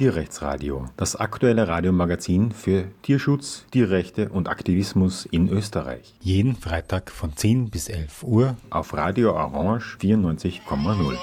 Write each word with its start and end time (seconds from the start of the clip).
Tierrechtsradio, 0.00 0.86
das 0.96 1.14
aktuelle 1.14 1.68
Radiomagazin 1.68 2.52
für 2.52 2.86
Tierschutz, 3.02 3.66
Tierrechte 3.70 4.30
und 4.30 4.48
Aktivismus 4.48 5.26
in 5.26 5.50
Österreich. 5.50 6.14
Jeden 6.20 6.56
Freitag 6.56 7.10
von 7.10 7.36
10 7.36 7.68
bis 7.68 7.90
11 7.90 8.22
Uhr 8.22 8.56
auf 8.70 8.94
Radio 8.94 9.34
Orange 9.34 9.98
94,0. 10.00 11.18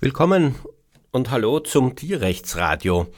Willkommen 0.00 0.54
und 1.10 1.30
hallo 1.30 1.60
zum 1.60 1.96
Tierrechtsradio. 1.96 3.08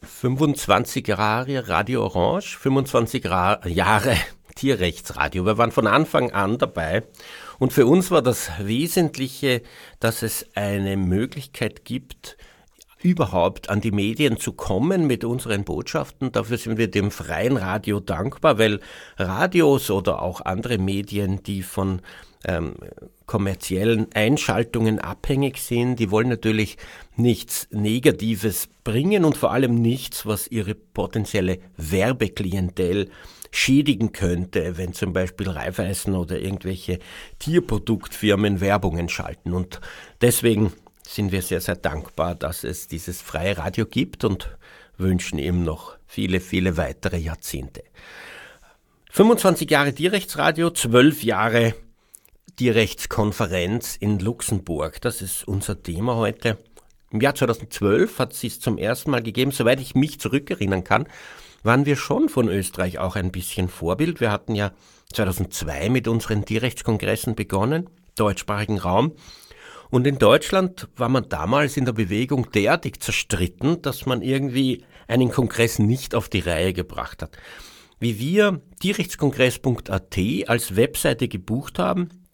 25 0.00 1.06
Jahre 1.06 1.68
Radio 1.68 2.06
Orange, 2.06 2.56
25 2.56 3.24
Jahre 3.24 4.16
Tierrechtsradio. 4.54 5.44
Wir 5.44 5.58
waren 5.58 5.70
von 5.70 5.86
Anfang 5.86 6.32
an 6.32 6.56
dabei 6.56 7.02
und 7.58 7.72
für 7.72 7.86
uns 7.86 8.10
war 8.10 8.22
das 8.22 8.50
Wesentliche, 8.60 9.62
dass 10.00 10.22
es 10.22 10.46
eine 10.54 10.96
Möglichkeit 10.96 11.84
gibt, 11.84 12.36
überhaupt 13.02 13.70
an 13.70 13.80
die 13.80 13.92
Medien 13.92 14.38
zu 14.38 14.52
kommen 14.52 15.06
mit 15.06 15.24
unseren 15.24 15.64
Botschaften. 15.64 16.32
Dafür 16.32 16.58
sind 16.58 16.78
wir 16.78 16.90
dem 16.90 17.10
freien 17.10 17.56
Radio 17.56 18.00
dankbar, 18.00 18.58
weil 18.58 18.80
Radios 19.16 19.90
oder 19.90 20.22
auch 20.22 20.40
andere 20.40 20.78
Medien, 20.78 21.42
die 21.42 21.62
von 21.62 22.00
ähm, 22.44 22.74
kommerziellen 23.26 24.06
Einschaltungen 24.14 24.98
abhängig 24.98 25.58
sind, 25.58 25.96
die 25.96 26.10
wollen 26.10 26.28
natürlich 26.28 26.78
nichts 27.16 27.68
Negatives 27.70 28.68
bringen 28.84 29.24
und 29.24 29.36
vor 29.36 29.52
allem 29.52 29.74
nichts, 29.74 30.26
was 30.26 30.48
ihre 30.48 30.74
potenzielle 30.74 31.58
Werbeklientel 31.76 33.10
schädigen 33.50 34.12
könnte, 34.12 34.76
wenn 34.76 34.92
zum 34.92 35.12
Beispiel 35.12 35.48
Reifeisen 35.48 36.14
oder 36.14 36.38
irgendwelche 36.38 36.98
Tierproduktfirmen 37.38 38.60
Werbungen 38.60 39.08
schalten. 39.08 39.52
Und 39.52 39.80
deswegen 40.20 40.72
sind 41.02 41.32
wir 41.32 41.42
sehr, 41.42 41.60
sehr 41.60 41.76
dankbar, 41.76 42.34
dass 42.34 42.64
es 42.64 42.88
dieses 42.88 43.22
freie 43.22 43.58
Radio 43.58 43.86
gibt 43.86 44.24
und 44.24 44.56
wünschen 44.98 45.38
ihm 45.38 45.64
noch 45.64 45.96
viele, 46.06 46.40
viele 46.40 46.76
weitere 46.76 47.18
Jahrzehnte. 47.18 47.82
25 49.12 49.70
Jahre 49.70 49.94
Tierrechtsradio, 49.94 50.70
12 50.70 51.22
Jahre 51.22 51.74
Tierrechtskonferenz 52.56 53.96
in 53.96 54.18
Luxemburg. 54.18 55.00
Das 55.00 55.22
ist 55.22 55.46
unser 55.46 55.82
Thema 55.82 56.16
heute. 56.16 56.58
Im 57.10 57.20
Jahr 57.20 57.34
2012 57.34 58.18
hat 58.18 58.32
es 58.32 58.44
es 58.44 58.60
zum 58.60 58.78
ersten 58.78 59.10
Mal 59.10 59.22
gegeben, 59.22 59.52
soweit 59.52 59.80
ich 59.80 59.94
mich 59.94 60.20
zurückerinnern 60.20 60.84
kann, 60.84 61.06
waren 61.66 61.84
wir 61.84 61.96
schon 61.96 62.28
von 62.28 62.48
Österreich 62.48 62.98
auch 62.98 63.16
ein 63.16 63.32
bisschen 63.32 63.68
Vorbild. 63.68 64.20
Wir 64.20 64.30
hatten 64.30 64.54
ja 64.54 64.72
2002 65.12 65.90
mit 65.90 66.08
unseren 66.08 66.44
Tierrechtskongressen 66.44 67.34
begonnen, 67.34 67.90
deutschsprachigen 68.14 68.78
Raum. 68.78 69.12
Und 69.90 70.06
in 70.06 70.18
Deutschland 70.18 70.88
war 70.96 71.08
man 71.08 71.28
damals 71.28 71.76
in 71.76 71.84
der 71.84 71.92
Bewegung 71.92 72.50
derartig 72.50 73.00
zerstritten, 73.00 73.82
dass 73.82 74.06
man 74.06 74.22
irgendwie 74.22 74.84
einen 75.06 75.30
Kongress 75.30 75.78
nicht 75.78 76.14
auf 76.14 76.28
die 76.28 76.40
Reihe 76.40 76.72
gebracht 76.72 77.22
hat. 77.22 77.36
Wie 77.98 78.18
wir 78.18 78.60
tierrechtskongress.at 78.80 80.18
als 80.48 80.76
Webseite 80.76 81.28
gebucht 81.28 81.78
haben, 81.78 82.25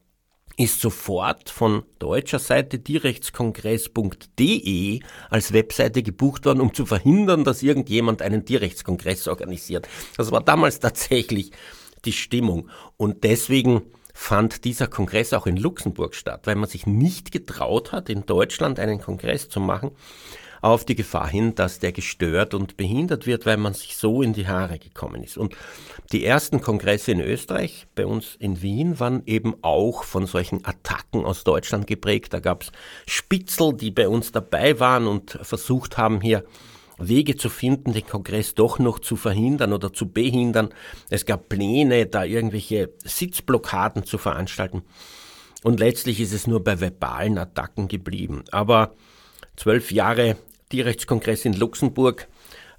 ist 0.56 0.81
sofort 0.81 1.50
von 1.50 1.83
deutscher 1.98 2.39
Seite 2.39 2.81
tierrechtskongress.de 2.83 5.00
als 5.31 5.53
Webseite 5.53 6.03
gebucht 6.03 6.44
worden, 6.44 6.61
um 6.61 6.75
zu 6.75 6.86
verhindern, 6.86 7.44
dass 7.44 7.62
irgendjemand 7.62 8.22
einen 8.22 8.44
Tierrechtskongress 8.44 9.28
organisiert. 9.28 9.89
Das 10.17 10.31
war 10.31 10.42
damals 10.42 10.81
tatsächlich 10.81 11.53
die 12.05 12.12
Stimmung. 12.12 12.69
Und 12.97 13.25
deswegen 13.25 13.83
fand 14.12 14.64
dieser 14.64 14.89
Kongress 14.89 15.32
auch 15.32 15.47
in 15.47 15.56
Luxemburg 15.56 16.15
statt, 16.15 16.43
weil 16.44 16.56
man 16.56 16.69
sich 16.69 16.87
nicht 16.87 17.32
getraut 17.32 17.93
hat, 17.93 18.10
in 18.10 18.27
Deutschland 18.27 18.78
einen 18.78 19.00
Kongress 19.00 19.48
zu 19.48 19.60
machen 19.60 19.93
auf 20.62 20.84
die 20.84 20.95
Gefahr 20.95 21.28
hin, 21.28 21.55
dass 21.56 21.81
der 21.81 21.93
gestört 21.93 22.55
und 22.55 22.77
behindert 22.77 23.27
wird, 23.27 23.45
weil 23.47 23.56
man 23.56 23.75
sich 23.75 23.97
so 23.97 24.23
in 24.23 24.33
die 24.33 24.47
Haare 24.47 24.78
gekommen 24.78 25.25
ist. 25.25 25.37
Und 25.37 25.55
die 26.12 26.25
ersten 26.25 26.61
Kongresse 26.61 27.11
in 27.11 27.21
Österreich, 27.21 27.89
bei 27.97 28.06
uns 28.06 28.37
in 28.39 28.62
Wien, 28.62 29.01
waren 29.01 29.25
eben 29.27 29.56
auch 29.62 30.05
von 30.05 30.25
solchen 30.27 30.65
Attacken 30.65 31.25
aus 31.25 31.43
Deutschland 31.43 31.89
geprägt. 31.89 32.33
Da 32.33 32.39
gab 32.39 32.62
es 32.62 32.72
Spitzel, 33.06 33.75
die 33.75 33.91
bei 33.91 34.09
uns 34.09 34.31
dabei 34.31 34.78
waren 34.78 35.09
und 35.09 35.39
versucht 35.43 35.99
haben, 35.99 36.21
hier 36.21 36.45
Wege 36.97 37.37
zu 37.37 37.49
finden, 37.49 37.93
den 37.93 38.06
Kongress 38.06 38.55
doch 38.55 38.78
noch 38.78 39.01
zu 39.01 39.17
verhindern 39.17 39.72
oder 39.72 39.93
zu 39.93 40.11
behindern. 40.11 40.69
Es 41.11 41.27
gab 41.27 41.49
Pläne, 41.49 42.06
da 42.06 42.22
irgendwelche 42.22 42.91
Sitzblockaden 43.05 44.05
zu 44.05 44.17
veranstalten. 44.17 44.83
Und 45.65 45.81
letztlich 45.81 46.21
ist 46.21 46.33
es 46.33 46.47
nur 46.47 46.62
bei 46.62 46.78
verbalen 46.78 47.39
Attacken 47.39 47.89
geblieben. 47.89 48.45
Aber 48.53 48.95
zwölf 49.56 49.91
Jahre 49.91 50.37
Tierrechtskongress 50.72 51.44
in 51.44 51.53
Luxemburg 51.53 52.28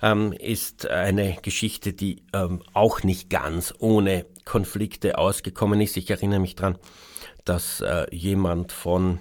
ähm, 0.01 0.33
ist 0.33 0.87
eine 0.87 1.37
Geschichte, 1.43 1.93
die 1.93 2.23
ähm, 2.33 2.63
auch 2.73 3.03
nicht 3.03 3.29
ganz 3.29 3.71
ohne 3.77 4.25
Konflikte 4.45 5.19
ausgekommen 5.19 5.79
ist. 5.79 5.95
Ich 5.95 6.09
erinnere 6.09 6.39
mich 6.39 6.55
daran, 6.55 6.79
dass 7.45 7.81
äh, 7.81 8.07
jemand 8.09 8.71
von 8.71 9.19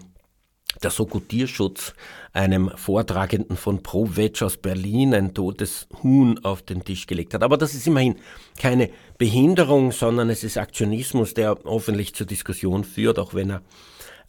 der 0.82 0.90
Soko 0.90 1.20
Tierschutz 1.20 1.92
einem 2.32 2.70
Vortragenden 2.74 3.58
von 3.58 3.82
ProVeg 3.82 4.40
aus 4.40 4.56
Berlin 4.56 5.12
ein 5.12 5.34
totes 5.34 5.86
Huhn 6.02 6.42
auf 6.42 6.62
den 6.62 6.82
Tisch 6.82 7.06
gelegt 7.06 7.34
hat. 7.34 7.42
Aber 7.42 7.58
das 7.58 7.74
ist 7.74 7.86
immerhin 7.86 8.16
keine 8.58 8.88
Behinderung, 9.18 9.92
sondern 9.92 10.30
es 10.30 10.44
ist 10.44 10.56
Aktionismus, 10.56 11.34
der 11.34 11.58
hoffentlich 11.64 12.14
zur 12.14 12.26
Diskussion 12.26 12.84
führt, 12.84 13.18
auch 13.18 13.34
wenn 13.34 13.50
er 13.50 13.62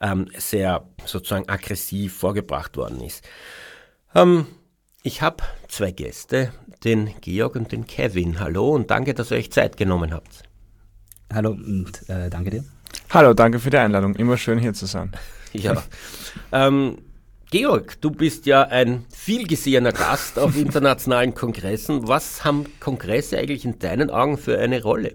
ähm, 0.01 0.27
sehr 0.37 0.85
sozusagen 1.05 1.47
aggressiv 1.47 2.13
vorgebracht 2.13 2.75
worden 2.75 2.99
ist. 2.99 3.23
Ähm, 4.15 4.45
ich 5.01 5.21
habe 5.21 5.43
zwei 5.67 5.91
Gäste, 5.91 6.53
den 6.83 7.09
Georg 7.21 7.55
und 7.55 7.71
den 7.71 7.87
Kevin. 7.87 8.39
Hallo 8.39 8.69
und 8.69 8.91
danke, 8.91 9.13
dass 9.13 9.31
ihr 9.31 9.37
euch 9.37 9.51
Zeit 9.51 9.77
genommen 9.77 10.13
habt. 10.13 10.43
Hallo 11.33 11.51
und 11.51 12.07
äh, 12.09 12.29
danke 12.29 12.51
dir. 12.51 12.63
Hallo, 13.09 13.33
danke 13.33 13.59
für 13.59 13.69
die 13.69 13.77
Einladung. 13.77 14.15
Immer 14.15 14.37
schön 14.37 14.59
hier 14.59 14.73
zu 14.73 14.85
sein. 14.85 15.11
ja. 15.53 15.81
Ähm, 16.51 16.99
Georg, 17.49 17.99
du 18.01 18.11
bist 18.11 18.45
ja 18.45 18.63
ein 18.63 19.05
vielgesehener 19.09 19.91
Gast 19.91 20.37
auf 20.37 20.55
internationalen 20.57 21.33
Kongressen. 21.33 22.07
Was 22.07 22.45
haben 22.45 22.65
Kongresse 22.79 23.37
eigentlich 23.37 23.65
in 23.65 23.79
deinen 23.79 24.09
Augen 24.09 24.37
für 24.37 24.59
eine 24.59 24.83
Rolle? 24.83 25.13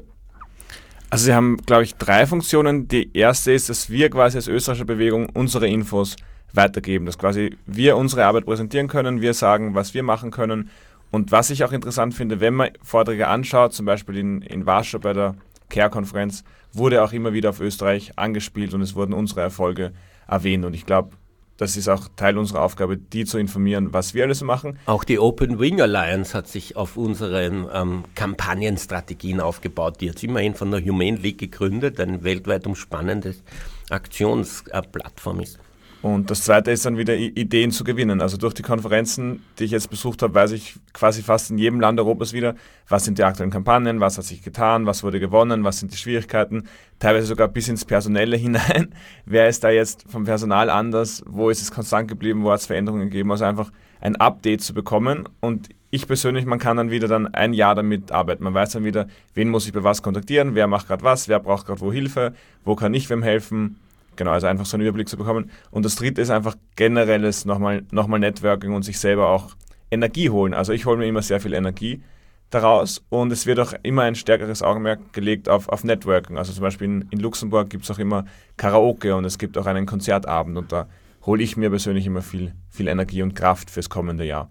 Also 1.10 1.26
sie 1.26 1.34
haben, 1.34 1.56
glaube 1.59 1.84
ich, 1.84 1.94
drei 1.94 2.26
Funktionen. 2.26 2.88
Die 2.88 3.16
erste 3.16 3.53
ist, 3.53 3.69
dass 3.69 3.91
wir 3.91 4.10
quasi 4.10 4.38
als 4.38 4.48
österreichische 4.48 4.84
Bewegung 4.84 5.28
unsere 5.30 5.69
Infos 5.69 6.16
weitergeben, 6.53 7.06
dass 7.06 7.19
quasi 7.19 7.56
wir 7.66 7.97
unsere 7.97 8.25
Arbeit 8.25 8.47
präsentieren 8.47 8.88
können, 8.88 9.20
wir 9.20 9.34
sagen, 9.34 9.75
was 9.75 9.94
wir 9.94 10.03
machen 10.03 10.31
können. 10.31 10.70
Und 11.10 11.32
was 11.32 11.50
ich 11.50 11.64
auch 11.64 11.72
interessant 11.72 12.14
finde, 12.14 12.41
wenn 12.41 12.54
man 12.54 12.70
Vorträge 12.82 13.28
anschaut, 13.28 13.72
zum 13.72 13.86
Beispiel 13.86 14.19
in, 14.19 14.42
in 14.42 14.66
Warschau 14.66 14.98
bei 14.98 15.12
der 15.12 15.36
CARE-Konferenz, 15.70 16.44
wurde 16.72 17.03
auch 17.03 17.12
immer 17.12 17.32
wieder 17.32 17.50
auf 17.50 17.60
Österreich 17.60 18.12
angespielt 18.16 18.75
und 18.75 18.82
es 18.82 18.94
wurden 18.94 19.14
unsere 19.14 19.41
Erfolge 19.41 19.92
erwähnt. 20.26 20.64
Und 20.64 20.75
ich 20.75 20.84
glaube, 20.84 21.12
das 21.56 21.76
ist 21.76 21.88
auch 21.88 22.09
Teil 22.14 22.38
unserer 22.38 22.62
Aufgabe, 22.62 22.97
die 22.97 23.25
zu 23.25 23.36
informieren, 23.36 23.92
was 23.92 24.15
wir 24.15 24.25
alles 24.25 24.42
machen. 24.42 24.78
Auch 24.86 25.03
die 25.03 25.19
Open 25.19 25.59
Wing 25.59 25.80
Alliance 25.80 26.36
hat 26.36 26.47
sich 26.47 26.76
auf 26.76 26.97
unseren 26.97 27.66
ähm, 27.72 28.04
Kampagnenstrategien 28.15 29.41
aufgebaut. 29.41 30.00
Die 30.00 30.09
hat 30.09 30.22
immerhin 30.22 30.54
von 30.54 30.70
der 30.70 30.84
Humane 30.84 31.16
League 31.16 31.38
gegründet, 31.38 31.98
ein 32.00 32.22
weltweit 32.22 32.66
umspannendes 32.66 33.42
Aktionsplattform 33.91 35.41
ist. 35.41 35.59
Und 36.00 36.31
das 36.31 36.42
zweite 36.42 36.70
ist 36.70 36.86
dann 36.86 36.97
wieder 36.97 37.16
Ideen 37.16 37.72
zu 37.72 37.82
gewinnen. 37.82 38.20
Also 38.20 38.36
durch 38.36 38.54
die 38.54 38.62
Konferenzen, 38.62 39.42
die 39.59 39.64
ich 39.64 39.72
jetzt 39.72 39.91
besucht 39.91 40.22
habe, 40.22 40.32
weiß 40.32 40.53
ich 40.53 40.76
quasi 40.92 41.22
fast 41.22 41.50
in 41.50 41.59
jedem 41.59 41.80
Land 41.80 41.98
Europas 41.98 42.33
wieder, 42.33 42.54
was 42.89 43.04
sind 43.04 43.18
die 43.18 43.24
aktuellen 43.24 43.50
Kampagnen, 43.50 43.98
was 43.98 44.16
hat 44.16 44.24
sich 44.24 44.42
getan, 44.42 44.86
was 44.86 45.03
wurde 45.03 45.18
gewonnen, 45.18 45.65
was 45.65 45.80
sind 45.80 45.92
die 45.92 45.97
Schwierigkeiten, 45.97 46.68
teilweise 47.00 47.27
sogar 47.27 47.48
bis 47.48 47.68
ins 47.68 47.84
Personelle 47.84 48.36
hinein. 48.39 48.95
Wer 49.27 49.48
ist 49.48 49.65
da 49.65 49.71
jetzt 49.71 50.04
vom 50.09 50.24
Personal 50.24 50.71
anders? 50.71 51.24
Wo 51.27 51.50
ist 51.50 51.62
es 51.62 51.72
konstant 51.72 52.06
geblieben? 52.06 52.44
Wo 52.44 52.53
hat 52.53 52.60
es 52.60 52.66
Veränderungen 52.66 53.10
gegeben? 53.10 53.33
Also 53.33 53.44
einfach 53.44 53.72
ein 54.01 54.15
Update 54.15 54.60
zu 54.60 54.74
bekommen. 54.74 55.28
Und 55.41 55.68
ich 55.91 56.06
persönlich, 56.06 56.47
man 56.47 56.60
kann 56.60 56.77
dann 56.77 56.92
wieder 56.92 57.09
dann 57.09 57.34
ein 57.34 57.53
Jahr 57.53 57.74
damit 57.74 58.12
arbeiten. 58.12 58.44
Man 58.44 58.54
weiß 58.54 58.71
dann 58.71 58.84
wieder, 58.84 59.09
wen 59.34 59.48
muss 59.48 59.66
ich 59.66 59.72
bei 59.72 59.83
was 59.83 60.03
kontaktieren, 60.03 60.54
wer 60.54 60.68
macht 60.68 60.86
gerade 60.86 61.03
was, 61.03 61.28
wer 61.28 61.41
braucht 61.41 61.66
gerade 61.66 61.80
wo 61.80 61.92
Hilfe, 61.92 62.34
wo 62.65 62.77
kann 62.77 62.94
ich 62.94 63.10
wem 63.10 63.22
helfen 63.24 63.80
Genau, 64.18 64.32
also 64.32 64.48
einfach 64.48 64.66
so 64.66 64.76
einen 64.76 64.82
Überblick 64.82 65.09
zu 65.09 65.16
bekommen. 65.16 65.48
Und 65.70 65.84
das 65.84 65.94
dritte 65.94 66.20
ist 66.20 66.30
einfach 66.30 66.56
generelles 66.74 67.44
nochmal, 67.44 67.84
nochmal 67.92 68.18
Networking 68.18 68.74
und 68.74 68.82
sich 68.82 68.98
selber 68.98 69.28
auch 69.28 69.54
Energie 69.92 70.28
holen. 70.28 70.54
Also 70.54 70.72
ich 70.72 70.86
hole 70.86 70.98
mir 70.98 71.06
immer 71.06 71.22
sehr 71.22 71.41
viel 71.41 71.53
Energie 71.53 72.03
daraus 72.50 73.04
und 73.10 73.30
es 73.30 73.47
wird 73.47 73.60
auch 73.60 73.74
immer 73.84 74.03
ein 74.03 74.16
stärkeres 74.16 74.60
Augenmerk 74.60 75.12
gelegt 75.12 75.48
auf, 75.48 75.68
auf 75.68 75.84
Networking. 75.84 76.36
Also 76.36 76.53
zum 76.53 76.62
Beispiel 76.62 76.86
in, 76.88 77.09
in 77.12 77.20
Luxemburg 77.20 77.70
gibt 77.70 77.84
es 77.84 77.91
auch 77.92 78.00
immer 78.00 78.24
Karaoke 78.56 79.15
und 79.15 79.24
es 79.24 79.38
gibt 79.38 79.56
auch 79.56 79.66
einen 79.66 79.86
Konzertabend 79.86 80.59
und 80.59 80.72
da 80.72 80.88
hole 81.24 81.41
ich 81.41 81.56
mir 81.56 81.70
persönlich 81.70 82.04
immer 82.04 82.22
viel, 82.22 82.54
viel 82.70 82.88
Energie 82.88 83.22
und 83.22 83.36
Kraft 83.36 83.70
fürs 83.70 83.88
kommende 83.88 84.24
Jahr. 84.24 84.50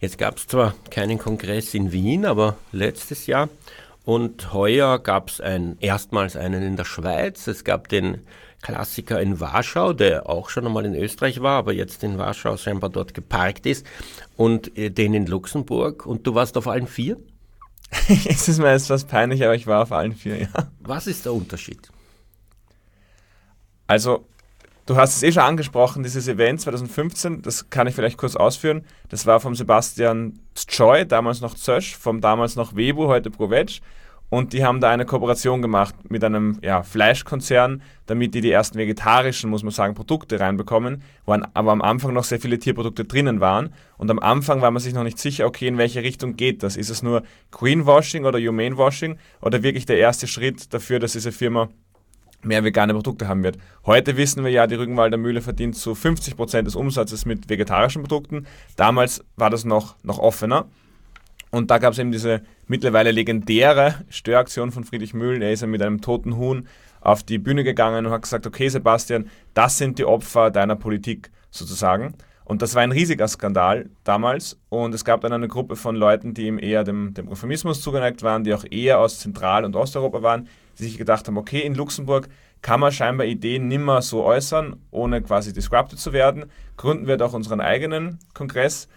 Jetzt 0.00 0.18
gab 0.18 0.38
es 0.38 0.48
zwar 0.48 0.74
keinen 0.90 1.18
Kongress 1.18 1.74
in 1.74 1.92
Wien, 1.92 2.26
aber 2.26 2.56
letztes 2.72 3.28
Jahr 3.28 3.48
Und 4.08 4.54
heuer 4.54 4.98
gab 5.00 5.28
es 5.28 5.38
ein, 5.38 5.76
erstmals 5.80 6.34
einen 6.34 6.62
in 6.62 6.76
der 6.76 6.86
Schweiz. 6.86 7.46
Es 7.46 7.62
gab 7.62 7.90
den 7.90 8.22
Klassiker 8.62 9.20
in 9.20 9.40
Warschau, 9.40 9.92
der 9.92 10.28
auch 10.28 10.50
schon 10.50 10.66
einmal 10.66 10.84
in 10.84 10.94
Österreich 10.94 11.40
war, 11.42 11.58
aber 11.58 11.72
jetzt 11.72 12.02
in 12.02 12.18
Warschau 12.18 12.56
scheinbar 12.56 12.90
dort 12.90 13.14
geparkt 13.14 13.66
ist. 13.66 13.86
Und 14.36 14.76
äh, 14.76 14.90
den 14.90 15.14
in 15.14 15.26
Luxemburg. 15.26 16.06
Und 16.06 16.26
du 16.26 16.34
warst 16.34 16.56
auf 16.56 16.66
allen 16.66 16.86
vier? 16.86 17.16
es 18.08 18.48
ist 18.48 18.58
mir 18.58 18.72
jetzt 18.72 18.90
was 18.90 19.04
peinlich, 19.04 19.42
aber 19.44 19.54
ich 19.54 19.66
war 19.66 19.82
auf 19.82 19.92
allen 19.92 20.14
vier, 20.14 20.42
ja. 20.42 20.48
Was 20.80 21.06
ist 21.06 21.24
der 21.24 21.32
Unterschied? 21.32 21.88
Also, 23.86 24.26
du 24.84 24.96
hast 24.96 25.16
es 25.16 25.22
eh 25.22 25.32
schon 25.32 25.42
angesprochen, 25.42 26.02
dieses 26.02 26.28
Event 26.28 26.60
2015, 26.60 27.40
das 27.40 27.70
kann 27.70 27.86
ich 27.86 27.94
vielleicht 27.94 28.18
kurz 28.18 28.36
ausführen. 28.36 28.84
Das 29.08 29.24
war 29.24 29.40
vom 29.40 29.54
Sebastian 29.54 30.40
Joy, 30.68 31.06
damals 31.06 31.40
noch 31.40 31.54
Zösch, 31.54 31.96
vom 31.96 32.20
damals 32.20 32.56
noch 32.56 32.76
Webu, 32.76 33.06
heute 33.06 33.30
Provetsch. 33.30 33.80
Und 34.30 34.52
die 34.52 34.64
haben 34.64 34.80
da 34.80 34.90
eine 34.90 35.06
Kooperation 35.06 35.62
gemacht 35.62 35.94
mit 36.10 36.22
einem 36.22 36.58
ja, 36.62 36.82
Fleischkonzern, 36.82 37.82
damit 38.06 38.34
die 38.34 38.42
die 38.42 38.50
ersten 38.50 38.78
vegetarischen, 38.78 39.48
muss 39.48 39.62
man 39.62 39.72
sagen, 39.72 39.94
Produkte 39.94 40.38
reinbekommen, 40.38 41.02
wo 41.24 41.32
an, 41.32 41.46
aber 41.54 41.72
am 41.72 41.80
Anfang 41.80 42.12
noch 42.12 42.24
sehr 42.24 42.40
viele 42.40 42.58
Tierprodukte 42.58 43.04
drinnen 43.04 43.40
waren. 43.40 43.72
Und 43.96 44.10
am 44.10 44.18
Anfang 44.18 44.60
war 44.60 44.70
man 44.70 44.82
sich 44.82 44.92
noch 44.92 45.04
nicht 45.04 45.18
sicher, 45.18 45.46
okay, 45.46 45.66
in 45.66 45.78
welche 45.78 46.02
Richtung 46.02 46.36
geht 46.36 46.62
das? 46.62 46.76
Ist 46.76 46.90
es 46.90 47.02
nur 47.02 47.22
Greenwashing 47.52 48.26
oder 48.26 48.38
Humane 48.38 48.76
Washing 48.76 49.16
oder 49.40 49.62
wirklich 49.62 49.86
der 49.86 49.98
erste 49.98 50.26
Schritt 50.26 50.74
dafür, 50.74 50.98
dass 50.98 51.12
diese 51.12 51.32
Firma 51.32 51.68
mehr 52.42 52.64
vegane 52.64 52.94
Produkte 52.94 53.28
haben 53.28 53.42
wird. 53.42 53.58
Heute 53.84 54.16
wissen 54.16 54.44
wir 54.44 54.50
ja, 54.50 54.66
die 54.66 54.76
Rügenwalder 54.76 55.16
Mühle 55.16 55.40
verdient 55.40 55.74
zu 55.76 55.94
50 55.94 56.36
Prozent 56.36 56.66
des 56.66 56.76
Umsatzes 56.76 57.26
mit 57.26 57.48
vegetarischen 57.48 58.02
Produkten. 58.02 58.46
Damals 58.76 59.24
war 59.36 59.50
das 59.50 59.64
noch, 59.64 59.96
noch 60.04 60.18
offener. 60.18 60.66
Und 61.50 61.70
da 61.70 61.78
gab 61.78 61.92
es 61.92 61.98
eben 61.98 62.12
diese 62.12 62.42
mittlerweile 62.66 63.10
legendäre 63.10 63.94
Störaktion 64.10 64.70
von 64.70 64.84
Friedrich 64.84 65.14
Mühlen. 65.14 65.42
Er 65.42 65.52
ist 65.52 65.62
ja 65.62 65.66
mit 65.66 65.82
einem 65.82 66.00
toten 66.00 66.36
Huhn 66.36 66.66
auf 67.00 67.22
die 67.22 67.38
Bühne 67.38 67.64
gegangen 67.64 68.06
und 68.06 68.12
hat 68.12 68.22
gesagt, 68.22 68.46
okay 68.46 68.68
Sebastian, 68.68 69.30
das 69.54 69.78
sind 69.78 69.98
die 69.98 70.04
Opfer 70.04 70.50
deiner 70.50 70.76
Politik 70.76 71.30
sozusagen. 71.50 72.14
Und 72.44 72.62
das 72.62 72.74
war 72.74 72.82
ein 72.82 72.92
riesiger 72.92 73.28
Skandal 73.28 73.90
damals. 74.04 74.58
Und 74.70 74.94
es 74.94 75.04
gab 75.04 75.20
dann 75.20 75.34
eine 75.34 75.48
Gruppe 75.48 75.76
von 75.76 75.96
Leuten, 75.96 76.32
die 76.32 76.46
ihm 76.46 76.58
eher 76.58 76.82
dem, 76.82 77.12
dem 77.12 77.28
Reformismus 77.28 77.82
zugeneigt 77.82 78.22
waren, 78.22 78.42
die 78.42 78.54
auch 78.54 78.64
eher 78.70 79.00
aus 79.00 79.18
Zentral- 79.18 79.66
und 79.66 79.76
Osteuropa 79.76 80.22
waren, 80.22 80.48
die 80.78 80.84
sich 80.84 80.96
gedacht 80.96 81.26
haben, 81.26 81.36
okay, 81.36 81.60
in 81.60 81.74
Luxemburg 81.74 82.28
kann 82.62 82.80
man 82.80 82.90
scheinbar 82.90 83.26
Ideen 83.26 83.68
nimmer 83.68 84.00
so 84.00 84.24
äußern, 84.24 84.76
ohne 84.90 85.20
quasi 85.22 85.52
disrupted 85.52 85.98
zu 85.98 86.14
werden. 86.14 86.46
Gründen 86.78 87.06
wir 87.06 87.18
doch 87.18 87.34
unseren 87.34 87.60
eigenen 87.60 88.18
Kongress 88.32 88.88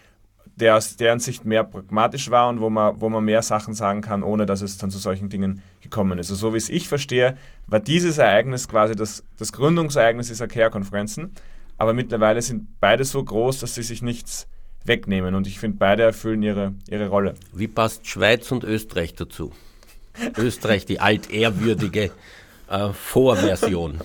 der 0.55 0.75
aus 0.75 0.95
deren 0.97 1.19
Sicht 1.19 1.45
mehr 1.45 1.63
pragmatisch 1.63 2.29
war 2.29 2.49
und 2.49 2.61
wo 2.61 2.69
man, 2.69 2.99
wo 2.99 3.09
man 3.09 3.23
mehr 3.23 3.41
Sachen 3.41 3.73
sagen 3.73 4.01
kann, 4.01 4.23
ohne 4.23 4.45
dass 4.45 4.61
es 4.61 4.77
dann 4.77 4.91
zu 4.91 4.99
solchen 4.99 5.29
Dingen 5.29 5.61
gekommen 5.81 6.19
ist. 6.19 6.29
Also 6.29 6.47
so 6.47 6.53
wie 6.53 6.57
es 6.57 6.69
ich 6.69 6.87
verstehe, 6.87 7.37
war 7.67 7.79
dieses 7.79 8.17
Ereignis 8.17 8.67
quasi 8.67 8.95
das, 8.95 9.23
das 9.37 9.53
Gründungsereignis 9.53 10.27
dieser 10.27 10.47
CARE-Konferenzen, 10.47 11.31
aber 11.77 11.93
mittlerweile 11.93 12.41
sind 12.41 12.79
beide 12.79 13.05
so 13.05 13.23
groß, 13.23 13.59
dass 13.59 13.75
sie 13.75 13.83
sich 13.83 14.01
nichts 14.01 14.47
wegnehmen 14.83 15.35
und 15.35 15.47
ich 15.47 15.59
finde, 15.59 15.77
beide 15.77 16.03
erfüllen 16.03 16.43
ihre, 16.43 16.73
ihre 16.89 17.07
Rolle. 17.07 17.35
Wie 17.53 17.67
passt 17.67 18.07
Schweiz 18.07 18.51
und 18.51 18.63
Österreich 18.63 19.13
dazu? 19.15 19.51
Österreich, 20.37 20.85
die 20.85 20.99
altehrwürdige 20.99 22.11
äh, 22.69 22.89
Vorversion. 22.93 23.99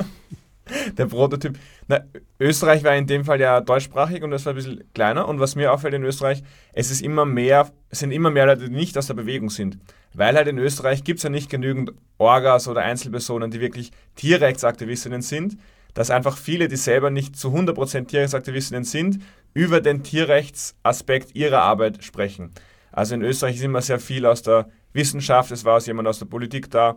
Der 0.99 1.07
Prototyp. 1.07 1.59
Na, 1.87 2.01
Österreich 2.41 2.83
war 2.83 2.97
in 2.97 3.07
dem 3.07 3.25
Fall 3.25 3.41
ja 3.41 3.61
deutschsprachig 3.61 4.23
und 4.23 4.31
das 4.31 4.45
war 4.45 4.53
ein 4.53 4.57
bisschen 4.57 4.85
kleiner. 4.95 5.29
Und 5.29 5.39
was 5.41 5.55
mir 5.55 5.73
auffällt 5.73 5.95
in 5.95 6.03
Österreich, 6.03 6.43
es 6.73 6.91
ist 6.91 7.03
immer 7.03 7.25
mehr, 7.25 7.71
sind 7.91 8.11
immer 8.11 8.31
mehr 8.31 8.47
Leute, 8.47 8.69
die 8.69 8.75
nicht 8.75 8.99
aus 8.99 9.07
der 9.07 9.15
Bewegung 9.15 9.51
sind. 9.51 9.79
Weil 10.15 10.35
halt 10.35 10.49
in 10.49 10.59
Österreich 10.59 11.05
gibt 11.05 11.19
es 11.19 11.23
ja 11.23 11.31
nicht 11.31 11.51
genügend 11.51 11.93
Orgas 12.19 12.69
oder 12.69 12.83
Einzelpersonen, 12.83 13.51
die 13.51 13.61
wirklich 13.61 13.93
Tierrechtsaktivistinnen 14.17 15.23
sind, 15.23 15.59
dass 15.95 16.11
einfach 16.11 16.37
viele, 16.37 16.69
die 16.69 16.77
selber 16.77 17.11
nicht 17.11 17.37
zu 17.37 17.49
100% 17.49 18.07
Tierrechtsaktivistinnen 18.07 18.85
sind, 18.85 19.21
über 19.55 19.81
den 19.81 20.03
Tierrechtsaspekt 20.03 21.35
ihrer 21.35 21.63
Arbeit 21.63 22.03
sprechen. 22.03 22.53
Also 22.93 23.15
in 23.15 23.23
Österreich 23.23 23.57
ist 23.57 23.63
immer 23.63 23.83
sehr 23.83 23.99
viel 23.99 24.27
aus 24.27 24.43
der 24.43 24.69
Wissenschaft, 24.93 25.51
es 25.53 25.65
war 25.65 25.77
aus 25.77 25.87
jemand 25.87 26.09
aus 26.09 26.19
der 26.19 26.27
Politik 26.27 26.71
da. 26.71 26.97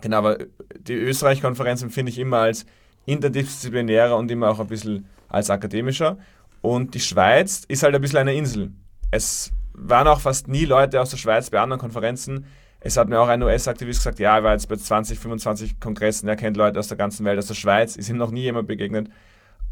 Genau, 0.00 0.18
aber 0.18 0.38
die 0.78 0.94
Österreich-Konferenzen 0.94 1.90
finde 1.90 2.10
ich 2.10 2.18
immer 2.18 2.38
als 2.38 2.66
interdisziplinärer 3.06 4.16
und 4.16 4.30
immer 4.30 4.50
auch 4.50 4.60
ein 4.60 4.66
bisschen 4.66 5.06
als 5.28 5.50
akademischer. 5.50 6.18
Und 6.60 6.94
die 6.94 7.00
Schweiz 7.00 7.64
ist 7.68 7.82
halt 7.82 7.94
ein 7.94 8.00
bisschen 8.00 8.18
eine 8.18 8.34
Insel. 8.34 8.72
Es 9.10 9.52
waren 9.72 10.08
auch 10.08 10.20
fast 10.20 10.48
nie 10.48 10.64
Leute 10.64 11.00
aus 11.00 11.10
der 11.10 11.16
Schweiz 11.16 11.50
bei 11.50 11.60
anderen 11.60 11.80
Konferenzen. 11.80 12.46
Es 12.80 12.96
hat 12.96 13.08
mir 13.08 13.20
auch 13.20 13.28
ein 13.28 13.42
US-Aktivist 13.42 14.00
gesagt, 14.00 14.18
ja, 14.18 14.36
er 14.36 14.44
war 14.44 14.52
jetzt 14.52 14.68
bei 14.68 14.76
20, 14.76 15.18
25 15.18 15.80
Kongressen, 15.80 16.28
er 16.28 16.36
kennt 16.36 16.56
Leute 16.56 16.78
aus 16.78 16.88
der 16.88 16.96
ganzen 16.96 17.24
Welt, 17.24 17.38
aus 17.38 17.46
der 17.46 17.54
Schweiz, 17.54 17.96
ist 17.96 18.08
ihm 18.08 18.16
noch 18.16 18.30
nie 18.30 18.42
jemand 18.42 18.68
begegnet. 18.68 19.08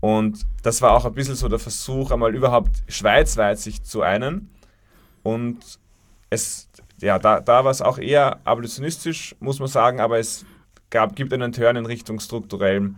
Und 0.01 0.45
das 0.63 0.83
war 0.83 0.93
auch 0.93 1.05
ein 1.05 1.15
bisschen 1.15 1.35
so 1.35 1.49
der 1.49 1.59
Versuch, 1.59 2.11
einmal 2.11 2.35
überhaupt 2.35 2.83
schweizweit 2.89 3.59
sich 3.59 3.83
zu 3.83 4.03
einen. 4.03 4.51
Und 5.23 5.79
es, 6.29 6.69
ja, 7.01 7.19
da, 7.19 7.41
da 7.41 7.65
war 7.65 7.71
es 7.71 7.81
auch 7.81 7.99
eher 7.99 8.41
abolitionistisch, 8.45 9.35
muss 9.41 9.59
man 9.59 9.69
sagen, 9.69 10.01
aber 10.01 10.19
es 10.19 10.45
gab, 10.91 11.17
gibt 11.17 11.33
einen 11.33 11.53
Turn 11.53 11.77
in 11.77 11.87
Richtung 11.87 12.21
strukturellem 12.21 12.97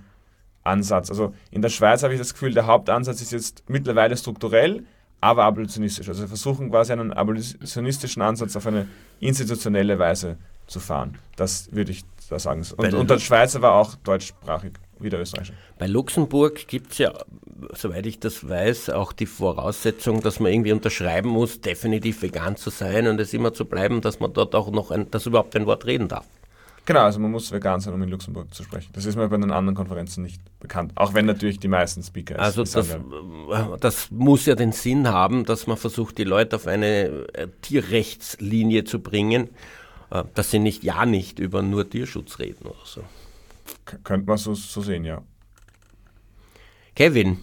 Ansatz. 0.67 1.11
Also 1.11 1.35
in 1.51 1.63
der 1.63 1.69
Schweiz 1.69 2.03
habe 2.03 2.13
ich 2.13 2.19
das 2.19 2.33
Gefühl, 2.33 2.53
der 2.53 2.67
Hauptansatz 2.67 3.23
ist 3.23 3.33
jetzt 3.33 3.65
mittlerweile 3.69 4.17
strukturell, 4.17 4.85
aber 5.21 5.45
abolitionistisch. 5.45 6.09
Also 6.09 6.23
wir 6.23 6.29
versuchen 6.29 6.71
quasi 6.71 6.93
einen 6.93 7.13
abolitionistischen 7.13 8.23
Ansatz 8.23 8.57
auf 8.57 8.67
eine 8.67 8.87
institutionelle 9.21 9.99
Weise 9.99 10.37
zu 10.67 10.81
fahren. 10.81 11.19
Das 11.37 11.73
würde 11.73 11.93
ich 11.93 12.05
da 12.29 12.39
sagen. 12.39 12.65
Und, 12.77 12.95
und 12.95 13.11
der 13.11 13.19
Schweizer 13.19 13.63
war 13.63 13.75
auch 13.75 13.95
deutschsprachig, 13.95 14.73
wie 14.99 15.11
der 15.11 15.21
Österreicher. 15.21 15.55
Bei 15.79 15.87
Luxemburg 15.87 16.67
gibt 16.67 16.93
es 16.93 16.99
ja, 16.99 17.13
soweit 17.75 18.07
ich 18.07 18.19
das 18.19 18.49
weiß, 18.49 18.91
auch 18.91 19.13
die 19.13 19.27
Voraussetzung, 19.27 20.23
dass 20.23 20.41
man 20.41 20.53
irgendwie 20.53 20.73
unterschreiben 20.73 21.29
muss, 21.29 21.61
definitiv 21.61 22.23
vegan 22.23 22.57
zu 22.57 22.71
sein 22.71 23.07
und 23.07 23.21
es 23.21 23.33
immer 23.33 23.53
zu 23.53 23.65
bleiben, 23.65 24.01
dass 24.01 24.21
man 24.21 24.33
dort 24.33 24.55
auch 24.55 24.71
noch 24.71 24.91
ein, 24.91 25.11
dass 25.11 25.27
überhaupt 25.27 25.55
ein 25.57 25.67
Wort 25.67 25.87
reden 25.87 26.09
darf. 26.09 26.27
Genau, 26.87 27.01
also 27.01 27.19
man 27.19 27.33
muss 27.33 27.51
vegan 27.51 27.81
sein, 27.81 27.93
um 27.93 28.03
in 28.03 28.09
Luxemburg 28.09 28.55
zu 28.55 28.63
sprechen. 28.63 28.91
Das 28.93 29.05
ist 29.07 29.17
mir 29.17 29.29
bei 29.29 29.37
den 29.37 29.51
anderen 29.51 29.75
Konferenzen 29.75 30.23
nicht 30.23 30.41
bekannt, 30.61 30.93
auch 30.95 31.15
wenn 31.15 31.27
natürlich 31.27 31.59
die 31.59 31.67
meisten 31.67 32.01
Speaker 32.01 32.39
Also 32.39 32.63
das, 32.63 32.91
äh, 32.91 32.99
das 33.81 34.11
muss 34.13 34.47
ja 34.47 34.55
den 34.55 34.71
Sinn 34.71 35.09
haben, 35.09 35.45
dass 35.45 35.67
man 35.67 35.77
versucht, 35.77 36.17
die 36.17 36.25
Leute 36.25 36.55
auf 36.55 36.69
eine 36.69 37.27
äh, 37.35 37.49
Tierrechtslinie 37.61 38.85
zu 38.85 39.01
bringen, 39.01 39.51
äh, 40.13 40.23
dass 40.35 40.53
sie 40.53 40.61
nicht 40.61 40.85
ja 40.85 41.05
nicht 41.07 41.41
über 41.41 41.61
nur 41.61 41.91
Tierschutz 41.91 42.39
reden 42.39 42.67
oder 42.67 42.85
so. 42.85 43.03
K 43.85 43.99
könnte 44.05 44.29
man 44.29 44.39
so, 44.39 44.55
so 44.55 44.81
sehen, 44.81 45.05
ja. 45.05 45.23
Kevin, 46.95 47.39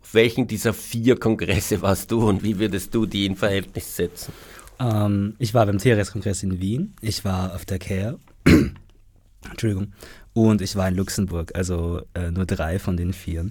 auf 0.00 0.14
welchen 0.14 0.46
dieser 0.46 0.72
vier 0.72 1.18
Kongresse 1.18 1.82
warst 1.82 2.12
du 2.12 2.28
und 2.28 2.44
wie 2.44 2.60
würdest 2.60 2.94
du 2.94 3.06
die 3.06 3.26
in 3.26 3.34
Verhältnis 3.34 3.96
setzen? 3.96 4.32
Ähm, 4.78 5.34
ich 5.40 5.52
war 5.52 5.66
beim 5.66 5.78
Tierrechtskongress 5.78 6.44
in 6.44 6.60
Wien, 6.60 6.94
ich 7.00 7.24
war 7.24 7.56
auf 7.56 7.64
der 7.64 7.80
CARE 7.80 8.20
Entschuldigung. 9.50 9.92
Und 10.32 10.62
ich 10.62 10.76
war 10.76 10.88
in 10.88 10.96
Luxemburg, 10.96 11.52
also 11.54 12.02
äh, 12.14 12.30
nur 12.30 12.46
drei 12.46 12.78
von 12.78 12.96
den 12.96 13.12
vier. 13.12 13.50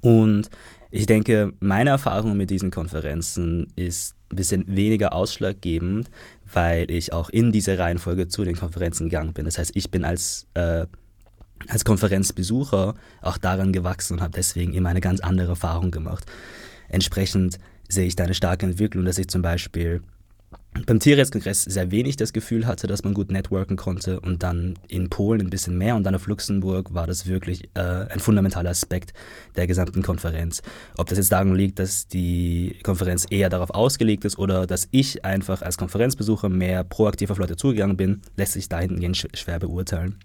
Und 0.00 0.50
ich 0.90 1.06
denke, 1.06 1.52
meine 1.60 1.90
Erfahrung 1.90 2.36
mit 2.36 2.50
diesen 2.50 2.70
Konferenzen 2.70 3.72
ist 3.76 4.14
ein 4.30 4.36
bisschen 4.36 4.64
weniger 4.66 5.12
ausschlaggebend, 5.12 6.10
weil 6.52 6.90
ich 6.90 7.12
auch 7.12 7.30
in 7.30 7.52
dieser 7.52 7.78
Reihenfolge 7.78 8.28
zu 8.28 8.44
den 8.44 8.56
Konferenzen 8.56 9.08
gegangen 9.08 9.32
bin. 9.32 9.44
Das 9.44 9.58
heißt, 9.58 9.72
ich 9.74 9.90
bin 9.90 10.04
als, 10.04 10.46
äh, 10.54 10.86
als 11.68 11.84
Konferenzbesucher 11.84 12.94
auch 13.22 13.38
daran 13.38 13.72
gewachsen 13.72 14.14
und 14.14 14.20
habe 14.20 14.32
deswegen 14.36 14.74
immer 14.74 14.88
eine 14.88 15.00
ganz 15.00 15.20
andere 15.20 15.50
Erfahrung 15.50 15.90
gemacht. 15.90 16.26
Entsprechend 16.88 17.58
sehe 17.88 18.06
ich 18.06 18.16
da 18.16 18.24
eine 18.24 18.34
starke 18.34 18.66
Entwicklung, 18.66 19.04
dass 19.04 19.18
ich 19.18 19.28
zum 19.28 19.42
Beispiel 19.42 20.02
beim 20.84 21.00
Tierrechtskongress 21.00 21.64
sehr 21.64 21.90
wenig 21.90 22.16
das 22.16 22.32
Gefühl 22.32 22.66
hatte, 22.66 22.86
dass 22.86 23.04
man 23.04 23.14
gut 23.14 23.30
networken 23.30 23.76
konnte 23.76 24.20
und 24.20 24.42
dann 24.42 24.74
in 24.88 25.08
Polen 25.08 25.40
ein 25.40 25.50
bisschen 25.50 25.78
mehr 25.78 25.96
und 25.96 26.04
dann 26.04 26.14
auf 26.14 26.26
Luxemburg 26.26 26.92
war 26.92 27.06
das 27.06 27.26
wirklich 27.26 27.68
äh, 27.74 27.80
ein 27.80 28.20
fundamentaler 28.20 28.70
Aspekt 28.70 29.12
der 29.56 29.66
gesamten 29.66 30.02
Konferenz. 30.02 30.62
Ob 30.96 31.08
das 31.08 31.18
jetzt 31.18 31.32
daran 31.32 31.54
liegt, 31.54 31.78
dass 31.78 32.08
die 32.08 32.78
Konferenz 32.82 33.26
eher 33.30 33.48
darauf 33.48 33.70
ausgelegt 33.70 34.24
ist 34.24 34.38
oder 34.38 34.66
dass 34.66 34.88
ich 34.90 35.24
einfach 35.24 35.62
als 35.62 35.78
Konferenzbesucher 35.78 36.48
mehr 36.48 36.84
proaktiv 36.84 37.30
auf 37.30 37.38
Leute 37.38 37.56
zugegangen 37.56 37.96
bin, 37.96 38.22
lässt 38.36 38.52
sich 38.52 38.68
dahingehend 38.68 39.28
schwer 39.34 39.58
beurteilen. 39.58 40.16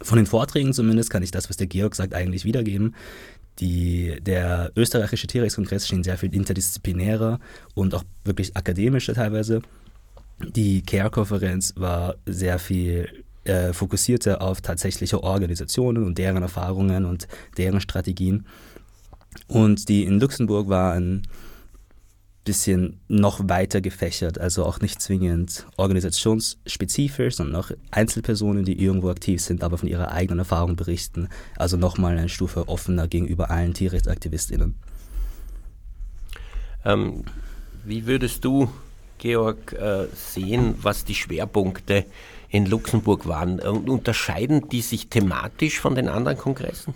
Von 0.00 0.16
den 0.16 0.26
Vorträgen 0.26 0.72
zumindest 0.72 1.10
kann 1.10 1.24
ich 1.24 1.32
das, 1.32 1.48
was 1.48 1.56
der 1.56 1.66
Georg 1.66 1.96
sagt, 1.96 2.14
eigentlich 2.14 2.44
wiedergeben. 2.44 2.94
Die, 3.60 4.20
der 4.20 4.70
österreichische 4.76 5.26
Tierrechtskongress 5.26 5.88
schien 5.88 6.04
sehr 6.04 6.16
viel 6.16 6.34
interdisziplinärer 6.34 7.40
und 7.74 7.94
auch 7.94 8.04
wirklich 8.24 8.56
akademischer 8.56 9.14
teilweise. 9.14 9.62
Die 10.40 10.82
CARE-Konferenz 10.82 11.74
war 11.76 12.14
sehr 12.26 12.58
viel 12.60 13.24
äh, 13.44 13.72
fokussierter 13.72 14.40
auf 14.40 14.60
tatsächliche 14.60 15.22
Organisationen 15.22 16.04
und 16.04 16.18
deren 16.18 16.42
Erfahrungen 16.42 17.04
und 17.04 17.26
deren 17.56 17.80
Strategien. 17.80 18.46
Und 19.48 19.88
die 19.88 20.04
in 20.04 20.20
Luxemburg 20.20 20.68
war 20.68 20.92
ein 20.92 21.22
bisschen 22.48 22.98
noch 23.08 23.46
weiter 23.46 23.82
gefächert, 23.82 24.40
also 24.40 24.64
auch 24.64 24.80
nicht 24.80 25.02
zwingend 25.02 25.66
organisationsspezifisch, 25.76 27.36
sondern 27.36 27.60
auch 27.60 27.70
Einzelpersonen, 27.90 28.64
die 28.64 28.82
irgendwo 28.82 29.10
aktiv 29.10 29.42
sind, 29.42 29.62
aber 29.62 29.76
von 29.76 29.86
ihrer 29.86 30.10
eigenen 30.12 30.38
Erfahrung 30.38 30.74
berichten. 30.74 31.28
Also 31.56 31.76
nochmal 31.76 32.16
eine 32.16 32.30
Stufe 32.30 32.66
offener 32.66 33.06
gegenüber 33.06 33.50
allen 33.50 33.74
TierrechtsaktivistInnen. 33.74 34.76
Ähm, 36.86 37.24
wie 37.84 38.06
würdest 38.06 38.42
du, 38.46 38.70
Georg, 39.18 39.74
äh, 39.74 40.06
sehen, 40.14 40.74
was 40.80 41.04
die 41.04 41.14
Schwerpunkte 41.14 42.06
in 42.48 42.64
Luxemburg 42.64 43.26
waren? 43.26 43.60
Unterscheiden 43.60 44.70
die 44.70 44.80
sich 44.80 45.08
thematisch 45.08 45.78
von 45.80 45.94
den 45.94 46.08
anderen 46.08 46.38
Kongressen? 46.38 46.94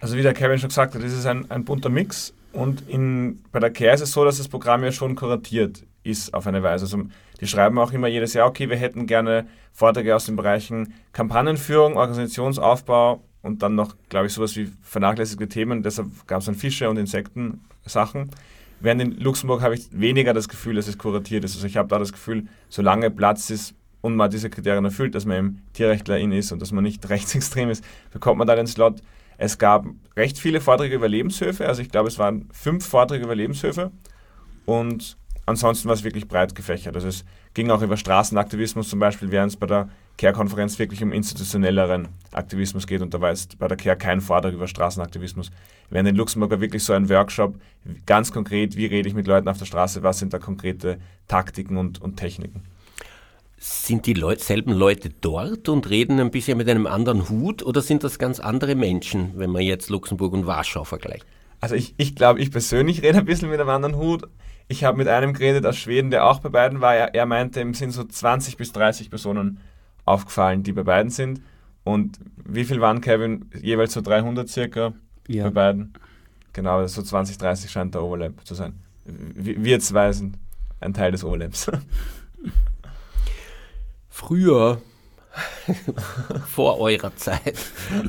Also 0.00 0.16
wie 0.16 0.22
der 0.22 0.34
Kevin 0.34 0.60
schon 0.60 0.68
gesagt 0.68 0.94
hat, 0.94 1.02
das 1.02 1.12
ist 1.12 1.26
ein, 1.26 1.50
ein 1.50 1.64
bunter 1.64 1.88
Mix 1.88 2.32
und 2.54 2.88
in, 2.88 3.42
bei 3.52 3.58
der 3.58 3.70
CARE 3.70 3.94
ist 3.94 4.00
es 4.00 4.12
so, 4.12 4.24
dass 4.24 4.38
das 4.38 4.48
Programm 4.48 4.84
ja 4.84 4.92
schon 4.92 5.14
kuratiert 5.14 5.84
ist 6.04 6.32
auf 6.34 6.46
eine 6.46 6.62
Weise. 6.62 6.84
Also 6.84 7.02
die 7.40 7.46
schreiben 7.46 7.78
auch 7.78 7.92
immer 7.92 8.08
jedes 8.08 8.34
Jahr, 8.34 8.46
okay, 8.46 8.68
wir 8.70 8.76
hätten 8.76 9.06
gerne 9.06 9.46
Vorträge 9.72 10.14
aus 10.14 10.26
den 10.26 10.36
Bereichen 10.36 10.94
Kampagnenführung, 11.12 11.96
Organisationsaufbau 11.96 13.24
und 13.42 13.62
dann 13.62 13.74
noch, 13.74 13.96
glaube 14.08 14.26
ich, 14.26 14.32
sowas 14.32 14.54
wie 14.56 14.70
vernachlässigte 14.82 15.48
Themen. 15.48 15.82
Deshalb 15.82 16.08
gab 16.26 16.40
es 16.40 16.46
dann 16.46 16.54
Fische 16.54 16.88
und 16.88 16.96
Insekten-Sachen. 16.96 18.30
Während 18.80 19.02
in 19.02 19.18
Luxemburg 19.18 19.62
habe 19.62 19.74
ich 19.74 19.88
weniger 19.90 20.32
das 20.32 20.48
Gefühl, 20.48 20.76
dass 20.76 20.88
es 20.88 20.98
kuratiert 20.98 21.44
ist. 21.44 21.54
Also 21.54 21.66
ich 21.66 21.76
habe 21.76 21.88
da 21.88 21.98
das 21.98 22.12
Gefühl, 22.12 22.44
solange 22.68 23.10
Platz 23.10 23.50
ist 23.50 23.74
und 24.00 24.14
man 24.16 24.30
diese 24.30 24.50
Kriterien 24.50 24.84
erfüllt, 24.84 25.14
dass 25.14 25.24
man 25.24 25.38
eben 25.38 25.62
Tierrechtlerin 25.72 26.32
ist 26.32 26.52
und 26.52 26.60
dass 26.60 26.72
man 26.72 26.84
nicht 26.84 27.08
rechtsextrem 27.08 27.70
ist, 27.70 27.82
bekommt 28.12 28.38
man 28.38 28.46
da 28.46 28.54
den 28.54 28.66
Slot. 28.66 29.00
Es 29.38 29.58
gab 29.58 29.86
recht 30.16 30.38
viele 30.38 30.60
Vorträge 30.60 30.94
über 30.94 31.08
Lebenshöfe, 31.08 31.66
also 31.66 31.82
ich 31.82 31.90
glaube, 31.90 32.08
es 32.08 32.18
waren 32.18 32.48
fünf 32.52 32.86
Vorträge 32.86 33.24
über 33.24 33.34
Lebenshöfe 33.34 33.90
und 34.66 35.16
ansonsten 35.46 35.88
war 35.88 35.94
es 35.94 36.04
wirklich 36.04 36.28
breit 36.28 36.54
gefächert. 36.54 36.94
Also 36.94 37.08
es 37.08 37.24
ging 37.52 37.70
auch 37.70 37.82
über 37.82 37.96
Straßenaktivismus 37.96 38.88
zum 38.88 38.98
Beispiel, 38.98 39.30
während 39.30 39.52
es 39.52 39.56
bei 39.56 39.66
der 39.66 39.88
CARE-Konferenz 40.16 40.78
wirklich 40.78 41.02
um 41.02 41.12
institutionelleren 41.12 42.08
Aktivismus 42.32 42.86
geht 42.86 43.02
und 43.02 43.12
da 43.12 43.20
war 43.20 43.30
jetzt 43.30 43.58
bei 43.58 43.66
der 43.66 43.76
CARE 43.76 43.96
kein 43.96 44.20
Vortrag 44.20 44.54
über 44.54 44.68
Straßenaktivismus. 44.68 45.50
Während 45.90 46.08
in 46.08 46.16
Luxemburg 46.16 46.52
war 46.52 46.60
wirklich 46.60 46.84
so 46.84 46.92
ein 46.92 47.08
Workshop, 47.08 47.54
ganz 48.06 48.32
konkret, 48.32 48.76
wie 48.76 48.86
rede 48.86 49.08
ich 49.08 49.14
mit 49.14 49.26
Leuten 49.26 49.48
auf 49.48 49.58
der 49.58 49.66
Straße, 49.66 50.02
was 50.02 50.18
sind 50.18 50.32
da 50.32 50.38
konkrete 50.38 50.98
Taktiken 51.28 51.76
und, 51.76 52.00
und 52.00 52.16
Techniken. 52.16 52.62
Sind 53.66 54.04
die 54.04 54.12
Leut 54.12 54.40
selben 54.40 54.74
Leute 54.74 55.08
dort 55.08 55.70
und 55.70 55.88
reden 55.88 56.20
ein 56.20 56.30
bisschen 56.30 56.58
mit 56.58 56.68
einem 56.68 56.86
anderen 56.86 57.30
Hut 57.30 57.62
oder 57.62 57.80
sind 57.80 58.04
das 58.04 58.18
ganz 58.18 58.38
andere 58.38 58.74
Menschen, 58.74 59.32
wenn 59.36 59.48
man 59.48 59.62
jetzt 59.62 59.88
Luxemburg 59.88 60.34
und 60.34 60.46
Warschau 60.46 60.84
vergleicht? 60.84 61.24
Also 61.60 61.74
ich, 61.74 61.94
ich 61.96 62.14
glaube, 62.14 62.40
ich 62.40 62.50
persönlich 62.50 63.02
rede 63.02 63.20
ein 63.20 63.24
bisschen 63.24 63.48
mit 63.48 63.58
einem 63.58 63.70
anderen 63.70 63.96
Hut. 63.96 64.28
Ich 64.68 64.84
habe 64.84 64.98
mit 64.98 65.08
einem 65.08 65.32
geredet 65.32 65.64
aus 65.64 65.78
Schweden, 65.78 66.10
der 66.10 66.26
auch 66.26 66.40
bei 66.40 66.50
beiden 66.50 66.82
war. 66.82 66.94
Er, 66.94 67.14
er 67.14 67.24
meinte, 67.24 67.62
ihm 67.62 67.72
sind 67.72 67.92
so 67.92 68.04
20 68.04 68.58
bis 68.58 68.72
30 68.72 69.08
Personen 69.08 69.60
aufgefallen, 70.04 70.62
die 70.62 70.72
bei 70.72 70.82
beiden 70.82 71.08
sind. 71.08 71.40
Und 71.84 72.18
wie 72.44 72.64
viel 72.64 72.82
waren, 72.82 73.00
Kevin? 73.00 73.46
Jeweils 73.62 73.94
so 73.94 74.02
300 74.02 74.46
circa 74.46 74.92
ja. 75.26 75.44
bei 75.44 75.50
beiden. 75.50 75.94
Genau, 76.52 76.86
so 76.86 77.00
20, 77.00 77.38
30 77.38 77.70
scheint 77.70 77.94
der 77.94 78.02
Overlap 78.02 78.46
zu 78.46 78.54
sein. 78.54 78.74
Wir 79.06 79.80
zwei 79.80 80.12
sind 80.12 80.36
ein 80.80 80.92
Teil 80.92 81.12
des 81.12 81.24
Overlaps. 81.24 81.70
Früher, 84.16 84.80
vor 86.46 86.78
eurer 86.78 87.16
Zeit, 87.16 87.58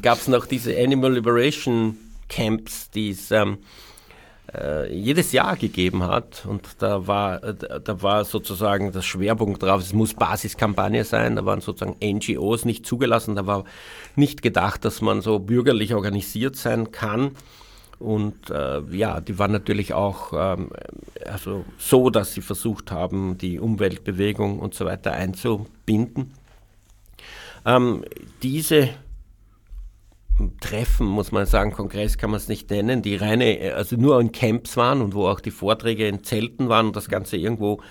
gab 0.04 0.20
es 0.20 0.28
noch 0.28 0.46
diese 0.46 0.78
Animal 0.78 1.14
Liberation 1.14 1.98
Camps, 2.30 2.92
die 2.92 3.10
es 3.10 3.32
ähm, 3.32 3.58
äh, 4.54 4.94
jedes 4.94 5.32
Jahr 5.32 5.56
gegeben 5.56 6.04
hat. 6.04 6.46
Und 6.46 6.62
da 6.78 7.08
war, 7.08 7.44
äh, 7.44 7.56
da 7.84 8.04
war 8.04 8.24
sozusagen 8.24 8.92
das 8.92 9.04
Schwerpunkt 9.04 9.64
drauf, 9.64 9.82
es 9.82 9.94
muss 9.94 10.14
Basiskampagne 10.14 11.04
sein. 11.06 11.38
Da 11.38 11.46
waren 11.46 11.60
sozusagen 11.60 11.98
NGOs 12.00 12.66
nicht 12.66 12.86
zugelassen. 12.86 13.36
Da 13.36 13.48
war 13.48 13.64
nicht 14.16 14.44
gedacht, 14.44 14.86
dass 14.86 15.02
man 15.02 15.22
so 15.22 15.40
bürgerlich 15.40 15.96
organisiert 15.96 16.56
sein 16.56 16.92
kann. 16.92 17.32
Und 18.00 18.50
äh, 18.50 18.82
ja, 18.92 19.22
die 19.22 19.40
waren 19.40 19.52
natürlich 19.52 19.94
auch 19.94 20.34
ähm, 20.34 20.72
also 21.26 21.66
so, 21.78 22.10
dass 22.10 22.34
sie 22.34 22.42
versucht 22.42 22.92
haben, 22.92 23.38
die 23.38 23.60
Umweltbewegung 23.60 24.60
und 24.60 24.74
so 24.74 24.86
weiter 24.86 25.14
einzubinden. 25.14 26.34
Ähm, 27.66 28.04
diese 28.44 28.90
Treffen, 30.60 31.08
muss 31.08 31.32
man 31.32 31.46
sagen, 31.46 31.72
Kongress 31.72 32.18
kann 32.18 32.30
man 32.30 32.38
es 32.38 32.50
nicht 32.50 32.70
nennen, 32.70 33.02
die 33.02 33.16
reine, 33.16 33.74
also 33.76 33.96
nur 33.96 34.20
in 34.20 34.32
Camps 34.32 34.76
waren 34.76 35.02
und 35.02 35.14
wo 35.14 35.28
auch 35.28 35.40
die 35.40 35.52
Vorträge 35.52 36.08
in 36.08 36.24
Zelten 36.24 36.68
waren 36.68 36.88
und 36.88 36.96
das 36.96 37.08
Ganze 37.08 37.38
irgendwo 37.38 37.82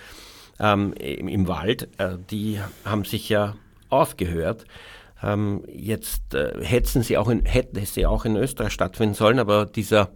ähm, 0.60 0.92
im, 0.94 1.28
im, 1.28 1.48
Wald, 1.48 1.88
äh, 1.98 2.18
die 2.30 2.60
haben 2.84 3.04
sich 3.04 3.30
ja 3.30 3.56
aufgehört. 3.88 4.66
Ähm, 5.24 5.62
jetzt 5.72 6.34
äh, 6.34 6.62
hätten 6.62 7.02
sie 7.02 7.16
auch 7.16 7.28
in, 7.28 7.44
hätten 7.44 7.84
sie 7.86 8.04
auch 8.04 8.24
in 8.24 8.36
Österreich 8.36 8.72
stattfinden 8.72 9.14
sollen, 9.14 9.38
aber 9.38 9.64
dieser 9.64 10.10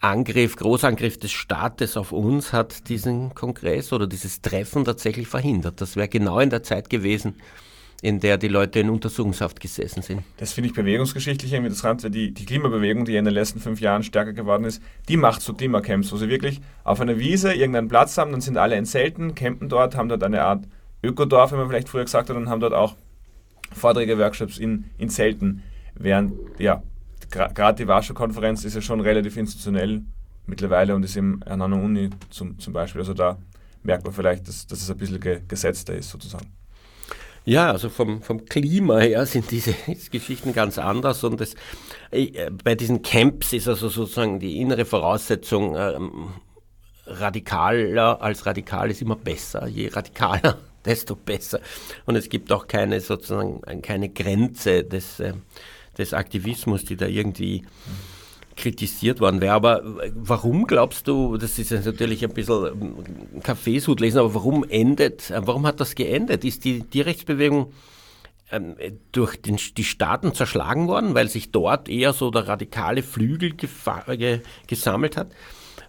Angriff, 0.00 0.56
Großangriff 0.56 1.18
des 1.18 1.32
Staates 1.32 1.96
auf 1.96 2.12
uns 2.12 2.52
hat 2.52 2.88
diesen 2.88 3.34
Kongress 3.34 3.92
oder 3.92 4.06
dieses 4.06 4.42
Treffen 4.42 4.84
tatsächlich 4.84 5.26
verhindert. 5.26 5.80
Das 5.80 5.96
wäre 5.96 6.08
genau 6.08 6.38
in 6.38 6.50
der 6.50 6.62
Zeit 6.62 6.90
gewesen, 6.90 7.36
in 8.02 8.20
der 8.20 8.36
die 8.36 8.48
Leute 8.48 8.78
in 8.78 8.90
Untersuchungshaft 8.90 9.58
gesessen 9.58 10.02
sind. 10.02 10.22
Das 10.36 10.52
finde 10.52 10.68
ich 10.68 10.74
bewegungsgeschichtlich 10.74 11.52
interessant, 11.54 12.04
weil 12.04 12.10
die, 12.10 12.32
die 12.32 12.44
Klimabewegung, 12.44 13.04
die 13.04 13.16
in 13.16 13.24
den 13.24 13.34
letzten 13.34 13.58
fünf 13.58 13.80
Jahren 13.80 14.02
stärker 14.02 14.34
geworden 14.34 14.64
ist, 14.64 14.82
die 15.08 15.16
macht 15.16 15.40
so 15.40 15.54
Klimacamps, 15.54 16.12
wo 16.12 16.18
sie 16.18 16.28
wirklich 16.28 16.60
auf 16.84 17.00
einer 17.00 17.18
Wiese 17.18 17.54
irgendeinen 17.54 17.88
Platz 17.88 18.16
haben, 18.18 18.32
dann 18.32 18.42
sind 18.42 18.58
alle 18.58 18.76
in 18.76 18.84
Zelten, 18.84 19.34
campen 19.34 19.68
dort, 19.68 19.96
haben 19.96 20.08
dort 20.08 20.22
eine 20.22 20.42
Art 20.42 20.64
Ökodorf, 21.02 21.52
wie 21.52 21.56
man 21.56 21.68
vielleicht 21.68 21.88
früher 21.88 22.04
gesagt 22.04 22.28
hat, 22.28 22.36
und 22.36 22.48
haben 22.48 22.60
dort 22.60 22.74
auch 22.74 22.96
Vorträge, 23.72 24.18
Workshops 24.18 24.58
in, 24.58 24.84
in 24.98 25.08
Zelten. 25.08 25.62
Während, 25.94 26.32
ja, 26.58 26.82
gerade 27.30 27.82
die 27.82 27.88
Warschau-Konferenz 27.88 28.64
ist 28.64 28.74
ja 28.74 28.80
schon 28.80 29.00
relativ 29.00 29.36
institutionell 29.36 30.02
mittlerweile 30.46 30.94
und 30.94 31.04
ist 31.04 31.16
im, 31.16 31.42
an 31.44 31.62
einer 31.62 31.82
Uni 31.82 32.10
zum, 32.30 32.58
zum 32.58 32.72
Beispiel. 32.72 33.00
Also 33.00 33.14
da 33.14 33.38
merkt 33.82 34.04
man 34.04 34.12
vielleicht, 34.12 34.46
dass, 34.48 34.66
dass 34.66 34.82
es 34.82 34.90
ein 34.90 34.96
bisschen 34.96 35.20
ge, 35.20 35.40
gesetzter 35.46 35.94
ist 35.94 36.10
sozusagen. 36.10 36.46
Ja, 37.44 37.70
also 37.70 37.88
vom, 37.88 38.22
vom 38.22 38.44
Klima 38.44 38.98
her 38.98 39.24
sind 39.24 39.50
diese 39.52 39.72
Geschichten 40.10 40.52
ganz 40.52 40.78
anders 40.78 41.22
und 41.22 41.40
das, 41.40 41.54
äh, 42.10 42.50
bei 42.50 42.74
diesen 42.74 43.02
Camps 43.02 43.52
ist 43.52 43.68
also 43.68 43.88
sozusagen 43.88 44.40
die 44.40 44.60
innere 44.60 44.84
Voraussetzung 44.84 45.76
ähm, 45.76 46.28
radikaler 47.06 48.20
als 48.20 48.46
radikal 48.46 48.90
ist 48.90 49.00
immer 49.00 49.14
besser. 49.14 49.68
Je 49.68 49.88
radikaler, 49.88 50.58
desto 50.86 51.16
besser. 51.16 51.60
Und 52.06 52.16
es 52.16 52.28
gibt 52.28 52.52
auch 52.52 52.66
keine 52.66 53.00
sozusagen 53.00 53.60
keine 53.82 54.08
Grenze 54.08 54.84
des, 54.84 55.20
äh, 55.20 55.34
des 55.98 56.14
Aktivismus, 56.14 56.84
die 56.84 56.96
da 56.96 57.06
irgendwie 57.06 57.64
kritisiert 58.56 59.20
worden 59.20 59.40
wäre. 59.40 59.52
Aber 59.52 59.82
warum 60.14 60.66
glaubst 60.66 61.06
du, 61.08 61.36
das 61.36 61.58
ist 61.58 61.70
natürlich 61.70 62.24
ein 62.24 62.32
bisschen 62.32 62.66
ähm, 62.66 63.42
Kaffeesud 63.42 64.00
lesen, 64.00 64.18
aber 64.18 64.34
warum 64.34 64.64
endet, 64.64 65.30
äh, 65.30 65.40
warum 65.44 65.66
hat 65.66 65.80
das 65.80 65.94
geendet? 65.94 66.44
Ist 66.44 66.64
die 66.64 66.80
Tierrechtsbewegung 66.80 67.72
ähm, 68.50 68.76
durch 69.12 69.36
den, 69.40 69.58
die 69.76 69.84
Staaten 69.84 70.34
zerschlagen 70.34 70.88
worden, 70.88 71.14
weil 71.14 71.28
sich 71.28 71.52
dort 71.52 71.88
eher 71.88 72.12
so 72.12 72.30
der 72.30 72.48
radikale 72.48 73.02
Flügel 73.02 73.52
ge, 73.52 74.40
gesammelt 74.66 75.16
hat? 75.16 75.28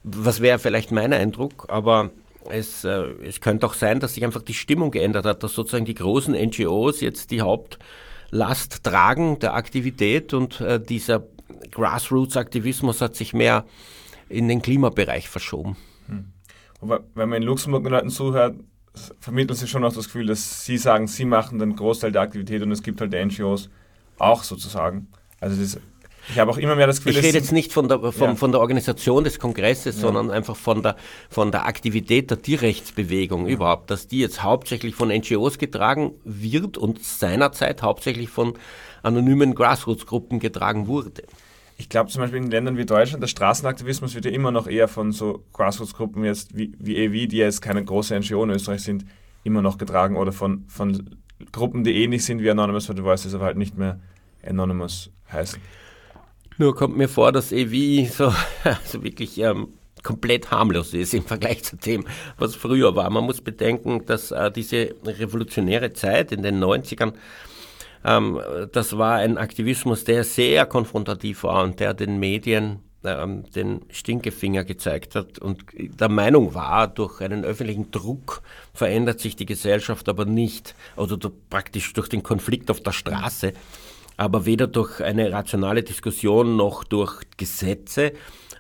Was 0.04 0.42
wäre 0.42 0.60
vielleicht 0.60 0.92
mein 0.92 1.14
Eindruck, 1.14 1.66
aber 1.70 2.12
es, 2.50 2.84
äh, 2.84 3.06
es 3.24 3.42
könnte 3.42 3.66
auch 3.66 3.74
sein, 3.74 4.00
dass 4.00 4.14
sich 4.14 4.24
einfach 4.24 4.42
die 4.42 4.54
Stimmung 4.54 4.92
geändert 4.92 5.26
hat, 5.26 5.44
dass 5.44 5.54
sozusagen 5.54 5.86
die 5.86 5.94
großen 5.94 6.34
NGOs 6.34 7.02
jetzt 7.02 7.32
die 7.32 7.42
Hauptlast 7.42 8.84
tragen 8.84 9.40
der 9.40 9.54
Aktivität 9.54 10.34
und 10.34 10.62
äh, 10.62 10.80
dieser 10.80 11.24
Grassroots-Aktivismus 11.72 13.02
hat 13.02 13.16
sich 13.16 13.34
mehr 13.34 13.66
in 14.30 14.48
den 14.48 14.62
Klimabereich 14.62 15.30
verschoben. 15.30 15.78
Hm. 16.08 16.32
Wenn 17.16 17.30
man 17.30 17.42
in 17.42 17.44
Luxemburg 17.44 17.84
den 17.84 17.94
Leuten 17.94 18.10
zuhört, 18.10 18.56
vermitteln 19.20 19.56
sie 19.56 19.68
schon 19.68 19.84
auch 19.84 19.94
das 19.94 20.06
Gefühl, 20.06 20.28
dass 20.28 20.66
sie 20.66 20.78
sagen, 20.78 21.08
sie 21.08 21.26
machen 21.26 21.60
den 21.60 21.76
Großteil 21.76 22.12
der 22.12 22.22
Aktivität 22.22 22.62
und 22.62 22.72
es 22.72 22.84
gibt 22.84 23.02
halt 23.02 23.14
die 23.14 23.24
NGOs 23.24 23.70
auch 24.18 24.44
sozusagen. 24.44 25.08
Also 25.40 25.62
das 25.62 25.80
ich 26.30 26.40
habe 26.40 26.52
auch 26.52 26.58
immer 26.58 26.76
mehr 26.76 26.88
das 26.88 26.98
Gefühl, 26.98 27.18
ich 27.18 27.24
rede 27.24 27.38
jetzt 27.38 27.52
nicht 27.52 27.72
von 27.72 27.88
der, 27.88 28.00
von, 28.12 28.30
ja. 28.30 28.36
von 28.36 28.52
der 28.52 28.62
Organisation 28.62 29.24
des 29.24 29.40
Kongresses, 29.40 29.96
ja. 29.96 30.02
sondern 30.02 30.30
einfach 30.30 30.56
von 30.56 30.84
der, 30.84 30.96
von 31.30 31.52
der 31.52 31.66
Aktivität 31.66 32.30
der 32.30 32.42
Tierrechtsbewegung 32.42 33.48
ja. 33.48 33.54
überhaupt, 33.54 33.90
dass 33.92 34.08
die 34.08 34.20
jetzt 34.20 34.44
hauptsächlich 34.44 34.96
von 34.96 35.10
NGOs 35.10 35.58
getragen 35.58 36.14
wird 36.24 36.78
und 36.78 37.04
seinerzeit 37.04 37.82
hauptsächlich 37.82 38.30
von 38.30 38.54
anonymen 39.04 39.56
Grassroots-Gruppen 39.56 40.40
getragen 40.40 40.88
wurde. 40.88 41.24
Ich 41.78 41.90
glaube 41.90 42.10
zum 42.10 42.22
Beispiel 42.22 42.40
in 42.40 42.50
Ländern 42.50 42.78
wie 42.78 42.86
Deutschland, 42.86 43.22
der 43.22 43.28
Straßenaktivismus 43.28 44.16
wird 44.16 44.26
ja 44.26 44.32
immer 44.32 44.52
noch 44.52 44.68
eher 44.68 44.88
von 44.88 45.12
so 45.12 45.44
Grassroots-Gruppen 45.54 46.24
jetzt 46.26 46.58
wie, 46.58 46.74
wie 46.80 46.98
EW, 46.98 47.28
die 47.28 47.38
jetzt 47.38 47.62
keine 47.62 47.84
große 47.86 48.20
NGO 48.20 48.44
in 48.44 48.50
Österreich 48.50 48.82
sind, 48.82 49.06
immer 49.44 49.62
noch 49.62 49.78
getragen 49.78 50.18
oder 50.18 50.32
von, 50.32 50.66
von 50.68 51.18
Gruppen, 51.52 51.84
die 51.84 52.04
ähnlich 52.04 52.26
sind 52.26 52.42
wie 52.42 52.50
Anonymous 52.50 52.88
for 52.88 52.96
the 52.96 53.04
Voices, 53.04 53.36
aber 53.36 53.46
halt 53.46 53.58
nicht 53.58 53.78
mehr 53.78 54.00
Anonymous 54.44 55.12
heißen. 55.32 55.62
Nur 56.58 56.76
kommt 56.76 56.98
mir 56.98 57.08
vor, 57.08 57.32
dass 57.32 57.52
EW 57.52 58.08
so 58.08 58.34
also 58.64 59.04
wirklich 59.04 59.38
ähm, 59.40 59.74
komplett 60.04 60.52
harmlos 60.52 60.94
ist 60.94 61.14
im 61.14 61.24
Vergleich 61.24 61.64
zu 61.64 61.76
dem, 61.76 62.06
was 62.38 62.56
früher 62.56 62.96
war. 62.96 63.10
Man 63.10 63.26
muss 63.26 63.42
bedenken, 63.42 64.06
dass 64.06 64.32
äh, 64.32 64.52
diese 64.52 64.96
revolutionäre 65.06 65.94
Zeit 65.94 66.32
in 66.32 66.44
den 66.44 66.64
90ern 66.64 67.14
ähm, 68.06 68.40
das 68.72 68.98
war 68.98 69.16
ein 69.18 69.38
Aktivismus, 69.38 70.04
der 70.04 70.24
sehr 70.24 70.66
konfrontativ 70.66 71.44
war 71.44 71.64
und 71.64 71.80
der 71.80 71.94
den 71.94 72.20
Medien 72.20 72.80
ähm, 73.04 73.44
den 73.52 73.82
Stinkefinger 73.90 74.64
gezeigt 74.64 75.16
hat 75.16 75.40
und 75.40 75.64
der 75.74 76.10
Meinung 76.10 76.54
war, 76.54 76.88
durch 76.88 77.22
einen 77.22 77.44
öffentlichen 77.44 77.92
Druck 77.92 78.42
verändert 78.74 79.20
sich 79.20 79.36
die 79.36 79.46
Gesellschaft 79.46 80.10
aber 80.10 80.26
nicht, 80.26 80.76
also 80.96 81.18
praktisch 81.50 81.94
durch 81.94 82.10
den 82.10 82.24
Konflikt 82.24 82.72
auf 82.72 82.82
der 82.82 82.92
Straße, 82.92 83.54
aber 84.18 84.46
weder 84.46 84.68
durch 84.68 85.02
eine 85.02 85.32
rationale 85.32 85.84
Diskussion 85.84 86.58
noch 86.58 86.84
durch 86.84 87.22
Gesetze 87.38 88.14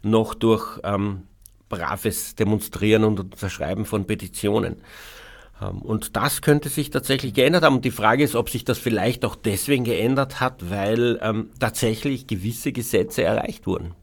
noch 0.03 0.35
durch 0.35 0.79
ähm, 0.83 1.23
braves 1.69 2.35
Demonstrieren 2.35 3.03
und 3.03 3.19
Unterschreiben 3.19 3.85
von 3.85 4.05
Petitionen. 4.05 4.77
Ähm, 5.61 5.81
und 5.81 6.15
das 6.15 6.41
könnte 6.41 6.69
sich 6.69 6.91
tatsächlich 6.91 7.33
geändert 7.33 7.63
haben. 7.63 7.77
Und 7.77 7.85
die 7.85 7.91
Frage 7.91 8.23
ist, 8.23 8.35
ob 8.35 8.49
sich 8.49 8.63
das 8.63 8.77
vielleicht 8.77 9.25
auch 9.25 9.35
deswegen 9.35 9.83
geändert 9.83 10.39
hat, 10.39 10.69
weil 10.69 11.19
ähm, 11.21 11.49
tatsächlich 11.59 12.27
gewisse 12.27 12.71
Gesetze 12.71 13.23
erreicht 13.23 13.67
wurden. 13.67 13.93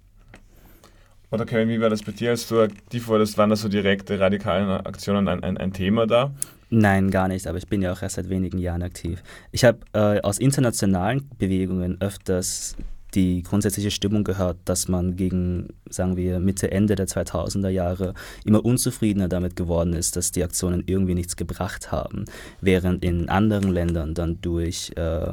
Oder 1.31 1.47
Kevin, 1.47 1.69
wie 1.69 1.81
war 1.81 1.91
das 1.91 2.03
bei 2.03 2.13
dir, 2.13 2.31
als 2.31 2.47
du 2.49 2.61
aktiv 2.61 3.09
wurdest? 3.09 3.39
Waren 3.39 3.51
da 3.51 3.57
so 3.57 3.69
direkte 3.69 4.21
radikalen 4.21 4.69
Aktionen 4.87 5.27
ein, 5.27 5.43
ein, 5.43 5.57
ein 5.57 5.73
Thema 5.73 6.07
da? 6.07 6.33
Nein, 6.77 7.13
gar 7.13 7.29
nicht, 7.29 7.47
aber 7.47 7.57
ich 7.57 7.69
bin 7.69 7.83
ja 7.83 7.93
auch 7.93 8.03
erst 8.03 8.17
seit 8.17 8.29
wenigen 8.29 8.59
Jahren 8.59 8.83
aktiv. 8.83 9.23
Ich 9.53 9.65
habe 9.65 9.79
äh, 9.93 10.21
aus 10.23 10.39
internationalen 10.39 11.31
Bewegungen 11.39 12.01
öfters 12.01 12.75
die 13.15 13.45
grundsätzliche 13.45 13.93
Stimmung 13.93 14.25
gehört, 14.25 14.57
dass 14.65 14.89
man 14.89 15.15
gegen, 15.15 15.69
sagen 15.89 16.17
wir, 16.17 16.41
Mitte, 16.41 16.73
Ende 16.73 16.97
der 16.97 17.07
2000er 17.07 17.69
Jahre 17.69 18.15
immer 18.45 18.65
unzufriedener 18.65 19.29
damit 19.29 19.55
geworden 19.55 19.93
ist, 19.93 20.17
dass 20.17 20.33
die 20.33 20.43
Aktionen 20.43 20.83
irgendwie 20.87 21.15
nichts 21.15 21.37
gebracht 21.37 21.93
haben, 21.93 22.25
während 22.61 23.05
in 23.05 23.29
anderen 23.29 23.71
Ländern 23.71 24.15
dann 24.15 24.41
durch, 24.41 24.91
äh, 24.97 25.29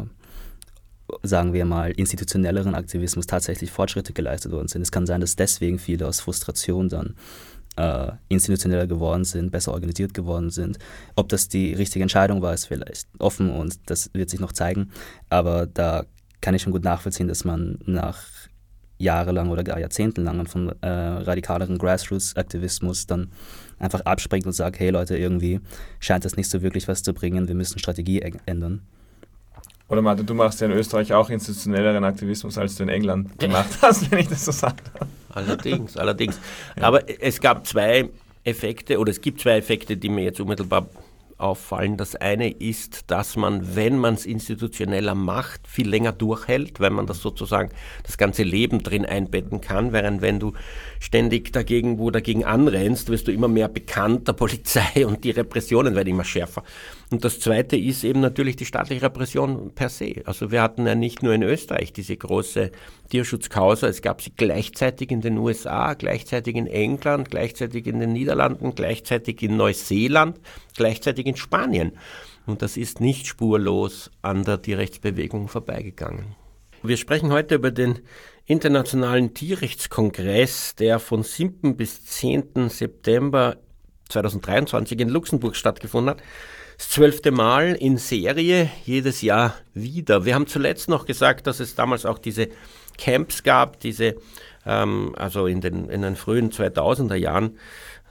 sagen 1.24 1.54
wir 1.54 1.66
mal, 1.66 1.90
institutionelleren 1.90 2.76
Aktivismus 2.76 3.26
tatsächlich 3.26 3.72
Fortschritte 3.72 4.14
geleistet 4.14 4.52
worden 4.52 4.68
sind. 4.68 4.84
Es 4.84 4.92
kann 4.92 5.08
sein, 5.08 5.22
dass 5.22 5.36
deswegen 5.36 5.80
viele 5.80 6.08
aus 6.08 6.20
Frustration 6.20 6.88
dann 6.88 7.16
äh, 7.78 8.12
institutioneller 8.30 8.88
geworden 8.88 9.24
sind, 9.24 9.52
besser 9.52 9.74
organisiert 9.74 10.14
geworden 10.14 10.50
sind. 10.50 10.78
Ob 11.16 11.30
das 11.30 11.48
die 11.48 11.74
richtige 11.74 12.04
Entscheidung 12.04 12.42
war, 12.42 12.54
ist 12.54 12.66
vielleicht 12.66 13.08
offen 13.20 13.50
und 13.50 13.80
das 13.86 14.10
wird 14.14 14.30
sich 14.30 14.40
noch 14.40 14.52
zeigen. 14.52 14.92
Aber 15.30 15.68
da 15.68 16.06
kann 16.42 16.56
ich 16.56 16.62
schon 16.62 16.74
gut 16.74 16.84
nachvollziehen, 16.84 17.28
dass 17.28 17.46
man 17.46 17.80
nach 17.86 18.24
jahrelang 18.98 19.50
oder 19.50 19.64
gar 19.64 19.80
jahrzehntelang 19.80 20.46
von 20.46 20.70
äh, 20.82 20.88
radikaleren 20.88 21.78
Grassroots-Aktivismus 21.78 23.08
dann 23.08 23.32
einfach 23.80 24.02
abspringt 24.02 24.46
und 24.46 24.54
sagt, 24.54 24.80
hey 24.80 24.92
Leute, 24.92 25.18
irgendwie 25.18 25.60
scheint 26.00 26.24
das 26.24 26.38
nicht 26.38 26.50
so 26.50 26.62
wirklich 26.62 26.88
was 26.88 27.02
zu 27.04 27.14
bringen, 27.14 27.48
wir 27.48 27.56
müssen 27.56 27.80
Strategie 27.80 28.22
ändern. 28.46 28.82
Oder 29.88 30.02
Martin, 30.02 30.26
du 30.26 30.34
machst 30.34 30.62
ja 30.62 30.68
in 30.68 30.74
Österreich 30.74 31.12
auch 31.14 31.30
institutionelleren 31.30 32.04
Aktivismus, 32.06 32.58
als 32.58 32.76
du 32.76 32.84
in 32.84 32.90
England 32.90 33.38
gemacht 33.40 33.80
hast, 33.82 34.10
wenn 34.12 34.20
ich 34.20 34.30
das 34.30 34.46
so 34.46 34.52
sage. 34.52 34.78
Allerdings, 35.34 35.98
allerdings. 35.98 36.40
Aber 36.80 37.02
es 37.22 37.40
gab 37.40 37.66
zwei 37.66 38.10
Effekte, 38.44 39.00
oder 39.00 39.12
es 39.12 39.22
gibt 39.22 39.42
zwei 39.42 39.58
Effekte, 39.58 39.98
die 39.98 40.10
mir 40.10 40.24
jetzt 40.24 40.40
unmittelbar 40.40 40.88
auffallen. 41.42 41.98
Das 41.98 42.16
eine 42.16 42.50
ist, 42.50 43.10
dass 43.12 43.36
man, 43.36 43.76
wenn 43.76 43.98
man 43.98 44.14
es 44.14 44.26
institutioneller 44.26 45.16
macht, 45.16 45.68
viel 45.68 45.90
länger 45.90 46.12
durchhält, 46.12 46.80
weil 46.80 46.92
man 46.92 47.08
das 47.08 47.22
sozusagen 47.22 47.72
das 48.04 48.18
ganze 48.18 48.44
Leben 48.44 48.84
drin 48.84 49.06
einbetten 49.06 49.62
kann, 49.62 49.94
während 49.94 50.22
wenn 50.22 50.40
du 50.40 50.54
ständig 51.00 51.52
dagegen, 51.52 52.00
wo 52.00 52.12
dagegen 52.12 52.46
anrennst, 52.46 53.10
wirst 53.10 53.28
du 53.28 53.32
immer 53.32 53.48
mehr 53.48 53.68
bekannt 53.68 54.28
der 54.28 54.34
Polizei 54.34 55.06
und 55.06 55.24
die 55.24 55.32
Repressionen 55.32 55.96
werden 55.96 56.10
immer 56.10 56.24
schärfer. 56.24 56.64
Und 57.12 57.26
das 57.26 57.42
Zweite 57.42 57.76
ist 57.76 58.06
eben 58.06 58.22
natürlich 58.22 58.56
die 58.56 58.66
staatliche 58.66 59.02
Repression 59.02 59.72
per 59.76 59.90
se. 59.90 60.22
Also 60.26 60.52
wir 60.52 60.62
hatten 60.62 60.88
ja 60.88 60.96
nicht 60.96 61.24
nur 61.24 61.34
in 61.34 61.44
Österreich 61.44 61.92
diese 61.92 62.16
große 62.16 62.72
Tierschutzkausa, 63.10 63.88
es 63.88 64.02
gab 64.02 64.22
sie 64.22 64.32
gleichzeitig 64.36 65.12
in 65.12 65.20
den 65.20 65.38
USA, 65.38 65.94
gleichzeitig 65.94 66.56
in 66.56 66.68
England, 66.68 67.30
gleichzeitig 67.30 67.86
in 67.86 68.00
den 68.00 68.14
Niederlanden, 68.14 68.74
gleichzeitig 68.76 69.42
in 69.44 69.58
Neuseeland, 69.58 70.40
gleichzeitig 70.76 71.26
in 71.26 71.36
Spanien. 71.36 71.94
Und 72.46 72.62
das 72.62 72.78
ist 72.78 73.00
nicht 73.00 73.28
spurlos 73.28 74.12
an 74.22 74.44
der 74.44 74.62
Tierrechtsbewegung 74.62 75.48
vorbeigegangen. 75.48 76.36
Wir 76.84 76.98
sprechen 76.98 77.32
heute 77.32 77.56
über 77.56 77.72
den 77.72 78.00
Internationalen 78.46 79.34
Tierrechtskongress, 79.34 80.76
der 80.76 81.00
von 81.00 81.24
7. 81.24 81.78
bis 81.78 82.06
10. 82.06 82.70
September 82.70 83.58
2023 84.10 85.00
in 85.00 85.10
Luxemburg 85.10 85.56
stattgefunden 85.56 86.10
hat 86.12 86.24
das 86.82 86.90
zwölfte 86.90 87.30
Mal 87.30 87.76
in 87.76 87.98
Serie, 87.98 88.68
jedes 88.86 89.22
Jahr 89.22 89.54
wieder. 89.76 90.26
Wir 90.26 90.34
haben 90.34 90.48
zuletzt 90.48 90.90
noch 90.90 91.06
gesagt, 91.06 91.46
dass 91.46 91.60
es 91.60 91.76
damals 91.76 92.08
auch 92.08 92.18
diese 92.18 92.48
Camps 92.98 93.44
gab, 93.44 93.80
diese, 93.80 94.16
ähm, 94.66 95.14
also 95.16 95.46
in 95.46 95.62
den, 95.62 95.90
in 95.92 96.02
den 96.02 96.16
frühen 96.16 96.52
2000er 96.52 97.14
Jahren, 97.14 97.60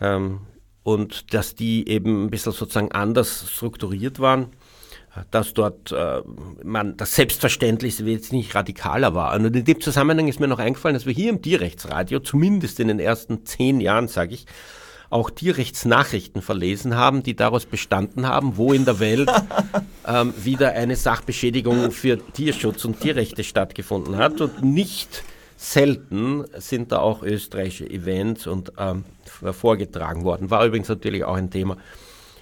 ähm, 0.01 0.42
und 0.83 1.35
dass 1.35 1.55
die 1.55 1.88
eben 1.88 2.25
ein 2.25 2.31
bisschen 2.31 2.53
sozusagen 2.53 2.93
anders 2.93 3.51
strukturiert 3.51 4.19
waren 4.19 4.51
dass 5.31 5.55
dort 5.55 5.93
äh, 5.93 6.23
man 6.62 6.97
das 6.97 7.16
Selbstverständlich 7.16 7.99
jetzt 7.99 8.33
nicht 8.33 8.55
radikaler 8.55 9.14
war. 9.14 9.35
Und 9.35 9.55
in 9.55 9.64
dem 9.64 9.81
Zusammenhang 9.81 10.29
ist 10.29 10.40
mir 10.40 10.49
noch 10.49 10.59
eingefallen, 10.59 10.95
dass 10.95 11.07
wir 11.07 11.12
hier 11.12 11.31
im 11.31 11.43
Tierrechtsradio, 11.43 12.21
zumindest 12.21 12.79
in 12.81 12.88
den 12.88 13.01
ersten 13.01 13.45
zehn 13.45 13.81
Jahren, 13.81 14.09
sage 14.09 14.35
ich, 14.35 14.47
auch 15.11 15.31
Tierrechtsnachrichten 15.31 16.40
verlesen 16.40 16.95
haben, 16.95 17.25
die 17.25 17.35
daraus 17.35 17.66
bestanden 17.66 18.29
haben, 18.29 18.57
wo 18.57 18.73
in 18.73 18.85
der 18.85 19.01
Welt 19.01 19.29
ähm, 20.07 20.33
wieder 20.37 20.73
eine 20.73 20.95
Sachbeschädigung 20.95 21.90
für 21.90 22.16
Tierschutz 22.33 22.85
und 22.85 23.01
Tierrechte 23.01 23.43
stattgefunden 23.43 24.16
hat. 24.16 24.40
Und 24.40 24.62
nicht 24.62 25.25
selten 25.61 26.44
sind 26.57 26.90
da 26.90 27.01
auch 27.01 27.23
österreichische 27.23 27.88
Events 27.88 28.46
und 28.46 28.73
ähm, 28.79 29.05
vorgetragen 29.53 30.25
worden. 30.25 30.51
War 30.51 30.64
übrigens 30.64 30.88
natürlich 30.88 31.23
auch 31.25 31.35
ein 31.35 31.51
Thema 31.51 31.77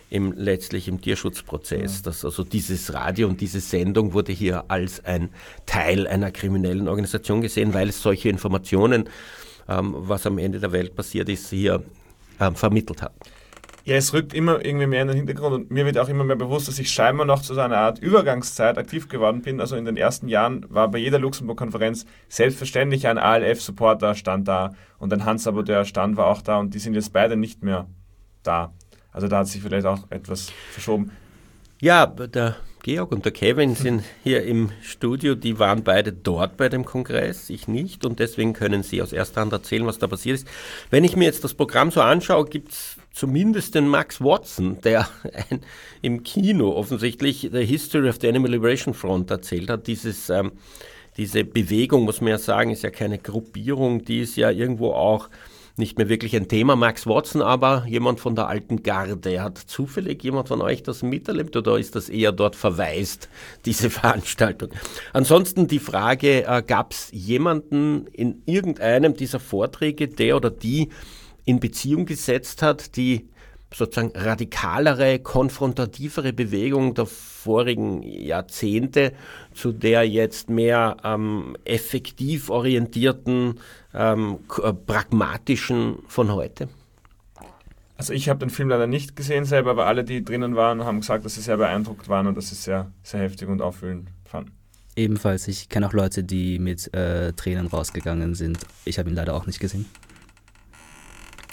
im, 0.09 0.33
letztlich 0.37 0.87
im 0.87 1.01
Tierschutzprozess. 1.01 2.03
Dass 2.03 2.25
also 2.25 2.45
dieses 2.45 2.95
Radio 2.95 3.27
und 3.27 3.41
diese 3.41 3.59
Sendung 3.59 4.13
wurde 4.13 4.31
hier 4.31 4.71
als 4.71 5.05
ein 5.05 5.31
Teil 5.67 6.07
einer 6.07 6.31
kriminellen 6.31 6.87
Organisation 6.87 7.41
gesehen, 7.41 7.75
weil 7.75 7.89
es 7.89 8.01
solche 8.01 8.29
Informationen, 8.29 9.09
ähm, 9.69 9.95
was 9.97 10.25
am 10.25 10.39
Ende 10.39 10.61
der 10.61 10.71
Welt 10.71 10.95
passiert 10.95 11.29
ist, 11.29 11.51
hier 11.51 11.83
ähm, 12.39 12.55
vermittelt 12.55 13.03
hat. 13.03 13.15
Ja, 13.89 13.97
es 13.97 14.13
rückt 14.13 14.35
immer 14.35 14.63
irgendwie 14.63 14.87
mehr 14.87 15.01
in 15.01 15.09
den 15.09 15.17
Hintergrund 15.17 15.55
und 15.55 15.71
mir 15.71 15.87
wird 15.87 15.97
auch 15.97 16.11
immer 16.11 16.23
mehr 16.23 16.37
bewusst, 16.37 16.69
dass 16.69 16.79
ich 16.79 16.91
scheinbar 16.91 17.25
noch 17.25 17.41
zu 17.41 17.55
so 17.55 17.63
einer 17.63 17.79
Art 17.79 17.99
Übergangszeit 17.99 18.77
aktiv 18.77 19.09
geworden 19.09 19.41
bin. 19.41 19.63
Also 19.63 19.77
in 19.77 19.87
den 19.87 19.97
ersten 19.97 20.29
Jahren 20.29 20.67
war 20.69 20.91
bei 20.91 20.99
jeder 20.99 21.19
Luxemburg-Konferenz 21.19 22.05
selbstverständlich 22.29 23.07
ein 23.07 23.17
ALF-Supporter 23.17 24.15
stand 24.15 24.47
da 24.47 24.75
und 24.99 25.11
ein 25.15 25.25
Hans-Saboteur 25.25 25.87
stand 25.87 26.19
war 26.19 26.27
auch 26.27 26.43
da 26.43 26.59
und 26.59 26.75
die 26.75 26.81
sind 26.81 26.93
jetzt 26.93 27.15
beide 27.15 27.39
nicht 27.39 27.65
mehr 27.65 27.87
da. 28.43 28.75
Also 29.11 29.27
da 29.27 29.39
hat 29.39 29.47
sich 29.47 29.63
vielleicht 29.63 29.87
auch 29.87 30.11
etwas 30.11 30.53
verschoben. 30.71 31.11
Ja, 31.81 32.05
der 32.05 32.57
Georg 32.83 33.11
und 33.11 33.25
der 33.25 33.33
Kevin 33.33 33.75
sind 33.75 34.05
hier 34.23 34.45
im 34.45 34.71
Studio. 34.83 35.35
Die 35.35 35.59
waren 35.59 35.83
beide 35.83 36.13
dort 36.13 36.57
bei 36.57 36.69
dem 36.69 36.85
Kongress, 36.85 37.51
ich 37.51 37.69
nicht. 37.69 38.05
Und 38.05 38.19
deswegen 38.19 38.53
können 38.53 38.83
sie 38.83 39.01
aus 39.01 39.13
erster 39.13 39.41
Hand 39.41 39.53
erzählen, 39.53 39.87
was 39.87 39.99
da 39.99 40.07
passiert 40.07 40.37
ist. 40.37 40.49
Wenn 40.91 41.05
ich 41.05 41.17
mir 41.17 41.25
jetzt 41.25 41.43
das 41.43 41.55
Programm 41.55 41.91
so 41.91 42.01
anschaue, 42.03 42.45
gibt 42.45 42.73
es 42.73 42.97
zumindest 43.19 43.75
den 43.75 43.89
Max 43.89 44.21
Watson, 44.21 44.81
der 44.83 45.09
ein, 45.51 45.61
im 46.03 46.23
Kino 46.23 46.71
offensichtlich 46.71 47.49
The 47.53 47.65
History 47.65 48.09
of 48.09 48.19
the 48.21 48.29
Animal 48.29 48.53
Liberation 48.53 48.95
Front 48.95 49.31
erzählt 49.31 49.69
hat. 49.71 49.89
Dieses, 49.89 50.31
ähm, 50.31 50.53
diese 51.17 51.43
Bewegung, 51.43 52.05
muss 52.05 52.21
man 52.21 52.31
ja 52.31 52.39
sagen, 52.39 52.71
ist 52.71 52.83
ja 52.83 52.91
keine 52.91 53.19
Gruppierung, 53.19 54.05
die 54.05 54.21
ist 54.21 54.37
ja 54.37 54.51
irgendwo 54.51 54.93
auch 54.93 55.29
nicht 55.77 55.99
mehr 55.99 56.09
wirklich 56.09 56.37
ein 56.37 56.49
Thema. 56.49 56.77
Max 56.77 57.07
Watson 57.07 57.43
aber, 57.43 57.85
jemand 57.89 58.21
von 58.21 58.37
der 58.37 58.47
alten 58.47 58.85
Garde. 58.85 59.43
Hat 59.43 59.59
zufällig 59.59 60.23
jemand 60.23 60.47
von 60.49 60.61
euch 60.61 60.85
das 60.85 61.03
miterlebt 61.03 61.57
oder 61.57 61.77
ist 61.77 61.97
das 61.97 62.09
eher 62.09 62.31
dort 62.31 62.55
verwaist, 62.55 63.29
diese 63.65 63.91
Veranstaltung? 63.91 64.71
Ansonsten 65.13 65.67
die 65.67 65.81
Frage, 65.81 66.47
äh, 66.47 66.63
gab 66.65 66.93
es 66.93 67.09
jemanden 67.13 68.07
in 68.09 68.43
irgendeinem 68.47 69.15
dieser 69.15 69.41
Vorträge, 69.41 70.07
der 70.07 70.37
oder 70.37 70.51
die 70.51 70.91
in 71.49 71.61
Beziehung 71.61 72.05
gesetzt 72.05 72.61
hat, 72.61 72.97
die 72.97 73.31
sozusagen 73.73 74.13
radikalere, 74.15 75.19
konfrontativere 75.19 76.35
Bewegung 76.35 76.93
der 76.93 77.07
vorigen 77.07 78.03
Jahrzehnte 78.03 79.15
zu 79.55 79.73
der 79.73 80.07
jetzt 80.07 80.51
mehr 80.51 80.99
ähm, 81.03 81.57
effektiv 81.65 82.51
orientierten, 82.51 83.61
ähm, 83.95 84.41
äh, 84.63 84.75
pragmatischen 84.75 86.01
von 86.07 86.33
heute? 86.33 86.69
Also 87.97 88.13
ich 88.13 88.29
habe 88.29 88.41
den 88.41 88.51
Film 88.51 88.69
leider 88.69 88.87
nicht 88.87 89.17
gesehen 89.17 89.47
selber, 89.47 89.71
aber 89.71 89.87
alle, 89.87 90.05
die 90.05 90.23
drinnen 90.23 90.55
waren, 90.55 90.85
haben 90.85 91.01
gesagt, 91.01 91.25
dass 91.25 91.37
sie 91.37 91.41
sehr 91.41 91.57
beeindruckt 91.57 92.11
waren 92.11 92.27
und 92.27 92.37
dass 92.37 92.51
sie 92.51 92.57
es 92.57 92.65
sehr, 92.65 92.93
sehr 93.03 93.21
heftig 93.21 93.49
und 93.49 93.63
auffühlend 93.63 94.11
fanden. 94.25 94.53
Ebenfalls, 94.97 95.49
ich 95.49 95.71
kenne 95.71 95.87
auch 95.87 95.95
Leute, 95.95 96.25
die 96.25 96.59
mit 96.59 96.93
äh, 96.93 97.33
Tränen 97.33 97.69
rausgegangen 97.69 98.35
sind. 98.35 98.59
Ich 98.85 98.99
habe 98.99 99.09
ihn 99.09 99.17
leider 99.17 99.35
auch 99.35 99.47
nicht 99.47 99.61
gesehen. 99.61 99.87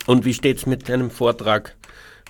Und 0.06 0.26
wie 0.26 0.34
steht 0.34 0.58
es 0.58 0.66
mit 0.66 0.90
einem 0.90 1.10
Vortrag 1.10 1.76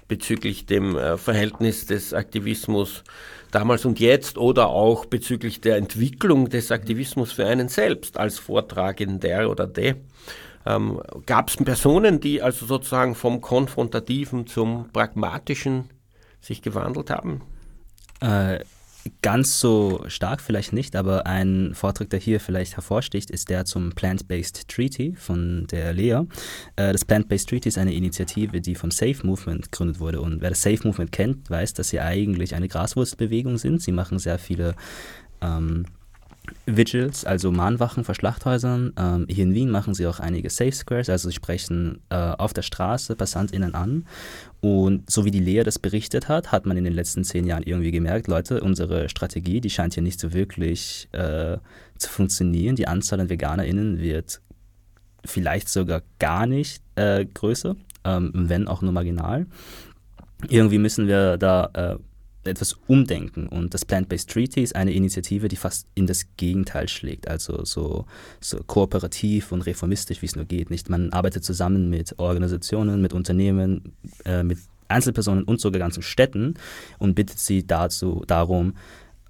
bezüglich 0.07 0.65
dem 0.65 0.95
äh, 0.95 1.17
Verhältnis 1.17 1.85
des 1.85 2.13
Aktivismus 2.13 3.03
damals 3.51 3.85
und 3.85 3.99
jetzt 3.99 4.37
oder 4.37 4.67
auch 4.67 5.05
bezüglich 5.05 5.61
der 5.61 5.77
Entwicklung 5.77 6.49
des 6.49 6.71
Aktivismus 6.71 7.31
für 7.31 7.45
einen 7.45 7.69
selbst 7.69 8.17
als 8.17 8.39
Vortragender 8.39 9.49
oder 9.49 9.67
der? 9.67 9.95
Ähm, 10.65 11.01
Gab 11.25 11.49
es 11.49 11.57
Personen, 11.57 12.19
die 12.19 12.41
also 12.41 12.65
sozusagen 12.65 13.15
vom 13.15 13.41
Konfrontativen 13.41 14.47
zum 14.47 14.89
Pragmatischen 14.91 15.89
sich 16.41 16.61
gewandelt 16.61 17.09
haben? 17.09 17.41
Äh, 18.21 18.59
ganz 19.21 19.59
so 19.59 20.03
stark 20.07 20.41
vielleicht 20.41 20.73
nicht, 20.73 20.95
aber 20.95 21.25
ein 21.25 21.73
Vortrag, 21.73 22.09
der 22.09 22.19
hier 22.19 22.39
vielleicht 22.39 22.75
hervorsticht, 22.75 23.29
ist 23.29 23.49
der 23.49 23.65
zum 23.65 23.91
Plant-Based 23.91 24.67
Treaty 24.67 25.15
von 25.15 25.67
der 25.67 25.93
Lea. 25.93 26.21
Äh, 26.75 26.91
das 26.91 27.05
Plant-Based 27.05 27.49
Treaty 27.49 27.69
ist 27.69 27.77
eine 27.77 27.93
Initiative, 27.93 28.61
die 28.61 28.75
vom 28.75 28.91
Safe 28.91 29.17
Movement 29.23 29.71
gegründet 29.71 29.99
wurde. 29.99 30.21
Und 30.21 30.41
wer 30.41 30.49
das 30.49 30.61
Safe 30.61 30.79
Movement 30.83 31.11
kennt, 31.11 31.49
weiß, 31.49 31.73
dass 31.73 31.89
sie 31.89 31.99
eigentlich 31.99 32.55
eine 32.55 32.67
Graswurzelbewegung 32.67 33.57
sind. 33.57 33.81
Sie 33.81 33.91
machen 33.91 34.19
sehr 34.19 34.39
viele 34.39 34.75
ähm, 35.41 35.85
Vigils, 36.65 37.25
also 37.25 37.51
Mahnwachen 37.51 38.03
vor 38.03 38.15
Schlachthäusern. 38.15 38.93
Ähm, 38.97 39.25
hier 39.29 39.43
in 39.43 39.53
Wien 39.53 39.69
machen 39.69 39.93
sie 39.93 40.07
auch 40.07 40.19
einige 40.19 40.49
Safe 40.49 40.71
Squares, 40.71 41.09
also 41.09 41.29
sie 41.29 41.35
sprechen 41.35 41.99
äh, 42.09 42.15
auf 42.15 42.53
der 42.53 42.61
Straße 42.61 43.15
PassantInnen 43.15 43.75
an. 43.75 44.05
Und 44.61 45.09
so 45.09 45.25
wie 45.25 45.31
die 45.31 45.39
Lea 45.39 45.63
das 45.63 45.79
berichtet 45.79 46.27
hat, 46.27 46.51
hat 46.51 46.65
man 46.65 46.77
in 46.77 46.83
den 46.83 46.93
letzten 46.93 47.23
zehn 47.23 47.45
Jahren 47.45 47.63
irgendwie 47.63 47.91
gemerkt, 47.91 48.27
Leute, 48.27 48.61
unsere 48.61 49.09
Strategie, 49.09 49.61
die 49.61 49.69
scheint 49.69 49.93
hier 49.93 50.03
nicht 50.03 50.19
so 50.19 50.33
wirklich 50.33 51.07
äh, 51.11 51.57
zu 51.97 52.09
funktionieren. 52.09 52.75
Die 52.75 52.87
Anzahl 52.87 53.19
an 53.19 53.29
VeganerInnen 53.29 53.99
wird 53.99 54.41
vielleicht 55.23 55.69
sogar 55.69 56.01
gar 56.19 56.45
nicht 56.45 56.81
äh, 56.95 57.25
größer, 57.25 57.75
ähm, 58.03 58.31
wenn 58.33 58.67
auch 58.67 58.81
nur 58.81 58.91
marginal. 58.91 59.45
Irgendwie 60.49 60.77
müssen 60.77 61.07
wir 61.07 61.37
da 61.37 61.69
äh, 61.73 61.95
etwas 62.47 62.77
umdenken. 62.87 63.47
Und 63.47 63.73
das 63.73 63.85
Plant-Based 63.85 64.29
Treaty 64.29 64.61
ist 64.61 64.75
eine 64.75 64.93
Initiative, 64.93 65.47
die 65.47 65.55
fast 65.55 65.87
in 65.95 66.07
das 66.07 66.25
Gegenteil 66.37 66.87
schlägt, 66.87 67.27
also 67.27 67.65
so, 67.65 68.05
so 68.39 68.59
kooperativ 68.65 69.51
und 69.51 69.61
reformistisch, 69.61 70.21
wie 70.21 70.27
es 70.27 70.35
nur 70.35 70.45
geht. 70.45 70.69
Nicht? 70.69 70.89
Man 70.89 71.11
arbeitet 71.11 71.43
zusammen 71.43 71.89
mit 71.89 72.17
Organisationen, 72.19 73.01
mit 73.01 73.13
Unternehmen, 73.13 73.93
äh, 74.25 74.43
mit 74.43 74.59
Einzelpersonen 74.87 75.43
und 75.43 75.59
sogar 75.59 75.79
ganzen 75.79 76.03
Städten 76.03 76.55
und 76.99 77.15
bittet 77.15 77.39
sie 77.39 77.65
dazu, 77.65 78.23
darum, 78.27 78.73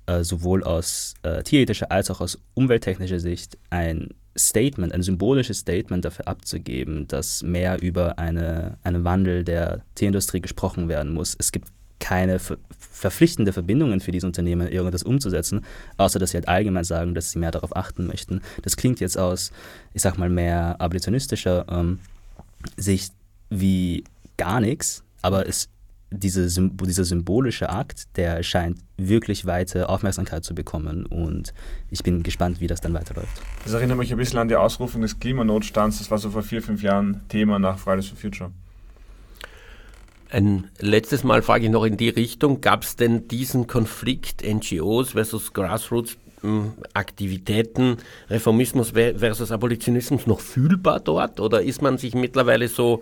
äh, 0.06 0.23
sowohl 0.23 0.63
aus 0.63 1.15
äh, 1.23 1.43
tierethischer 1.43 1.91
als 1.91 2.12
auch 2.12 2.21
aus 2.21 2.39
umwelttechnischer 2.54 3.19
Sicht 3.19 3.58
ein 3.69 4.10
Statement, 4.38 4.93
ein 4.93 5.01
symbolisches 5.01 5.60
Statement 5.60 6.04
dafür 6.04 6.28
abzugeben, 6.28 7.08
dass 7.08 7.41
mehr 7.41 7.82
über 7.82 8.19
eine, 8.19 8.78
einen 8.84 9.04
Wandel 9.04 9.43
der 9.43 9.84
Tierindustrie 9.95 10.41
gesprochen 10.41 10.89
werden 10.89 11.13
muss. 11.13 11.36
Es 11.39 11.51
gibt 11.51 11.69
keine 11.99 12.39
verpflichtende 13.06 13.54
Verbindungen 13.54 14.00
für 14.00 14.12
diese 14.12 14.26
Unternehmen, 14.26 14.68
irgendwas 14.68 15.04
umzusetzen, 15.04 15.63
außer 15.98 16.18
dass 16.18 16.32
sie 16.32 16.38
halt 16.38 16.48
allgemein 16.48 16.84
sagen, 16.84 17.13
dass 17.13 17.30
sie 17.30 17.38
mehr 17.38 17.52
darauf 17.52 17.76
achten 17.76 18.08
möchten. 18.08 18.41
Das 18.63 18.78
klingt 18.78 19.00
jetzt 19.00 19.15
aus, 19.15 19.52
ich 19.94 20.02
sag 20.02 20.18
mal, 20.18 20.28
mehr 20.28 20.76
abolitionistischer 20.80 21.68
ähm, 21.70 22.00
Sicht 22.78 23.13
wie 23.52 24.04
gar 24.38 24.60
nichts, 24.60 25.04
aber 25.22 25.48
es, 25.48 25.70
diese, 26.10 26.48
dieser 26.50 27.06
symbolische 27.06 27.70
Akt, 27.70 28.08
der 28.15 28.41
scheint 28.41 28.80
wirklich 28.98 29.46
weite 29.46 29.88
Aufmerksamkeit 29.88 30.44
zu 30.44 30.56
bekommen 30.56 31.06
und 31.06 31.54
ich 31.91 32.02
bin 32.02 32.24
gespannt, 32.24 32.60
wie 32.60 32.65
das 32.65 32.82
dann 32.82 32.96
weiterläuft. 32.96 33.39
Das 33.65 33.74
erinnert 33.74 34.00
mich 34.00 34.12
ein 34.12 34.18
bisschen 34.18 34.39
an 34.39 34.48
die 34.48 34.56
Ausrufung 34.56 35.04
des 35.04 35.20
Klimanotstands, 35.20 36.00
das 36.00 36.10
war 36.10 36.18
so 36.18 36.32
vor 36.32 36.41
vier, 36.41 36.63
fünf 36.63 36.82
Jahren 36.82 37.22
Thema 37.30 37.60
nach 37.60 37.78
Fridays 37.78 38.08
for 38.08 38.18
Future. 38.18 38.50
Ein 40.30 40.70
letztes 40.80 41.24
Mal 41.24 41.42
frage 41.42 41.66
ich 41.66 41.72
noch 41.72 41.86
in 41.86 41.98
die 41.98 42.10
Richtung, 42.10 42.62
gab 42.62 42.84
es 42.84 42.96
denn 42.96 43.28
diesen 43.28 43.68
Konflikt 43.68 44.44
NGOs 44.44 45.12
versus 45.12 45.54
Grassroots 45.54 46.18
hm, 46.42 46.74
Aktivitäten, 46.94 47.98
Reformismus 48.30 48.92
versus 48.92 49.52
Abolitionismus 49.52 50.28
noch 50.28 50.40
fühlbar 50.40 51.00
dort 51.00 51.40
oder 51.40 51.62
ist 51.62 51.82
man 51.82 51.98
sich 51.98 52.16
mittlerweile 52.16 52.68
so 52.68 53.02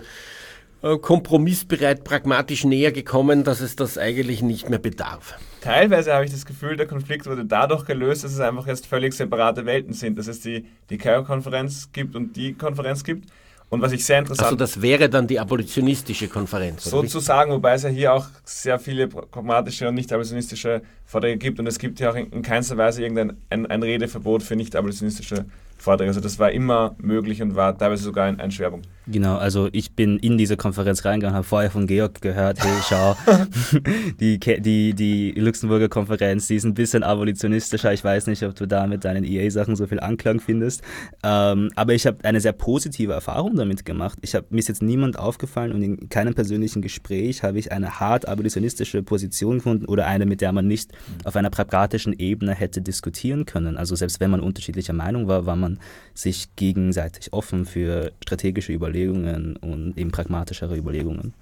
äh, 0.81 0.97
kompromissbereit, 0.97 2.03
pragmatisch 2.03 2.65
näher 2.65 2.91
gekommen, 2.91 3.45
dass 3.45 3.61
es 3.61 3.77
das 3.77 3.97
eigentlich 3.97 4.41
nicht 4.41 4.69
mehr 4.69 4.79
bedarf? 4.79 5.35
Teilweise 5.61 6.13
habe 6.13 6.25
ich 6.25 6.31
das 6.31 6.45
Gefühl, 6.45 6.75
der 6.75 6.87
Konflikt 6.87 7.25
wurde 7.25 7.45
dadurch 7.45 7.85
gelöst, 7.85 8.25
dass 8.25 8.33
es 8.33 8.41
einfach 8.41 8.67
jetzt 8.67 8.85
völlig 8.85 9.13
separate 9.13 9.65
Welten 9.65 9.93
sind, 9.93 10.19
dass 10.19 10.27
es 10.27 10.41
die, 10.41 10.65
die 10.89 10.97
KAIO-Konferenz 10.97 11.89
gibt 11.93 12.17
und 12.17 12.35
die 12.35 12.53
Konferenz 12.53 13.05
gibt. 13.05 13.29
Und 13.73 13.81
was 13.81 13.91
ich 13.91 14.05
sehr 14.05 14.19
interessant... 14.19 14.45
Also 14.45 14.55
das 14.55 14.83
wäre 14.83 15.09
dann 15.09 15.25
die 15.25 15.39
abolitionistische 15.39 16.27
Konferenz. 16.27 16.83
Sozusagen, 16.83 17.51
wobei 17.51 17.73
es 17.73 17.81
ja 17.81 17.89
hier 17.89 18.13
auch 18.13 18.27
sehr 18.45 18.77
viele 18.77 19.07
pragmatische 19.07 19.89
und 19.89 19.95
nicht 19.95 20.13
abolitionistische 20.13 20.83
Vorträge 21.07 21.39
gibt. 21.39 21.59
Und 21.59 21.65
es 21.65 21.79
gibt 21.79 21.99
ja 21.99 22.11
auch 22.11 22.15
in, 22.15 22.27
in 22.27 22.43
keinster 22.43 22.77
Weise 22.77 23.01
irgendein 23.01 23.35
ein, 23.49 23.65
ein 23.65 23.81
Redeverbot 23.81 24.43
für 24.43 24.55
nicht 24.55 24.75
abolitionistische 24.75 25.45
Vorträge. 25.79 26.09
Also 26.09 26.21
das 26.21 26.37
war 26.37 26.51
immer 26.51 26.95
möglich 26.99 27.41
und 27.41 27.55
war 27.55 27.75
teilweise 27.75 28.03
sogar 28.03 28.25
ein, 28.25 28.39
ein 28.39 28.51
Schwerpunkt. 28.51 28.87
Genau, 29.05 29.35
also 29.35 29.67
ich 29.73 29.95
bin 29.95 30.17
in 30.17 30.37
diese 30.37 30.55
Konferenz 30.55 31.03
reingegangen, 31.03 31.35
habe 31.35 31.45
vorher 31.45 31.69
von 31.69 31.87
Georg 31.87 32.21
gehört, 32.21 32.63
hey, 32.63 32.71
schau, 32.87 33.17
die, 34.19 34.39
die, 34.39 34.93
die 34.93 35.31
Luxemburger 35.31 35.89
Konferenz, 35.89 36.47
die 36.47 36.55
ist 36.55 36.63
ein 36.63 36.73
bisschen 36.73 37.03
abolitionistischer. 37.03 37.91
Ich 37.91 38.03
weiß 38.03 38.27
nicht, 38.27 38.43
ob 38.43 38.55
du 38.55 38.65
da 38.65 38.87
mit 38.87 39.03
deinen 39.03 39.25
EA-Sachen 39.25 39.75
so 39.75 39.87
viel 39.87 39.99
Anklang 39.99 40.39
findest. 40.39 40.83
Ähm, 41.21 41.69
aber 41.75 41.93
ich 41.93 42.07
habe 42.07 42.23
eine 42.23 42.39
sehr 42.39 42.53
positive 42.53 43.11
Erfahrung 43.11 43.55
damit 43.55 43.83
gemacht. 43.83 44.17
Ich 44.21 44.35
hab, 44.35 44.49
mir 44.51 44.59
ist 44.59 44.69
jetzt 44.69 44.81
niemand 44.81 45.19
aufgefallen 45.19 45.73
und 45.73 45.81
in 45.81 46.07
keinem 46.07 46.33
persönlichen 46.33 46.81
Gespräch 46.81 47.43
habe 47.43 47.59
ich 47.59 47.73
eine 47.73 47.99
hart 47.99 48.27
abolitionistische 48.29 49.03
Position 49.03 49.57
gefunden 49.57 49.85
oder 49.85 50.07
eine, 50.07 50.25
mit 50.25 50.39
der 50.39 50.53
man 50.53 50.67
nicht 50.67 50.91
auf 51.25 51.35
einer 51.35 51.49
pragmatischen 51.49 52.13
Ebene 52.17 52.53
hätte 52.53 52.81
diskutieren 52.81 53.45
können. 53.45 53.75
Also 53.75 53.95
selbst 53.95 54.21
wenn 54.21 54.31
man 54.31 54.39
unterschiedlicher 54.39 54.93
Meinung 54.93 55.27
war, 55.27 55.45
war 55.45 55.57
man 55.57 55.79
sich 56.13 56.55
gegenseitig 56.55 57.33
offen 57.33 57.65
für 57.65 58.13
strategische 58.23 58.71
Überlegungen 58.71 58.92
Überlegungen 58.93 59.55
und 59.57 59.97
eben 59.97 60.11
pragmatischere 60.11 60.77
Überlegungen. 60.77 61.33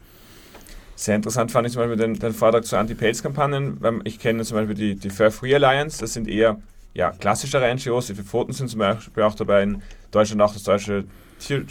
Sehr 0.95 1.15
interessant 1.15 1.51
fand 1.51 1.67
ich 1.67 1.73
zum 1.73 1.81
Beispiel 1.81 1.97
den, 1.97 2.19
den 2.19 2.33
Vortrag 2.33 2.63
zu 2.63 2.77
Anti-Pelz-Kampagnen. 2.77 3.79
Ich 4.03 4.19
kenne 4.19 4.43
zum 4.43 4.57
Beispiel 4.57 4.75
die, 4.75 4.95
die 4.95 5.09
Fair 5.09 5.31
Free 5.31 5.55
Alliance, 5.55 5.99
das 5.99 6.13
sind 6.13 6.27
eher 6.27 6.59
ja, 6.93 7.11
klassischere 7.11 7.73
NGOs. 7.73 8.07
Die 8.07 8.15
Pfoten 8.15 8.53
sind 8.53 8.69
zum 8.69 8.79
Beispiel 8.79 9.23
auch 9.23 9.35
dabei 9.35 9.63
in 9.63 9.81
Deutschland 10.11 10.41
auch 10.41 10.53
das 10.53 10.63
Deutsche, 10.63 11.05
Tier, 11.39 11.65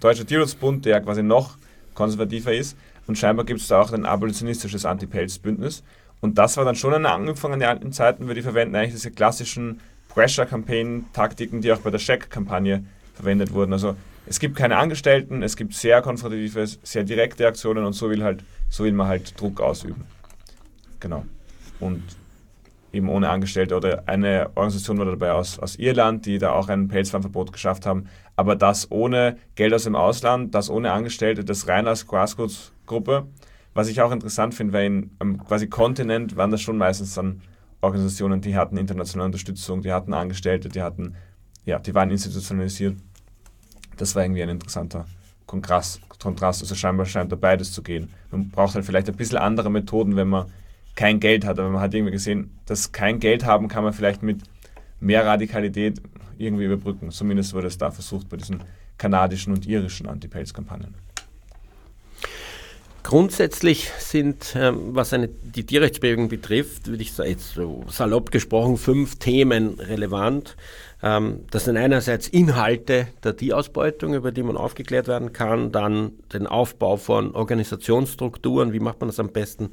Deutsche 0.00 0.24
Tierschutzbund, 0.24 0.84
der 0.84 1.00
quasi 1.00 1.22
noch 1.22 1.56
konservativer 1.94 2.52
ist. 2.52 2.76
Und 3.06 3.16
scheinbar 3.16 3.44
gibt 3.44 3.60
es 3.60 3.68
da 3.68 3.80
auch 3.80 3.92
ein 3.92 4.06
abolitionistisches 4.06 4.84
Anti-Pelz-Bündnis. 4.84 5.82
Und 6.20 6.38
das 6.38 6.56
war 6.56 6.64
dann 6.64 6.74
schon 6.74 6.94
eine 6.94 7.10
Anknüpfung 7.10 7.52
an 7.52 7.60
die 7.60 7.66
alten 7.66 7.92
Zeiten, 7.92 8.26
weil 8.26 8.34
die 8.34 8.42
verwenden 8.42 8.74
eigentlich 8.74 8.94
diese 8.94 9.10
klassischen 9.10 9.80
Pressure-Campaign-Taktiken, 10.08 11.60
die 11.60 11.70
auch 11.70 11.80
bei 11.80 11.90
der 11.90 12.00
Check-Kampagne 12.00 12.84
verwendet 13.14 13.52
wurden. 13.52 13.72
Also 13.72 13.94
es 14.26 14.40
gibt 14.40 14.56
keine 14.56 14.76
Angestellten, 14.76 15.42
es 15.42 15.56
gibt 15.56 15.74
sehr 15.74 16.00
konfrontative, 16.02 16.66
sehr 16.82 17.04
direkte 17.04 17.46
Aktionen 17.46 17.84
und 17.84 17.92
so 17.92 18.10
will, 18.10 18.22
halt, 18.22 18.44
so 18.68 18.84
will 18.84 18.92
man 18.92 19.06
halt 19.06 19.38
Druck 19.40 19.60
ausüben. 19.60 20.04
Genau. 21.00 21.24
Und 21.80 22.02
eben 22.94 23.08
ohne 23.08 23.28
Angestellte 23.28 23.76
oder 23.76 24.04
eine 24.06 24.50
Organisation 24.54 24.98
war 24.98 25.06
dabei 25.06 25.32
aus, 25.32 25.58
aus 25.58 25.76
Irland, 25.76 26.24
die 26.26 26.38
da 26.38 26.52
auch 26.52 26.68
ein 26.68 26.88
Pelzfarmverbot 26.88 27.52
geschafft 27.52 27.84
haben, 27.84 28.06
aber 28.36 28.56
das 28.56 28.90
ohne 28.90 29.36
Geld 29.56 29.74
aus 29.74 29.84
dem 29.84 29.96
Ausland, 29.96 30.54
das 30.54 30.70
ohne 30.70 30.92
Angestellte, 30.92 31.44
das 31.44 31.68
rein 31.68 31.86
als 31.86 32.06
Grassroots-Gruppe. 32.06 33.26
Was 33.74 33.88
ich 33.88 34.00
auch 34.00 34.12
interessant 34.12 34.54
finde, 34.54 34.72
weil 34.72 34.86
in, 34.86 35.10
am 35.18 35.44
quasi 35.44 35.68
Kontinent 35.68 36.36
waren 36.36 36.52
das 36.52 36.62
schon 36.62 36.78
meistens 36.78 37.14
dann 37.14 37.42
Organisationen, 37.80 38.40
die 38.40 38.56
hatten 38.56 38.76
internationale 38.76 39.26
Unterstützung, 39.26 39.82
die 39.82 39.92
hatten 39.92 40.14
Angestellte, 40.14 40.68
die 40.68 40.80
hatten, 40.80 41.16
ja, 41.66 41.78
die 41.80 41.94
waren 41.94 42.10
institutionalisiert. 42.10 42.96
Das 43.96 44.14
war 44.14 44.22
irgendwie 44.22 44.42
ein 44.42 44.48
interessanter 44.48 45.06
Kontrast. 45.46 46.00
Kontrast. 46.18 46.62
Also 46.62 46.74
scheinbar 46.74 47.06
scheint 47.06 47.30
da 47.32 47.36
beides 47.36 47.72
zu 47.72 47.82
gehen. 47.82 48.10
Man 48.30 48.50
braucht 48.50 48.74
halt 48.74 48.84
vielleicht 48.84 49.08
ein 49.08 49.16
bisschen 49.16 49.38
andere 49.38 49.70
Methoden, 49.70 50.16
wenn 50.16 50.28
man 50.28 50.46
kein 50.94 51.20
Geld 51.20 51.44
hat. 51.44 51.58
Aber 51.58 51.70
man 51.70 51.80
hat 51.80 51.94
irgendwie 51.94 52.12
gesehen, 52.12 52.58
dass 52.66 52.92
kein 52.92 53.20
Geld 53.20 53.44
haben 53.44 53.68
kann 53.68 53.84
man 53.84 53.92
vielleicht 53.92 54.22
mit 54.22 54.42
mehr 55.00 55.26
Radikalität 55.26 56.00
irgendwie 56.38 56.64
überbrücken. 56.64 57.10
Zumindest 57.10 57.52
wurde 57.52 57.66
es 57.66 57.78
da 57.78 57.90
versucht 57.90 58.28
bei 58.28 58.36
diesen 58.36 58.62
kanadischen 58.98 59.52
und 59.52 59.66
irischen 59.66 60.08
Anti-Pelz-Kampagnen. 60.08 60.94
Grundsätzlich 63.02 63.90
sind, 63.98 64.54
ähm, 64.56 64.94
was 64.94 65.12
eine, 65.12 65.28
die 65.28 65.66
Tierrechtsbewegung 65.66 66.30
betrifft, 66.30 66.86
würde 66.86 67.02
ich 67.02 67.16
jetzt 67.18 67.52
so 67.52 67.84
salopp 67.90 68.30
gesprochen, 68.30 68.78
fünf 68.78 69.16
Themen 69.16 69.78
relevant. 69.78 70.56
Ähm, 71.04 71.40
das 71.50 71.66
sind 71.66 71.76
einerseits 71.76 72.28
Inhalte 72.28 73.08
der 73.22 73.36
Tierausbeutung, 73.36 74.14
über 74.14 74.32
die 74.32 74.42
man 74.42 74.56
aufgeklärt 74.56 75.06
werden 75.06 75.34
kann, 75.34 75.70
dann 75.70 76.12
den 76.32 76.46
Aufbau 76.46 76.96
von 76.96 77.34
Organisationsstrukturen, 77.34 78.72
wie 78.72 78.80
macht 78.80 79.00
man 79.00 79.10
das 79.10 79.20
am 79.20 79.28
besten, 79.28 79.70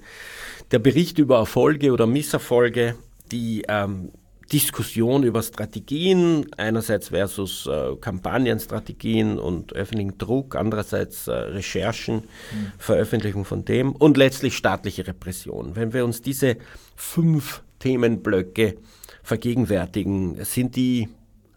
der 0.72 0.80
Bericht 0.80 1.20
über 1.20 1.38
Erfolge 1.38 1.94
oder 1.94 2.06
Misserfolge, 2.06 2.96
die 3.32 3.63
ähm, 3.70 4.12
Diskussion 4.52 5.24
über 5.24 5.41
Strategien, 5.41 6.48
einerseits 6.58 7.08
versus 7.08 7.65
äh, 7.65 7.96
Kampagnenstrategien 8.02 9.39
und 9.39 9.72
öffentlichen 9.72 10.17
Druck, 10.17 10.58
andererseits 10.58 11.30
äh, 11.30 11.32
Recherchen, 11.32 12.15
mhm. 12.15 12.72
Veröffentlichung 12.78 13.46
von 13.46 13.63
dem 13.63 13.94
und 13.94 14.17
letztlich 14.17 14.58
staatliche 14.58 15.08
Repression. 15.08 15.78
Wenn 15.78 15.94
wir 15.94 16.04
uns 16.04 16.22
diese 16.22 16.58
fünf 16.98 17.63
Themenblöcke 17.80 18.76
vergegenwärtigen, 19.24 20.44
sind 20.44 20.76
die 20.76 21.08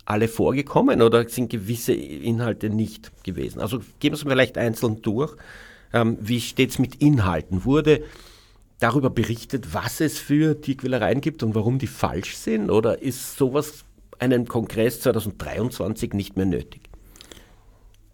alle 0.04 0.28
vorgekommen 0.28 1.02
oder 1.02 1.28
sind 1.28 1.50
gewisse 1.50 1.94
Inhalte 1.94 2.70
nicht 2.70 3.12
gewesen? 3.24 3.60
Also 3.60 3.80
geben 4.00 4.16
Sie 4.16 4.24
vielleicht 4.24 4.58
einzeln 4.58 5.02
durch. 5.02 5.34
Ähm, 5.92 6.18
wie 6.20 6.40
steht 6.40 6.70
es 6.70 6.78
mit 6.78 6.96
Inhalten? 6.96 7.64
Wurde 7.64 8.02
darüber 8.78 9.10
berichtet, 9.10 9.72
was 9.72 10.00
es 10.00 10.18
für 10.18 10.60
Tierquälereien 10.60 11.20
gibt 11.20 11.42
und 11.42 11.54
warum 11.54 11.78
die 11.78 11.86
falsch 11.86 12.36
sind? 12.36 12.70
Oder 12.70 13.00
ist 13.00 13.38
sowas 13.38 13.84
einen 14.18 14.46
Kongress 14.46 15.00
2023 15.00 16.12
nicht 16.12 16.36
mehr 16.36 16.46
nötig? 16.46 16.82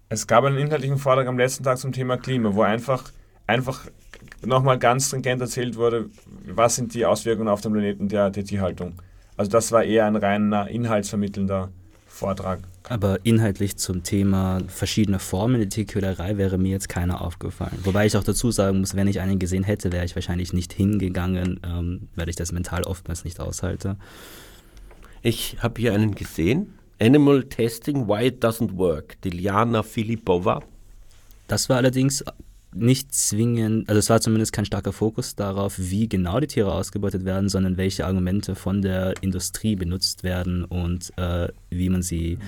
Es 0.09 0.27
gab 0.27 0.45
einen 0.45 0.59
inhaltlichen 0.59 0.99
Vortrag 0.99 1.27
am 1.27 1.39
letzten 1.39 1.65
Tag 1.65 1.79
zum 1.79 1.93
Thema 1.93 2.17
Klima, 2.17 2.55
wo 2.55 2.63
einfach, 2.63 3.11
einfach 3.47 3.87
nochmal 4.45 4.79
ganz 4.79 5.07
stringent 5.07 5.41
erzählt 5.41 5.77
wurde, 5.77 6.11
was 6.47 6.77
sind 6.77 6.95
die 6.95 7.07
Auswirkungen 7.07 7.49
auf 7.49 7.61
den 7.61 7.73
Planeten 7.73 8.09
der, 8.09 8.31
der 8.31 8.45
Tierhaltung. 8.45 8.95
Also 9.37 9.51
das 9.51 9.73
war 9.73 9.85
eher 9.85 10.07
ein 10.07 10.17
reiner 10.17 10.69
inhaltsvermittelnder 10.69 11.71
Vortrag. 12.11 12.61
Aber 12.89 13.21
inhaltlich 13.25 13.77
zum 13.77 14.03
Thema 14.03 14.61
verschiedene 14.67 15.21
Formen 15.21 15.61
der 15.61 15.69
Tierquälerei 15.69 16.37
wäre 16.37 16.59
mir 16.59 16.73
jetzt 16.73 16.89
keiner 16.89 17.23
aufgefallen. 17.23 17.79
Wobei 17.85 18.05
ich 18.05 18.17
auch 18.17 18.25
dazu 18.25 18.51
sagen 18.51 18.81
muss, 18.81 18.97
wenn 18.97 19.07
ich 19.07 19.21
einen 19.21 19.39
gesehen 19.39 19.63
hätte, 19.63 19.93
wäre 19.93 20.05
ich 20.05 20.17
wahrscheinlich 20.17 20.53
nicht 20.53 20.73
hingegangen, 20.73 21.61
ähm, 21.65 22.09
weil 22.17 22.29
ich 22.29 22.37
das 22.37 22.53
mental 22.53 22.83
oftmals 22.83 23.25
nicht 23.25 23.41
aushalte. 23.41 23.97
Ich 25.23 25.59
habe 25.61 25.81
hier 25.81 25.95
einen 25.95 26.15
gesehen. 26.15 26.75
Animal 27.01 27.45
Testing, 27.45 28.09
Why 28.09 28.27
It 28.27 28.45
Doesn't 28.45 28.77
Work. 28.77 29.21
Diliana 29.23 29.83
Filipova. 29.83 30.63
Das 31.47 31.69
war 31.69 31.77
allerdings 31.77 32.25
nicht 32.75 33.13
zwingend, 33.15 33.89
also 33.89 33.99
es 33.99 34.11
war 34.11 34.21
zumindest 34.21 34.53
kein 34.53 34.65
starker 34.65 34.93
Fokus 34.93 35.35
darauf, 35.35 35.75
wie 35.79 36.09
genau 36.09 36.39
die 36.41 36.47
Tiere 36.47 36.73
ausgebeutet 36.73 37.25
werden, 37.25 37.49
sondern 37.49 37.77
welche 37.77 38.07
Argumente 38.07 38.55
von 38.55 38.81
der 38.83 39.15
Industrie 39.23 39.75
benutzt 39.75 40.23
werden 40.23 40.65
und 40.65 41.13
äh, 41.19 41.49
wie 41.71 41.89
man 41.89 42.03
sie 42.03 42.39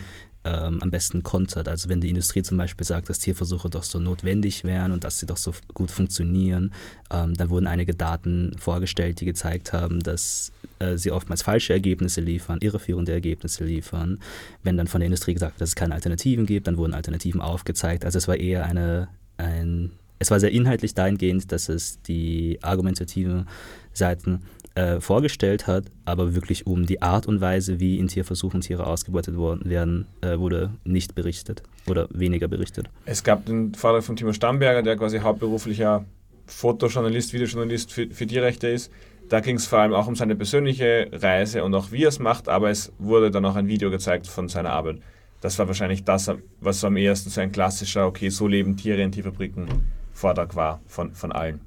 ähm, 0.44 0.80
am 0.80 0.90
besten 0.90 1.22
kontert. 1.22 1.68
Also 1.68 1.88
wenn 1.88 2.00
die 2.00 2.08
Industrie 2.08 2.42
zum 2.42 2.56
Beispiel 2.56 2.86
sagt, 2.86 3.08
dass 3.08 3.18
Tierversuche 3.18 3.70
doch 3.70 3.82
so 3.82 3.98
notwendig 3.98 4.64
wären 4.64 4.92
und 4.92 5.04
dass 5.04 5.18
sie 5.18 5.26
doch 5.26 5.36
so 5.36 5.52
gut 5.74 5.90
funktionieren, 5.90 6.72
ähm, 7.10 7.34
dann 7.34 7.50
wurden 7.50 7.66
einige 7.66 7.94
Daten 7.94 8.56
vorgestellt, 8.58 9.20
die 9.20 9.24
gezeigt 9.24 9.72
haben, 9.72 10.00
dass 10.00 10.52
äh, 10.78 10.96
sie 10.96 11.12
oftmals 11.12 11.42
falsche 11.42 11.72
Ergebnisse 11.72 12.20
liefern, 12.20 12.58
irreführende 12.60 13.12
Ergebnisse 13.12 13.64
liefern. 13.64 14.18
Wenn 14.62 14.76
dann 14.76 14.88
von 14.88 15.00
der 15.00 15.06
Industrie 15.06 15.34
gesagt 15.34 15.54
wird, 15.54 15.60
dass 15.60 15.70
es 15.70 15.76
keine 15.76 15.94
Alternativen 15.94 16.46
gibt, 16.46 16.66
dann 16.66 16.76
wurden 16.76 16.94
Alternativen 16.94 17.40
aufgezeigt. 17.40 18.04
Also 18.04 18.18
es 18.18 18.26
war 18.26 18.36
eher 18.36 18.64
eine, 18.64 19.08
ein 19.36 19.92
es 20.22 20.30
war 20.30 20.38
sehr 20.38 20.52
inhaltlich 20.52 20.94
dahingehend, 20.94 21.50
dass 21.50 21.68
es 21.68 22.00
die 22.02 22.60
argumentativen 22.62 23.48
Seiten 23.92 24.42
äh, 24.76 25.00
vorgestellt 25.00 25.66
hat, 25.66 25.86
aber 26.04 26.34
wirklich 26.36 26.64
um 26.66 26.86
die 26.86 27.02
Art 27.02 27.26
und 27.26 27.40
Weise, 27.40 27.80
wie 27.80 27.98
in 27.98 28.06
Tierversuchen 28.06 28.60
Tiere 28.60 28.86
ausgebeutet 28.86 29.36
worden 29.36 29.68
werden, 29.68 30.06
äh, 30.20 30.38
wurde 30.38 30.70
nicht 30.84 31.16
berichtet 31.16 31.64
oder 31.88 32.08
weniger 32.12 32.46
berichtet. 32.46 32.88
Es 33.04 33.24
gab 33.24 33.46
den 33.46 33.74
Vortrag 33.74 34.04
von 34.04 34.14
Timo 34.14 34.32
Stamberger, 34.32 34.82
der 34.82 34.96
quasi 34.96 35.18
hauptberuflicher 35.18 36.04
Fotojournalist, 36.46 37.32
Videojournalist 37.32 37.92
für, 37.92 38.08
für 38.10 38.26
Tierrechte 38.26 38.68
ist. 38.68 38.92
Da 39.28 39.40
ging 39.40 39.56
es 39.56 39.66
vor 39.66 39.80
allem 39.80 39.92
auch 39.92 40.06
um 40.06 40.14
seine 40.14 40.36
persönliche 40.36 41.08
Reise 41.12 41.64
und 41.64 41.74
auch 41.74 41.90
wie 41.90 42.04
er 42.04 42.10
es 42.10 42.20
macht, 42.20 42.48
aber 42.48 42.70
es 42.70 42.92
wurde 42.98 43.32
dann 43.32 43.44
auch 43.44 43.56
ein 43.56 43.66
Video 43.66 43.90
gezeigt 43.90 44.28
von 44.28 44.48
seiner 44.48 44.70
Arbeit. 44.70 45.00
Das 45.40 45.58
war 45.58 45.66
wahrscheinlich 45.66 46.04
das, 46.04 46.30
was 46.60 46.84
am 46.84 46.96
ehesten 46.96 47.28
so 47.28 47.40
ein 47.40 47.50
klassischer, 47.50 48.06
okay, 48.06 48.28
so 48.28 48.46
leben 48.46 48.76
Tiere 48.76 49.02
in 49.02 49.10
Tierfabriken 49.10 49.66
Vortrag 50.12 50.56
war 50.56 50.80
von, 50.86 51.14
von 51.14 51.32
allen. 51.32 51.60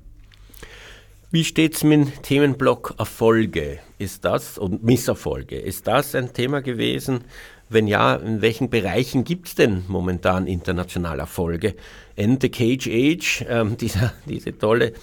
Wie 1.31 1.43
steht 1.43 1.75
es 1.75 1.83
mit 1.83 1.99
dem 1.99 2.21
Themenblock 2.21 2.95
Erfolge? 2.97 3.79
Ist 3.97 4.23
das 4.23 4.57
und 4.57 4.83
Misserfolge? 4.83 5.57
Ist 5.57 5.87
das 5.87 6.15
ein 6.15 6.31
Thema 6.33 6.61
gewesen? 6.61 7.25
Wenn 7.67 7.87
ja, 7.87 8.15
in 8.15 8.41
welchen 8.41 8.69
Bereichen 8.69 9.23
gibt 9.23 9.47
es 9.47 9.55
denn 9.55 9.83
momentan 9.87 10.47
international 10.47 11.19
Erfolge? 11.19 11.75
End 12.15 12.41
the 12.41 12.49
Cage 12.49 12.87
Age, 12.87 13.41
äh, 13.41 13.65
dieser, 13.81 14.13
diese 14.25 14.57
tolle 14.57 14.93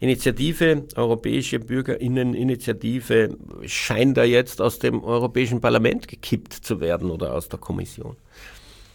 Initiative, 0.00 0.84
Europäische 0.96 1.58
Bürgerinneninitiative, 1.58 3.36
scheint 3.66 4.16
da 4.16 4.24
jetzt 4.24 4.60
aus 4.60 4.78
dem 4.78 5.02
Europäischen 5.04 5.60
Parlament 5.60 6.08
gekippt 6.08 6.54
zu 6.54 6.80
werden 6.80 7.10
oder 7.10 7.34
aus 7.34 7.48
der 7.48 7.58
Kommission. 7.58 8.16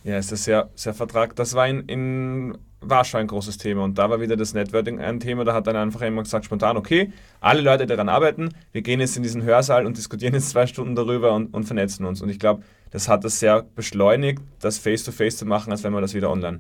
Ja, 0.04 0.18
ist 0.18 0.32
das 0.32 0.46
sehr, 0.46 0.70
sehr 0.76 0.94
Vertrag. 0.94 1.36
Das 1.36 1.54
war 1.54 1.68
in, 1.68 1.82
in 1.82 2.58
Warschau 2.82 3.18
ein 3.18 3.28
großes 3.28 3.58
Thema 3.58 3.84
und 3.84 3.98
da 3.98 4.10
war 4.10 4.22
wieder 4.22 4.36
das 4.36 4.54
Networking 4.54 5.00
ein 5.00 5.20
Thema. 5.20 5.44
Da 5.44 5.54
hat 5.54 5.68
dann 5.68 5.76
einfach 5.76 6.02
jemand 6.02 6.26
gesagt, 6.26 6.46
spontan, 6.46 6.78
okay, 6.78 7.12
alle 7.40 7.62
Leute 7.62 7.86
daran 7.86 8.10
arbeiten, 8.10 8.50
wir 8.72 8.82
gehen 8.82 9.00
jetzt 9.00 9.18
in 9.18 9.24
diesen 9.24 9.44
Hörsaal 9.44 9.86
und 9.86 9.98
diskutieren 9.98 10.34
jetzt 10.34 10.50
zwei 10.50 10.68
Stunden 10.68 10.96
darüber 10.96 11.34
und, 11.34 11.54
und 11.54 11.66
vernetzen 11.66 12.06
uns. 12.06 12.22
Und 12.22 12.30
ich 12.30 12.40
glaube, 12.40 12.64
das 12.92 13.10
hat 13.10 13.24
das 13.24 13.40
sehr 13.40 13.66
beschleunigt, 13.76 14.42
das 14.60 14.78
Face-to-Face 14.78 15.36
-face 15.36 15.38
zu 15.40 15.46
machen, 15.46 15.72
als 15.72 15.84
wenn 15.84 15.92
man 15.92 16.02
das 16.02 16.14
wieder 16.14 16.30
online 16.30 16.60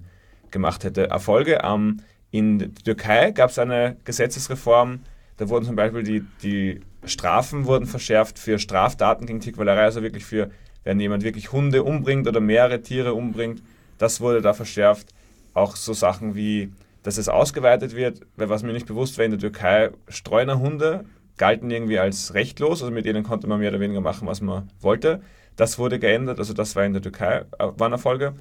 gemacht 0.51 0.83
hätte. 0.83 1.09
Erfolge. 1.09 1.59
Ähm, 1.63 2.01
in 2.31 2.59
der 2.59 2.73
Türkei 2.73 3.31
gab 3.31 3.51
es 3.51 3.59
eine 3.59 3.97
Gesetzesreform, 4.03 4.99
da 5.37 5.49
wurden 5.49 5.65
zum 5.65 5.75
Beispiel 5.75 6.03
die, 6.03 6.25
die 6.41 6.81
Strafen 7.05 7.65
wurden 7.65 7.85
verschärft 7.85 8.39
für 8.39 8.59
Straftaten 8.59 9.25
gegen 9.25 9.39
Tierquälerei, 9.39 9.83
also 9.83 10.01
wirklich 10.01 10.25
für 10.25 10.49
wenn 10.83 10.99
jemand 10.99 11.23
wirklich 11.23 11.51
Hunde 11.51 11.83
umbringt 11.83 12.27
oder 12.27 12.39
mehrere 12.39 12.81
Tiere 12.81 13.13
umbringt, 13.13 13.61
das 13.97 14.21
wurde 14.21 14.41
da 14.41 14.53
verschärft. 14.53 15.13
Auch 15.57 15.75
so 15.75 15.93
Sachen 15.93 16.35
wie, 16.35 16.71
dass 17.01 17.17
es 17.17 17.29
ausgeweitet 17.29 17.95
wird, 17.95 18.21
weil 18.35 18.47
was 18.49 18.61
mir 18.61 18.73
nicht 18.73 18.85
bewusst 18.85 19.17
war, 19.17 19.25
in 19.25 19.31
der 19.31 19.39
Türkei 19.39 19.89
Streunerhunde 20.07 21.05
galten 21.37 21.71
irgendwie 21.71 21.97
als 21.97 22.35
rechtlos, 22.35 22.83
also 22.83 22.93
mit 22.93 23.05
denen 23.05 23.23
konnte 23.23 23.47
man 23.47 23.59
mehr 23.59 23.69
oder 23.69 23.79
weniger 23.79 24.01
machen, 24.01 24.27
was 24.27 24.39
man 24.41 24.69
wollte. 24.79 25.21
Das 25.55 25.79
wurde 25.79 25.97
geändert, 25.97 26.37
also 26.37 26.53
das 26.53 26.75
war 26.75 26.85
in 26.85 26.93
der 26.93 27.01
Türkei, 27.01 27.45
äh, 27.57 27.67
waren 27.77 27.91
Erfolge. 27.91 28.35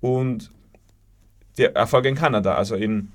Und 0.00 0.50
die 1.56 1.66
Erfolge 1.66 2.08
in 2.08 2.16
Kanada, 2.16 2.54
also 2.54 2.74
in 2.74 3.12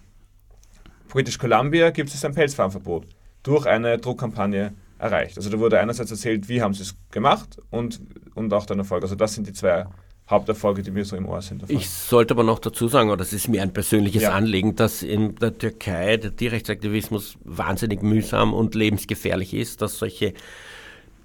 British 1.09 1.37
Columbia 1.37 1.89
gibt 1.89 2.09
es 2.09 2.23
ein 2.23 2.33
Pelzfarmverbot 2.33 3.05
durch 3.43 3.65
eine 3.65 3.97
Druckkampagne 3.97 4.73
erreicht. 4.97 5.37
Also 5.37 5.49
da 5.49 5.59
wurde 5.59 5.77
einerseits 5.77 6.11
erzählt, 6.11 6.47
wie 6.47 6.61
haben 6.61 6.73
sie 6.73 6.83
es 6.83 6.95
gemacht 7.11 7.57
und, 7.69 7.99
und 8.33 8.53
auch 8.53 8.65
dann 8.65 8.79
Erfolg. 8.79 9.03
Also 9.03 9.15
das 9.15 9.33
sind 9.33 9.45
die 9.45 9.53
zwei 9.53 9.87
Haupterfolge, 10.31 10.81
die 10.81 10.91
mir 10.91 11.05
so 11.05 11.15
im 11.15 11.27
Ohr 11.27 11.41
sind. 11.41 11.61
Davon. 11.61 11.75
Ich 11.75 11.89
sollte 11.89 12.33
aber 12.33 12.43
noch 12.43 12.59
dazu 12.59 12.87
sagen, 12.87 13.09
oder 13.09 13.17
das 13.17 13.33
ist 13.33 13.47
mir 13.47 13.61
ein 13.61 13.73
persönliches 13.73 14.23
ja. 14.23 14.31
Anliegen, 14.31 14.75
dass 14.75 15.03
in 15.03 15.35
der 15.35 15.57
Türkei 15.57 16.17
der 16.17 16.35
Tierrechtsaktivismus 16.35 17.37
wahnsinnig 17.43 18.01
mühsam 18.01 18.53
und 18.53 18.73
lebensgefährlich 18.73 19.53
ist, 19.53 19.81
dass 19.81 19.99
solche 19.99 20.33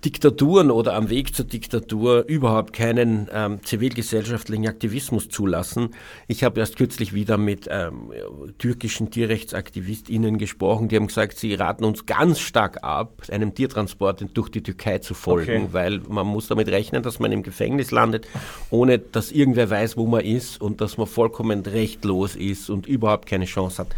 Diktaturen 0.04 0.70
oder 0.70 0.94
am 0.94 1.10
Weg 1.10 1.34
zur 1.34 1.46
Diktatur 1.46 2.24
überhaupt 2.28 2.72
keinen 2.72 3.28
ähm, 3.32 3.60
zivilgesellschaftlichen 3.64 4.68
Aktivismus 4.68 5.28
zulassen. 5.28 5.90
Ich 6.28 6.44
habe 6.44 6.60
erst 6.60 6.76
kürzlich 6.76 7.12
wieder 7.12 7.38
mit 7.38 7.66
ähm, 7.70 8.12
türkischen 8.58 9.10
TierrechtsaktivistInnen 9.10 10.38
gesprochen, 10.38 10.88
die 10.88 10.96
haben 10.96 11.08
gesagt, 11.08 11.38
sie 11.38 11.54
raten 11.54 11.84
uns 11.84 12.06
ganz 12.06 12.40
stark 12.40 12.84
ab, 12.84 13.22
einem 13.30 13.54
Tiertransport 13.54 14.24
durch 14.34 14.50
die 14.50 14.62
Türkei 14.62 14.98
zu 14.98 15.14
folgen, 15.14 15.64
okay. 15.64 15.68
weil 15.72 16.00
man 16.08 16.26
muss 16.26 16.46
damit 16.48 16.68
rechnen, 16.68 17.02
dass 17.02 17.18
man 17.18 17.32
im 17.32 17.42
Gefängnis 17.42 17.90
landet, 17.90 18.28
ohne 18.70 18.98
dass 18.98 19.32
irgendwer 19.32 19.70
weiß, 19.70 19.96
wo 19.96 20.06
man 20.06 20.24
ist 20.24 20.60
und 20.60 20.80
dass 20.80 20.98
man 20.98 21.06
vollkommen 21.06 21.60
rechtlos 21.60 22.36
ist 22.36 22.70
und 22.70 22.86
überhaupt 22.86 23.26
keine 23.26 23.46
Chance 23.46 23.78
hat 23.78 23.88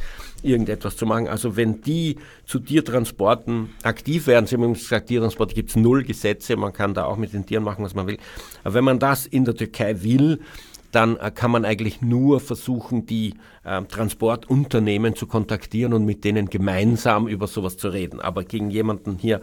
irgendetwas 0.42 0.96
zu 0.96 1.07
machen. 1.07 1.29
Also 1.29 1.57
wenn 1.57 1.81
die 1.83 2.16
zu 2.44 2.59
Tiertransporten 2.59 3.70
aktiv 3.83 4.27
werden, 4.27 4.46
Sie 4.46 4.57
haben 4.57 4.72
gesagt, 4.72 5.09
Tiertransporte 5.09 5.55
gibt 5.55 5.70
es 5.70 5.77
null 5.77 6.05
Gesetze, 6.05 6.57
man 6.57 6.72
kann 6.72 6.94
da 6.94 7.05
auch 7.05 7.16
mit 7.16 7.33
den 7.33 7.46
Tieren 7.46 7.64
machen, 7.64 7.85
was 7.85 7.94
man 7.94 8.07
will. 8.07 8.18
Aber 8.64 8.74
wenn 8.74 8.85
man 8.85 8.98
das 8.98 9.27
in 9.27 9.44
der 9.44 9.55
Türkei 9.55 10.03
will, 10.03 10.40
dann 10.92 11.16
äh, 11.16 11.31
kann 11.31 11.51
man 11.51 11.64
eigentlich 11.64 12.01
nur 12.01 12.40
versuchen, 12.40 13.07
die 13.07 13.35
äh, 13.64 13.83
Transportunternehmen 13.83 15.14
zu 15.14 15.27
kontaktieren 15.27 15.92
und 15.92 16.05
mit 16.05 16.24
denen 16.24 16.48
gemeinsam 16.48 17.29
über 17.29 17.46
sowas 17.46 17.77
zu 17.77 17.88
reden. 17.88 18.20
Aber 18.20 18.44
gegen 18.44 18.70
jemanden 18.70 19.16
hier, 19.18 19.42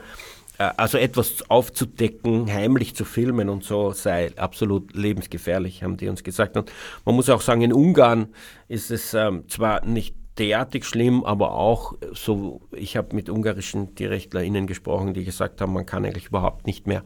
äh, 0.58 0.70
also 0.78 0.98
etwas 0.98 1.50
aufzudecken, 1.50 2.52
heimlich 2.52 2.96
zu 2.96 3.06
filmen 3.06 3.50
und 3.50 3.64
so, 3.64 3.92
sei 3.92 4.36
absolut 4.38 4.96
lebensgefährlich, 4.96 5.84
haben 5.84 5.98
die 5.98 6.08
uns 6.08 6.24
gesagt. 6.24 6.58
Und 6.58 6.72
man 7.06 7.16
muss 7.16 7.30
auch 7.30 7.42
sagen, 7.42 7.62
in 7.62 7.74
Ungarn 7.74 8.28
ist 8.68 8.90
es 8.90 9.14
ähm, 9.14 9.48
zwar 9.48 9.86
nicht 9.86 10.16
derartig 10.38 10.86
schlimm, 10.86 11.24
aber 11.24 11.54
auch 11.54 11.93
so, 12.13 12.62
ich 12.71 12.98
habe 12.98 13.15
mit 13.15 13.30
ungarischen 13.30 13.95
TierrechtlerInnen 13.95 14.67
gesprochen, 14.67 15.13
die 15.13 15.24
gesagt 15.24 15.62
haben, 15.62 15.74
man 15.74 15.86
kann 15.86 16.06
eigentlich 16.06 16.28
überhaupt 16.28 16.67
nicht 16.67 16.88
mehr 16.88 17.04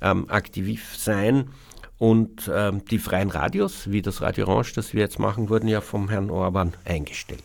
ähm, 0.00 0.28
aktiv 0.28 0.96
sein. 0.96 1.50
Und 1.98 2.48
ähm, 2.54 2.84
die 2.84 2.98
freien 2.98 3.30
Radios, 3.30 3.90
wie 3.90 4.02
das 4.02 4.22
Radio 4.22 4.46
Orange, 4.46 4.74
das 4.74 4.94
wir 4.94 5.00
jetzt 5.00 5.18
machen, 5.18 5.48
wurden 5.48 5.66
ja 5.66 5.80
vom 5.80 6.08
Herrn 6.08 6.30
Orban 6.30 6.74
eingestellt. 6.84 7.44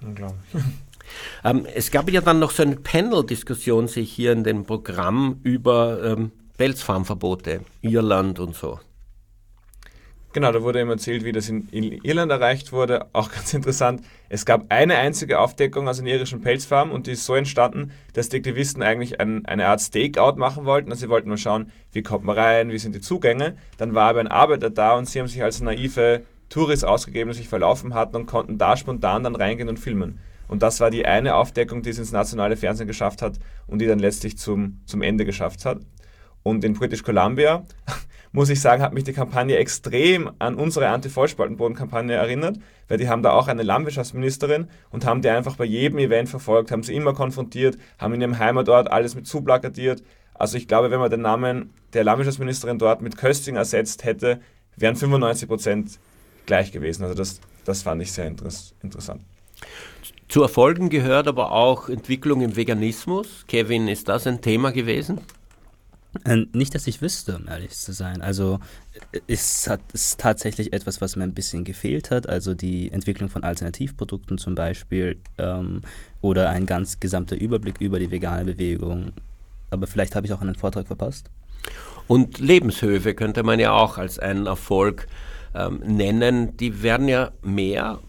Unglaublich. 0.00 0.38
Ähm, 1.44 1.66
es 1.74 1.90
gab 1.90 2.10
ja 2.10 2.22
dann 2.22 2.38
noch 2.38 2.52
so 2.52 2.62
eine 2.62 2.76
Panel-Diskussion, 2.76 3.86
sehe 3.86 4.04
ich 4.04 4.12
hier 4.12 4.32
in 4.32 4.44
dem 4.44 4.64
Programm, 4.64 5.40
über 5.42 6.02
ähm, 6.02 6.30
Pelzfarmverbote, 6.56 7.60
Irland 7.82 8.38
und 8.38 8.54
so. 8.54 8.80
Genau, 10.32 10.50
da 10.50 10.62
wurde 10.62 10.80
ihm 10.80 10.88
erzählt, 10.88 11.24
wie 11.24 11.32
das 11.32 11.50
in, 11.50 11.68
Irland 11.70 12.32
erreicht 12.32 12.72
wurde. 12.72 13.06
Auch 13.12 13.30
ganz 13.30 13.52
interessant. 13.52 14.02
Es 14.30 14.46
gab 14.46 14.64
eine 14.70 14.96
einzige 14.96 15.38
Aufdeckung 15.38 15.88
aus 15.88 16.00
einer 16.00 16.08
irischen 16.08 16.40
Pelzfarm 16.40 16.90
und 16.90 17.06
die 17.06 17.12
ist 17.12 17.26
so 17.26 17.34
entstanden, 17.34 17.92
dass 18.14 18.30
die 18.30 18.38
Aktivisten 18.38 18.82
eigentlich 18.82 19.20
ein, 19.20 19.44
eine 19.44 19.66
Art 19.66 19.82
Stakeout 19.82 20.36
machen 20.36 20.64
wollten. 20.64 20.90
Also 20.90 21.00
sie 21.02 21.10
wollten 21.10 21.28
nur 21.28 21.36
schauen, 21.36 21.70
wie 21.92 22.02
kommt 22.02 22.24
man 22.24 22.38
rein, 22.38 22.70
wie 22.70 22.78
sind 22.78 22.94
die 22.94 23.02
Zugänge. 23.02 23.58
Dann 23.76 23.94
war 23.94 24.08
aber 24.08 24.20
ein 24.20 24.28
Arbeiter 24.28 24.70
da 24.70 24.96
und 24.96 25.06
sie 25.06 25.20
haben 25.20 25.28
sich 25.28 25.42
als 25.42 25.60
naive 25.60 26.22
Touris 26.48 26.82
ausgegeben, 26.82 27.30
die 27.30 27.36
sich 27.36 27.48
verlaufen 27.48 27.92
hatten 27.92 28.16
und 28.16 28.26
konnten 28.26 28.56
da 28.56 28.78
spontan 28.78 29.24
dann 29.24 29.36
reingehen 29.36 29.68
und 29.68 29.78
filmen. 29.78 30.18
Und 30.48 30.62
das 30.62 30.80
war 30.80 30.90
die 30.90 31.04
eine 31.04 31.34
Aufdeckung, 31.34 31.82
die 31.82 31.90
es 31.90 31.98
ins 31.98 32.12
nationale 32.12 32.56
Fernsehen 32.56 32.86
geschafft 32.86 33.20
hat 33.20 33.38
und 33.66 33.80
die 33.80 33.86
dann 33.86 33.98
letztlich 33.98 34.38
zum, 34.38 34.80
zum 34.86 35.02
Ende 35.02 35.26
geschafft 35.26 35.66
hat. 35.66 35.80
Und 36.42 36.64
in 36.64 36.74
British 36.74 37.02
Columbia 37.02 37.64
muss 38.32 38.48
ich 38.48 38.60
sagen, 38.60 38.82
hat 38.82 38.94
mich 38.94 39.04
die 39.04 39.12
Kampagne 39.12 39.56
extrem 39.56 40.30
an 40.38 40.54
unsere 40.54 40.88
Anti-Vollspaltenboden-Kampagne 40.88 42.14
erinnert, 42.14 42.58
weil 42.88 42.98
die 42.98 43.08
haben 43.08 43.22
da 43.22 43.32
auch 43.32 43.46
eine 43.46 43.62
Landwirtschaftsministerin 43.62 44.68
und 44.90 45.04
haben 45.04 45.20
die 45.20 45.28
einfach 45.28 45.56
bei 45.56 45.66
jedem 45.66 45.98
Event 45.98 46.30
verfolgt, 46.30 46.70
haben 46.70 46.82
sie 46.82 46.94
immer 46.94 47.12
konfrontiert, 47.12 47.78
haben 47.98 48.14
in 48.14 48.22
ihrem 48.22 48.38
Heimatort 48.38 48.90
alles 48.90 49.14
mit 49.14 49.26
zuplakatiert. 49.26 50.02
Also 50.34 50.56
ich 50.56 50.66
glaube, 50.66 50.90
wenn 50.90 50.98
man 50.98 51.10
den 51.10 51.20
Namen 51.20 51.70
der 51.92 52.04
Landwirtschaftsministerin 52.04 52.78
dort 52.78 53.02
mit 53.02 53.18
Kösting 53.18 53.56
ersetzt 53.56 54.04
hätte, 54.04 54.40
wären 54.76 54.96
95 54.96 55.48
Prozent 55.48 55.98
gleich 56.46 56.72
gewesen. 56.72 57.02
Also 57.02 57.14
das, 57.14 57.40
das 57.64 57.82
fand 57.82 58.00
ich 58.00 58.12
sehr 58.12 58.26
interessant. 58.26 59.22
Zu 60.28 60.40
Erfolgen 60.40 60.88
gehört 60.88 61.28
aber 61.28 61.52
auch 61.52 61.90
Entwicklung 61.90 62.40
im 62.40 62.56
Veganismus. 62.56 63.44
Kevin, 63.46 63.86
ist 63.86 64.08
das 64.08 64.26
ein 64.26 64.40
Thema 64.40 64.72
gewesen? 64.72 65.20
Äh, 66.24 66.44
nicht, 66.52 66.74
dass 66.74 66.86
ich 66.86 67.00
wüsste, 67.00 67.36
um 67.36 67.48
ehrlich 67.48 67.70
zu 67.70 67.92
sein. 67.92 68.20
Also 68.20 68.58
es 69.26 69.66
hat, 69.68 69.80
ist 69.92 70.20
tatsächlich 70.20 70.72
etwas, 70.72 71.00
was 71.00 71.16
mir 71.16 71.24
ein 71.24 71.34
bisschen 71.34 71.64
gefehlt 71.64 72.10
hat. 72.10 72.28
Also 72.28 72.54
die 72.54 72.90
Entwicklung 72.92 73.30
von 73.30 73.44
Alternativprodukten 73.44 74.36
zum 74.36 74.54
Beispiel 74.54 75.18
ähm, 75.38 75.80
oder 76.20 76.50
ein 76.50 76.66
ganz 76.66 77.00
gesamter 77.00 77.36
Überblick 77.36 77.80
über 77.80 77.98
die 77.98 78.10
vegane 78.10 78.44
Bewegung. 78.44 79.12
Aber 79.70 79.86
vielleicht 79.86 80.14
habe 80.14 80.26
ich 80.26 80.32
auch 80.32 80.42
einen 80.42 80.54
Vortrag 80.54 80.86
verpasst. 80.86 81.30
Und 82.08 82.40
Lebenshöfe 82.40 83.14
könnte 83.14 83.42
man 83.42 83.58
ja 83.58 83.72
auch 83.72 83.96
als 83.96 84.18
einen 84.18 84.46
Erfolg 84.46 85.06
ähm, 85.54 85.80
nennen. 85.84 86.56
Die 86.58 86.82
werden 86.82 87.08
ja 87.08 87.32
mehr. 87.42 88.00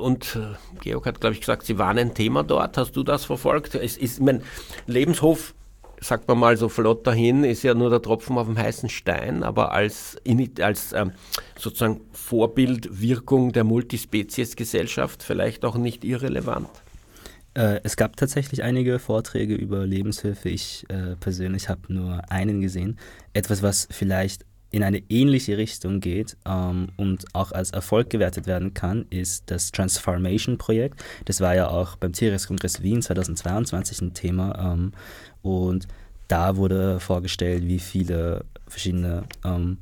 Und 0.00 0.36
äh, 0.36 0.56
Georg 0.80 1.04
hat, 1.04 1.20
glaube 1.20 1.34
ich, 1.34 1.40
gesagt, 1.40 1.66
sie 1.66 1.76
waren 1.76 1.98
ein 1.98 2.14
Thema 2.14 2.42
dort. 2.42 2.78
Hast 2.78 2.96
du 2.96 3.02
das 3.02 3.26
verfolgt? 3.26 3.74
Es 3.74 3.98
ist, 3.98 4.20
mein 4.20 4.42
Lebenshof 4.86 5.54
sagt 6.00 6.28
man 6.28 6.38
mal 6.38 6.56
so 6.56 6.68
flott 6.68 7.06
dahin, 7.06 7.44
ist 7.44 7.62
ja 7.62 7.74
nur 7.74 7.90
der 7.90 8.02
Tropfen 8.02 8.38
auf 8.38 8.46
dem 8.46 8.58
heißen 8.58 8.88
Stein, 8.88 9.42
aber 9.42 9.72
als, 9.72 10.16
als 10.60 10.92
ähm, 10.92 11.12
sozusagen 11.56 12.00
Vorbildwirkung 12.12 13.52
der 13.52 13.64
Multispezies-Gesellschaft 13.64 15.22
vielleicht 15.22 15.64
auch 15.64 15.76
nicht 15.76 16.04
irrelevant. 16.04 16.68
Äh, 17.54 17.80
es 17.82 17.96
gab 17.96 18.16
tatsächlich 18.16 18.62
einige 18.62 18.98
Vorträge 18.98 19.54
über 19.54 19.86
Lebenshilfe. 19.86 20.48
Ich 20.48 20.84
äh, 20.88 21.16
persönlich 21.16 21.68
habe 21.68 21.92
nur 21.92 22.22
einen 22.30 22.60
gesehen. 22.60 22.98
Etwas, 23.32 23.62
was 23.62 23.88
vielleicht 23.90 24.44
in 24.72 24.84
eine 24.84 25.02
ähnliche 25.08 25.58
Richtung 25.58 26.00
geht 26.00 26.36
ähm, 26.46 26.88
und 26.96 27.24
auch 27.32 27.52
als 27.52 27.72
Erfolg 27.72 28.10
gewertet 28.10 28.46
werden 28.46 28.72
kann, 28.72 29.06
ist 29.10 29.50
das 29.50 29.72
Transformation-Projekt. 29.72 31.02
Das 31.24 31.40
war 31.40 31.54
ja 31.56 31.68
auch 31.68 31.96
beim 31.96 32.12
Tierrechtskongress 32.12 32.82
Wien 32.82 33.02
2022 33.02 34.00
ein 34.00 34.14
Thema. 34.14 34.72
Ähm, 34.72 34.92
und 35.42 35.86
da 36.28 36.56
wurde 36.56 37.00
vorgestellt, 37.00 37.66
wie 37.66 37.78
viele 37.78 38.44
verschiedene 38.68 39.24
ähm, 39.44 39.78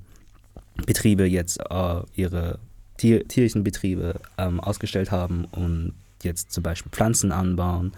Betriebe 0.86 1.24
jetzt 1.24 1.60
äh, 1.70 2.00
ihre 2.14 2.58
Tier 2.96 3.26
tierischen 3.28 3.64
Betriebe 3.64 4.20
ähm, 4.38 4.58
ausgestellt 4.60 5.10
haben 5.10 5.44
und 5.52 5.92
jetzt 6.22 6.50
zum 6.52 6.62
Beispiel 6.62 6.90
Pflanzen 6.90 7.32
anbauen. 7.32 7.92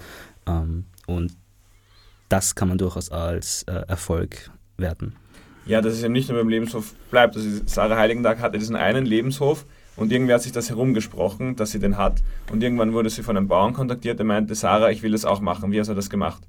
Ähm, 0.47 0.85
und 1.07 1.33
das 2.29 2.55
kann 2.55 2.69
man 2.69 2.79
durchaus 2.79 3.11
als 3.11 3.63
äh, 3.65 3.73
Erfolg 3.89 4.51
werten. 4.77 5.15
Ja, 5.67 5.81
dass 5.81 5.95
es 5.95 6.03
eben 6.03 6.13
nicht 6.13 6.29
nur 6.29 6.39
beim 6.39 6.49
Lebenshof 6.49 6.95
bleibt. 7.11 7.37
Also 7.37 7.49
Sarah 7.67 7.97
Heiligendag 7.97 8.41
hatte 8.41 8.59
diesen 8.59 8.77
einen 8.77 9.07
Lebenshof 9.07 9.67
und 9.97 10.13
irgendwie 10.13 10.35
hat 10.35 10.43
sich 10.43 10.53
das 10.53 10.71
herumgesprochen, 10.71 11.57
dass 11.57 11.71
sie 11.71 11.79
den 11.79 11.97
hat. 11.97 12.23
Und 12.51 12.63
irgendwann 12.63 12.93
wurde 12.93 13.11
sie 13.11 13.23
von 13.23 13.37
einem 13.37 13.49
Bauern 13.49 13.73
kontaktiert, 13.73 14.19
der 14.19 14.27
meinte, 14.27 14.55
Sarah, 14.55 14.91
ich 14.91 15.03
will 15.03 15.13
das 15.13 15.25
auch 15.25 15.41
machen. 15.41 15.73
Wie 15.73 15.81
hast 15.81 15.89
du 15.89 15.95
das 15.95 16.11
gemacht? 16.11 16.43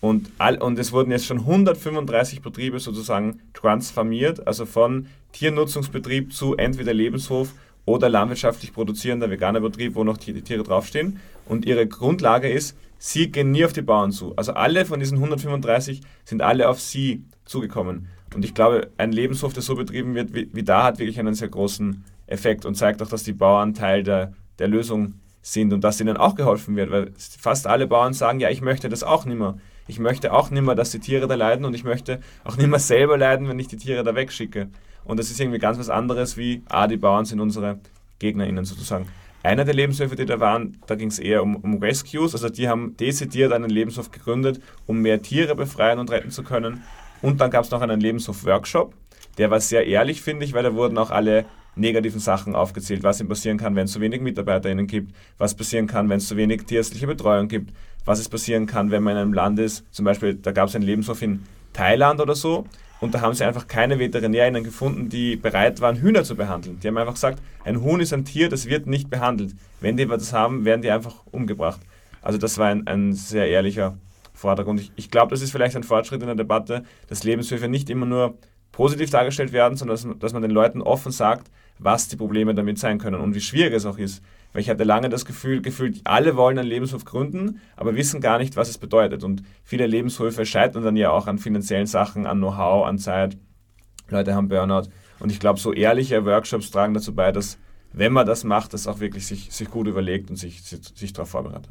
Und, 0.00 0.30
all, 0.38 0.58
und 0.58 0.78
es 0.78 0.92
wurden 0.92 1.10
jetzt 1.10 1.26
schon 1.26 1.38
135 1.38 2.40
Betriebe 2.40 2.78
sozusagen 2.78 3.40
transformiert, 3.52 4.46
also 4.46 4.64
von 4.64 5.08
Tiernutzungsbetrieb 5.32 6.32
zu 6.32 6.56
entweder 6.56 6.94
Lebenshof 6.94 7.52
oder 7.84 8.08
landwirtschaftlich 8.08 8.72
produzierender 8.72 9.30
veganer 9.30 9.60
Betrieb, 9.60 9.94
wo 9.94 10.04
noch 10.04 10.18
die 10.18 10.40
Tiere 10.42 10.62
draufstehen. 10.62 11.18
Und 11.46 11.64
ihre 11.64 11.86
Grundlage 11.86 12.48
ist, 12.48 12.76
sie 12.98 13.30
gehen 13.32 13.50
nie 13.50 13.64
auf 13.64 13.72
die 13.72 13.82
Bauern 13.82 14.12
zu. 14.12 14.34
Also 14.36 14.52
alle 14.52 14.84
von 14.84 15.00
diesen 15.00 15.18
135 15.18 16.02
sind 16.24 16.42
alle 16.42 16.68
auf 16.68 16.80
sie 16.80 17.24
zugekommen. 17.44 18.08
Und 18.34 18.44
ich 18.44 18.54
glaube, 18.54 18.90
ein 18.98 19.10
Lebenshof, 19.10 19.52
der 19.52 19.62
so 19.62 19.74
betrieben 19.74 20.14
wird 20.14 20.34
wie, 20.34 20.48
wie 20.52 20.62
da, 20.62 20.84
hat 20.84 20.98
wirklich 20.98 21.18
einen 21.18 21.34
sehr 21.34 21.48
großen 21.48 22.04
Effekt 22.26 22.66
und 22.66 22.74
zeigt 22.74 23.02
auch, 23.02 23.08
dass 23.08 23.24
die 23.24 23.32
Bauern 23.32 23.74
Teil 23.74 24.02
der, 24.02 24.34
der 24.58 24.68
Lösung 24.68 25.14
sind 25.40 25.72
und 25.72 25.82
dass 25.82 26.00
ihnen 26.00 26.18
auch 26.18 26.34
geholfen 26.34 26.76
wird, 26.76 26.90
weil 26.90 27.12
fast 27.16 27.66
alle 27.66 27.86
Bauern 27.86 28.12
sagen, 28.12 28.38
ja, 28.38 28.50
ich 28.50 28.60
möchte 28.60 28.90
das 28.90 29.02
auch 29.02 29.24
nicht 29.24 29.38
mehr 29.38 29.56
ich 29.88 29.98
möchte 29.98 30.32
auch 30.32 30.50
nicht 30.50 30.62
mehr, 30.62 30.74
dass 30.74 30.90
die 30.90 31.00
Tiere 31.00 31.26
da 31.26 31.34
leiden 31.34 31.64
und 31.64 31.74
ich 31.74 31.82
möchte 31.82 32.20
auch 32.44 32.56
nicht 32.56 32.68
mehr 32.68 32.78
selber 32.78 33.18
leiden, 33.18 33.48
wenn 33.48 33.58
ich 33.58 33.68
die 33.68 33.78
Tiere 33.78 34.04
da 34.04 34.14
wegschicke. 34.14 34.68
Und 35.04 35.18
das 35.18 35.30
ist 35.30 35.40
irgendwie 35.40 35.58
ganz 35.58 35.78
was 35.78 35.88
anderes 35.88 36.36
wie, 36.36 36.62
ah, 36.68 36.86
die 36.86 36.98
Bauern 36.98 37.24
sind 37.24 37.40
unsere 37.40 37.80
GegnerInnen 38.18 38.64
sozusagen. 38.64 39.08
Einer 39.42 39.64
der 39.64 39.74
Lebenshöfe, 39.74 40.14
die 40.14 40.26
da 40.26 40.40
waren, 40.40 40.76
da 40.86 40.94
ging 40.94 41.08
es 41.08 41.18
eher 41.18 41.42
um, 41.42 41.56
um 41.56 41.78
Rescues, 41.78 42.34
also 42.34 42.50
die 42.50 42.68
haben 42.68 42.96
dezidiert 42.96 43.52
einen 43.52 43.70
Lebenshof 43.70 44.10
gegründet, 44.10 44.60
um 44.86 45.00
mehr 45.00 45.22
Tiere 45.22 45.54
befreien 45.54 45.98
und 45.98 46.10
retten 46.10 46.30
zu 46.30 46.42
können. 46.42 46.82
Und 47.22 47.40
dann 47.40 47.50
gab 47.50 47.64
es 47.64 47.70
noch 47.70 47.80
einen 47.80 48.00
Lebenshof-Workshop, 48.00 48.94
der 49.38 49.50
war 49.50 49.60
sehr 49.60 49.86
ehrlich, 49.86 50.20
finde 50.20 50.44
ich, 50.44 50.52
weil 50.52 50.64
da 50.64 50.74
wurden 50.74 50.98
auch 50.98 51.10
alle 51.10 51.46
negativen 51.76 52.20
Sachen 52.20 52.54
aufgezählt, 52.54 53.04
was 53.04 53.20
ihm 53.20 53.28
passieren 53.28 53.56
kann, 53.56 53.76
wenn 53.76 53.84
es 53.84 53.92
zu 53.92 54.00
wenig 54.00 54.20
MitarbeiterInnen 54.20 54.86
gibt, 54.86 55.14
was 55.38 55.54
passieren 55.54 55.86
kann, 55.86 56.08
wenn 56.08 56.18
es 56.18 56.26
zu 56.26 56.36
wenig 56.36 56.64
tierärztliche 56.64 57.06
Betreuung 57.06 57.48
gibt, 57.48 57.72
was 58.08 58.18
es 58.18 58.28
passieren 58.28 58.66
kann, 58.66 58.90
wenn 58.90 59.02
man 59.02 59.12
in 59.12 59.18
einem 59.18 59.32
Land 59.34 59.58
ist, 59.58 59.84
zum 59.92 60.04
Beispiel, 60.04 60.34
da 60.34 60.52
gab 60.52 60.68
es 60.68 60.74
einen 60.74 60.84
Lebenshof 60.84 61.20
in 61.20 61.44
Thailand 61.74 62.20
oder 62.20 62.34
so, 62.34 62.64
und 63.00 63.14
da 63.14 63.20
haben 63.20 63.34
sie 63.34 63.44
einfach 63.44 63.68
keine 63.68 63.98
VeterinärInnen 63.98 64.64
gefunden, 64.64 65.08
die 65.08 65.36
bereit 65.36 65.80
waren, 65.80 65.96
Hühner 65.96 66.24
zu 66.24 66.34
behandeln. 66.34 66.80
Die 66.80 66.88
haben 66.88 66.98
einfach 66.98 67.14
gesagt, 67.14 67.40
ein 67.64 67.80
Huhn 67.82 68.00
ist 68.00 68.12
ein 68.12 68.24
Tier, 68.24 68.48
das 68.48 68.66
wird 68.66 68.88
nicht 68.88 69.08
behandelt. 69.08 69.54
Wenn 69.80 69.96
die 69.96 70.06
das 70.06 70.32
haben, 70.32 70.64
werden 70.64 70.82
die 70.82 70.90
einfach 70.90 71.14
umgebracht. 71.30 71.80
Also 72.22 72.38
das 72.38 72.58
war 72.58 72.66
ein, 72.66 72.88
ein 72.88 73.12
sehr 73.12 73.46
ehrlicher 73.46 73.96
Vortrag. 74.34 74.66
Und 74.66 74.80
ich, 74.80 74.90
ich 74.96 75.10
glaube, 75.12 75.30
das 75.30 75.42
ist 75.42 75.52
vielleicht 75.52 75.76
ein 75.76 75.84
Fortschritt 75.84 76.22
in 76.22 76.26
der 76.26 76.34
Debatte, 76.34 76.82
dass 77.08 77.22
Lebenshöfe 77.22 77.68
nicht 77.68 77.88
immer 77.88 78.06
nur 78.06 78.36
positiv 78.72 79.10
dargestellt 79.10 79.52
werden, 79.52 79.76
sondern 79.76 79.96
dass, 79.96 80.18
dass 80.18 80.32
man 80.32 80.42
den 80.42 80.50
Leuten 80.50 80.82
offen 80.82 81.12
sagt, 81.12 81.52
was 81.78 82.08
die 82.08 82.16
Probleme 82.16 82.54
damit 82.54 82.78
sein 82.78 82.98
können 82.98 83.20
und 83.20 83.34
wie 83.34 83.40
schwierig 83.40 83.74
es 83.74 83.86
auch 83.86 83.98
ist. 83.98 84.22
Weil 84.52 84.62
ich 84.62 84.70
hatte 84.70 84.84
lange 84.84 85.08
das 85.08 85.24
Gefühl, 85.24 85.60
gefühlt, 85.60 86.00
alle 86.04 86.36
wollen 86.36 86.58
einen 86.58 86.68
Lebenshof 86.68 87.04
gründen, 87.04 87.60
aber 87.76 87.96
wissen 87.96 88.20
gar 88.20 88.38
nicht, 88.38 88.56
was 88.56 88.68
es 88.68 88.78
bedeutet. 88.78 89.22
Und 89.22 89.42
viele 89.62 89.86
Lebenshöfe 89.86 90.46
scheitern 90.46 90.82
dann 90.82 90.96
ja 90.96 91.10
auch 91.10 91.26
an 91.26 91.38
finanziellen 91.38 91.86
Sachen, 91.86 92.26
an 92.26 92.38
Know-how, 92.38 92.86
an 92.86 92.98
Zeit. 92.98 93.36
Leute 94.08 94.34
haben 94.34 94.48
Burnout. 94.48 94.88
Und 95.20 95.30
ich 95.30 95.40
glaube, 95.40 95.60
so 95.60 95.72
ehrliche 95.72 96.24
Workshops 96.24 96.70
tragen 96.70 96.94
dazu 96.94 97.14
bei, 97.14 97.30
dass, 97.30 97.58
wenn 97.92 98.12
man 98.12 98.26
das 98.26 98.44
macht, 98.44 98.72
das 98.72 98.86
auch 98.86 99.00
wirklich 99.00 99.26
sich, 99.26 99.52
sich 99.52 99.70
gut 99.70 99.86
überlegt 99.86 100.30
und 100.30 100.36
sich, 100.36 100.62
sich, 100.62 100.80
sich 100.94 101.12
darauf 101.12 101.30
vorbereitet. 101.30 101.68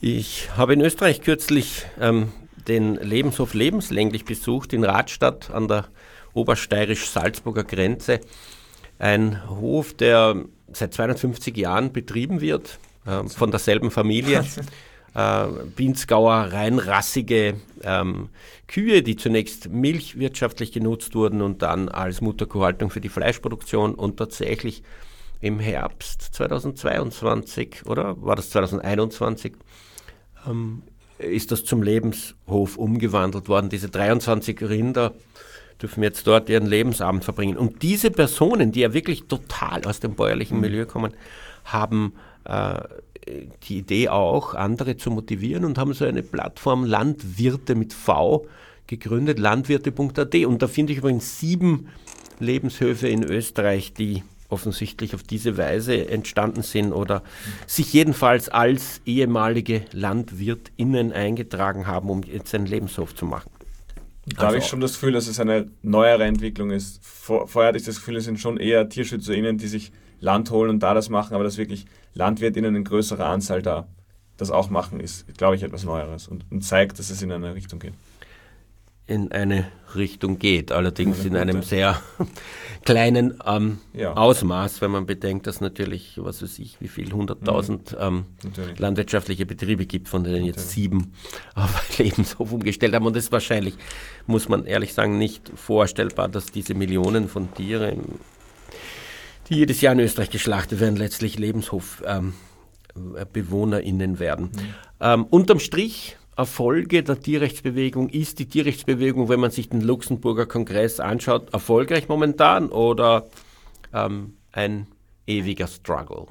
Ich 0.00 0.48
habe 0.56 0.74
in 0.74 0.80
Österreich 0.80 1.22
kürzlich 1.22 1.86
ähm, 2.00 2.32
den 2.68 2.94
Lebenshof 2.94 3.52
lebenslänglich 3.52 4.24
besucht 4.24 4.72
in 4.72 4.84
Radstadt 4.84 5.50
an 5.50 5.68
der 5.68 5.88
obersteirisch-salzburger 6.34 7.64
Grenze. 7.64 8.20
Ein 8.98 9.48
Hof, 9.48 9.94
der 9.94 10.44
seit 10.72 10.94
250 10.94 11.56
Jahren 11.56 11.92
betrieben 11.92 12.40
wird, 12.40 12.78
äh, 13.06 13.24
von 13.28 13.50
derselben 13.50 13.90
Familie. 13.90 14.44
Äh, 15.12 15.46
Binsgauer 15.74 16.52
reinrassige 16.52 17.54
ähm, 17.82 18.28
Kühe, 18.68 19.02
die 19.02 19.16
zunächst 19.16 19.68
milchwirtschaftlich 19.68 20.70
genutzt 20.70 21.16
wurden 21.16 21.42
und 21.42 21.62
dann 21.62 21.88
als 21.88 22.20
Mutterkuhhaltung 22.20 22.90
für 22.90 23.00
die 23.00 23.08
Fleischproduktion 23.08 23.96
und 23.96 24.18
tatsächlich 24.18 24.84
im 25.40 25.58
Herbst 25.58 26.22
2022 26.34 27.86
oder 27.86 28.22
war 28.22 28.36
das 28.36 28.50
2021 28.50 29.54
ähm, 30.48 30.82
ist 31.18 31.50
das 31.50 31.64
zum 31.64 31.82
Lebenshof 31.82 32.76
umgewandelt 32.76 33.48
worden. 33.48 33.68
Diese 33.68 33.90
23 33.90 34.62
Rinder 34.62 35.12
dürfen 35.82 36.02
jetzt 36.02 36.26
dort 36.26 36.48
ihren 36.48 36.66
Lebensabend 36.66 37.24
verbringen. 37.24 37.56
Und 37.56 37.82
diese 37.82 38.10
Personen, 38.10 38.72
die 38.72 38.80
ja 38.80 38.92
wirklich 38.92 39.24
total 39.24 39.84
aus 39.84 40.00
dem 40.00 40.14
bäuerlichen 40.14 40.56
mhm. 40.56 40.62
Milieu 40.62 40.86
kommen, 40.86 41.12
haben 41.64 42.14
äh, 42.44 42.80
die 43.64 43.78
Idee 43.78 44.08
auch, 44.08 44.54
andere 44.54 44.96
zu 44.96 45.10
motivieren 45.10 45.64
und 45.64 45.78
haben 45.78 45.92
so 45.92 46.04
eine 46.04 46.22
Plattform 46.22 46.84
Landwirte 46.84 47.74
mit 47.74 47.92
V 47.92 48.46
gegründet, 48.86 49.38
landwirte.at. 49.38 50.34
Und 50.46 50.62
da 50.62 50.66
finde 50.66 50.92
ich 50.92 50.98
übrigens 50.98 51.38
sieben 51.38 51.88
Lebenshöfe 52.38 53.08
in 53.08 53.22
Österreich, 53.22 53.92
die 53.92 54.22
offensichtlich 54.48 55.14
auf 55.14 55.22
diese 55.22 55.56
Weise 55.56 56.08
entstanden 56.08 56.62
sind 56.62 56.92
oder 56.92 57.22
sich 57.66 57.92
jedenfalls 57.92 58.48
als 58.48 59.00
ehemalige 59.06 59.82
LandwirtInnen 59.92 61.12
eingetragen 61.12 61.86
haben, 61.86 62.10
um 62.10 62.22
jetzt 62.24 62.54
einen 62.54 62.66
Lebenshof 62.66 63.14
zu 63.14 63.26
machen. 63.26 63.50
Da 64.34 64.42
also, 64.42 64.46
habe 64.46 64.58
ich 64.58 64.66
schon 64.66 64.80
das 64.80 64.92
Gefühl, 64.92 65.12
dass 65.12 65.26
es 65.26 65.40
eine 65.40 65.66
neuere 65.82 66.24
Entwicklung 66.24 66.70
ist. 66.70 67.04
Vor, 67.04 67.48
vorher 67.48 67.68
hatte 67.68 67.78
ich 67.78 67.84
das 67.84 67.96
Gefühl, 67.96 68.16
es 68.16 68.24
sind 68.24 68.38
schon 68.38 68.56
eher 68.56 68.88
TierschützerInnen, 68.88 69.58
die 69.58 69.68
sich 69.68 69.92
Land 70.20 70.50
holen 70.50 70.70
und 70.70 70.80
da 70.80 70.94
das 70.94 71.08
machen, 71.08 71.34
aber 71.34 71.44
dass 71.44 71.56
wirklich 71.56 71.86
LandwirtInnen 72.14 72.74
in 72.76 72.84
größerer 72.84 73.26
Anzahl 73.26 73.62
da 73.62 73.88
das 74.36 74.50
auch 74.50 74.70
machen, 74.70 75.00
ist, 75.00 75.26
glaube 75.36 75.56
ich, 75.56 75.62
etwas 75.62 75.84
Neueres 75.84 76.28
und, 76.28 76.44
und 76.50 76.62
zeigt, 76.62 76.98
dass 76.98 77.10
es 77.10 77.22
in 77.22 77.32
eine 77.32 77.54
Richtung 77.54 77.78
geht 77.78 77.94
in 79.10 79.32
eine 79.32 79.66
Richtung 79.96 80.38
geht, 80.38 80.70
allerdings 80.70 81.24
in 81.24 81.34
einem 81.36 81.62
sehr 81.62 82.00
kleinen 82.84 83.34
ähm, 83.44 83.78
ja. 83.92 84.14
Ausmaß, 84.14 84.80
wenn 84.80 84.92
man 84.92 85.04
bedenkt, 85.04 85.48
dass 85.48 85.60
natürlich, 85.60 86.12
was 86.16 86.42
weiß 86.42 86.60
ich, 86.60 86.80
wie 86.80 86.86
viel, 86.86 87.12
100.000 87.12 87.72
mhm. 87.72 87.80
ähm, 88.00 88.24
landwirtschaftliche 88.78 89.46
Betriebe 89.46 89.86
gibt, 89.86 90.08
von 90.08 90.22
denen 90.22 90.36
natürlich. 90.36 90.54
jetzt 90.56 90.70
sieben 90.70 91.12
auf 91.56 91.98
Lebenshof 91.98 92.52
umgestellt 92.52 92.94
haben. 92.94 93.04
Und 93.04 93.16
es 93.16 93.24
ist 93.24 93.32
wahrscheinlich, 93.32 93.74
muss 94.28 94.48
man 94.48 94.64
ehrlich 94.64 94.94
sagen, 94.94 95.18
nicht 95.18 95.50
vorstellbar, 95.56 96.28
dass 96.28 96.46
diese 96.46 96.74
Millionen 96.74 97.28
von 97.28 97.52
Tieren, 97.52 98.20
die 99.48 99.56
jedes 99.56 99.80
Jahr 99.80 99.94
in 99.94 100.00
Österreich 100.00 100.30
geschlachtet 100.30 100.78
werden, 100.78 100.94
letztlich 100.96 101.36
Lebenshofbewohnerinnen 101.36 104.10
ähm, 104.12 104.20
werden. 104.20 104.44
Mhm. 104.46 104.74
Ähm, 105.00 105.24
unterm 105.24 105.58
Strich 105.58 106.16
Erfolge 106.40 107.02
der 107.02 107.20
Tierrechtsbewegung? 107.20 108.08
Ist 108.08 108.38
die 108.38 108.46
Tierrechtsbewegung, 108.46 109.28
wenn 109.28 109.40
man 109.40 109.50
sich 109.50 109.68
den 109.68 109.82
Luxemburger 109.82 110.46
Kongress 110.46 110.98
anschaut, 110.98 111.52
erfolgreich 111.52 112.08
momentan 112.08 112.70
oder 112.70 113.28
ähm, 113.92 114.38
ein 114.50 114.86
ewiger 115.26 115.66
Struggle? 115.66 116.28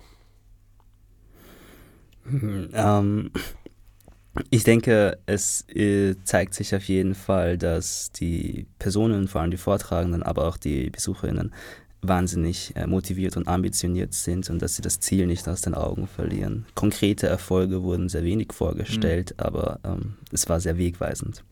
Ähm, 2.74 3.30
ich 4.50 4.64
denke, 4.64 5.20
es 5.28 5.70
äh, 5.70 6.16
zeigt 6.24 6.56
sich 6.56 6.74
auf 6.74 6.86
jeden 6.86 7.14
Fall, 7.14 7.60
dass 7.60 8.12
die 8.12 8.66
Personen, 8.80 9.28
vor 9.28 9.42
allem 9.42 9.52
die 9.52 9.58
Vortragenden, 9.58 10.24
aber 10.24 10.48
auch 10.48 10.58
die 10.58 10.90
Besucherinnen, 10.90 11.54
wahnsinnig 12.02 12.74
äh, 12.76 12.88
motiviert 12.88 13.36
und 13.38 13.48
ambitioniert 13.48 14.14
sind 14.14 14.50
und 14.50 14.62
dass 14.62 14.76
sie 14.76 14.82
das 14.82 15.00
Ziel 15.00 15.28
nicht 15.28 15.48
aus 15.48 15.62
den 15.62 15.74
Augen 15.74 16.08
verlieren. 16.08 16.66
Konkrete 16.76 17.28
Erfolge 17.28 17.84
wurden 17.84 18.10
sehr 18.10 18.24
wenig 18.24 18.54
vorgestellt, 18.54 19.36
mhm. 19.38 19.44
aber 19.44 19.80
ähm, 19.84 20.14
es 20.32 20.48
war 20.48 20.60
sehr 20.60 20.78
wegweisend. 20.78 21.44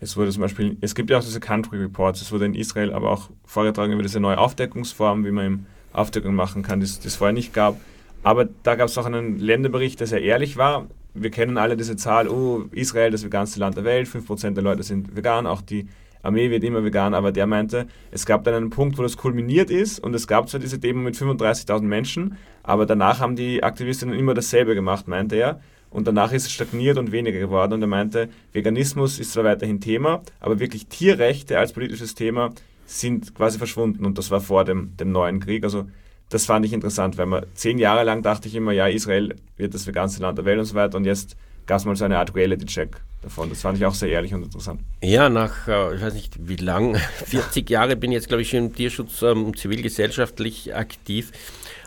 Es 0.00 0.16
wurde 0.16 0.30
zum 0.30 0.42
Beispiel, 0.42 0.76
es 0.80 0.94
gibt 0.94 1.10
ja 1.10 1.18
auch 1.18 1.24
diese 1.24 1.40
Country 1.40 1.78
Reports, 1.78 2.20
es 2.20 2.32
wurde 2.32 2.46
in 2.46 2.54
Israel 2.54 2.92
aber 2.92 3.10
auch 3.10 3.30
vorgetragen 3.44 3.92
über 3.92 4.02
diese 4.02 4.20
neue 4.20 4.38
Aufdeckungsform, 4.38 5.24
wie 5.24 5.30
man 5.30 5.46
eben 5.46 5.66
Aufdeckung 5.92 6.34
machen 6.34 6.62
kann, 6.62 6.80
die 6.80 6.86
es 6.86 7.16
vorher 7.16 7.32
nicht 7.32 7.54
gab. 7.54 7.80
Aber 8.22 8.48
da 8.62 8.74
gab 8.74 8.88
es 8.88 8.98
auch 8.98 9.06
einen 9.06 9.38
Länderbericht, 9.38 10.00
der 10.00 10.06
sehr 10.06 10.22
ehrlich 10.22 10.56
war. 10.56 10.86
Wir 11.14 11.30
kennen 11.30 11.58
alle 11.58 11.76
diese 11.76 11.96
Zahl, 11.96 12.28
oh, 12.28 12.64
Israel, 12.72 13.12
das 13.12 13.22
veganste 13.22 13.60
Land 13.60 13.76
der 13.76 13.84
Welt, 13.84 14.08
5% 14.08 14.54
der 14.54 14.62
Leute 14.62 14.82
sind 14.82 15.14
vegan, 15.14 15.46
auch 15.46 15.62
die 15.62 15.86
Armee 16.24 16.50
wird 16.50 16.64
immer 16.64 16.84
vegan, 16.84 17.14
aber 17.14 17.32
der 17.32 17.46
meinte, 17.46 17.86
es 18.10 18.26
gab 18.26 18.44
dann 18.44 18.54
einen 18.54 18.70
Punkt, 18.70 18.98
wo 18.98 19.02
das 19.02 19.16
kulminiert 19.16 19.70
ist 19.70 19.98
und 19.98 20.14
es 20.14 20.26
gab 20.26 20.48
zwar 20.48 20.60
diese 20.60 20.78
Demo 20.78 21.00
mit 21.00 21.14
35.000 21.14 21.82
Menschen, 21.82 22.36
aber 22.62 22.86
danach 22.86 23.20
haben 23.20 23.36
die 23.36 23.62
Aktivistinnen 23.62 24.18
immer 24.18 24.34
dasselbe 24.34 24.74
gemacht, 24.74 25.06
meinte 25.06 25.36
er. 25.36 25.60
Und 25.90 26.08
danach 26.08 26.32
ist 26.32 26.46
es 26.46 26.50
stagniert 26.50 26.98
und 26.98 27.12
weniger 27.12 27.38
geworden. 27.38 27.74
Und 27.74 27.82
er 27.82 27.86
meinte, 27.86 28.28
Veganismus 28.52 29.20
ist 29.20 29.32
zwar 29.32 29.44
weiterhin 29.44 29.80
Thema, 29.80 30.22
aber 30.40 30.58
wirklich 30.58 30.88
Tierrechte 30.88 31.56
als 31.56 31.72
politisches 31.72 32.16
Thema 32.16 32.50
sind 32.84 33.32
quasi 33.36 33.58
verschwunden. 33.58 34.04
Und 34.04 34.18
das 34.18 34.32
war 34.32 34.40
vor 34.40 34.64
dem, 34.64 34.96
dem 34.96 35.12
neuen 35.12 35.38
Krieg. 35.38 35.62
Also 35.62 35.86
das 36.30 36.46
fand 36.46 36.66
ich 36.66 36.72
interessant, 36.72 37.16
weil 37.16 37.26
man 37.26 37.46
zehn 37.54 37.78
Jahre 37.78 38.02
lang 38.02 38.22
dachte 38.22 38.48
ich 38.48 38.56
immer, 38.56 38.72
ja, 38.72 38.88
Israel 38.88 39.36
wird 39.56 39.72
das 39.72 39.86
veganste 39.86 40.20
Land 40.20 40.36
der 40.36 40.44
Welt 40.44 40.58
und 40.58 40.64
so 40.64 40.74
weiter. 40.74 40.96
Und 40.96 41.04
jetzt 41.04 41.36
gab 41.66 41.78
es 41.78 41.84
mal 41.84 41.96
so 41.96 42.04
eine 42.04 42.18
Art 42.18 42.34
Reality-Check 42.34 42.96
davon. 43.22 43.48
Das 43.48 43.62
fand 43.62 43.78
ich 43.78 43.84
auch 43.84 43.94
sehr 43.94 44.10
ehrlich 44.10 44.32
und 44.34 44.42
interessant. 44.42 44.80
Ja, 45.02 45.28
nach, 45.28 45.66
äh, 45.66 45.94
ich 45.96 46.02
weiß 46.02 46.14
nicht 46.14 46.48
wie 46.48 46.56
lang, 46.56 46.96
40 47.26 47.68
Jahre 47.68 47.96
bin 47.96 48.12
ich 48.12 48.16
jetzt, 48.16 48.28
glaube 48.28 48.42
ich, 48.42 48.54
im 48.54 48.74
Tierschutz 48.74 49.22
ähm, 49.22 49.56
zivilgesellschaftlich 49.56 50.74
aktiv. 50.74 51.32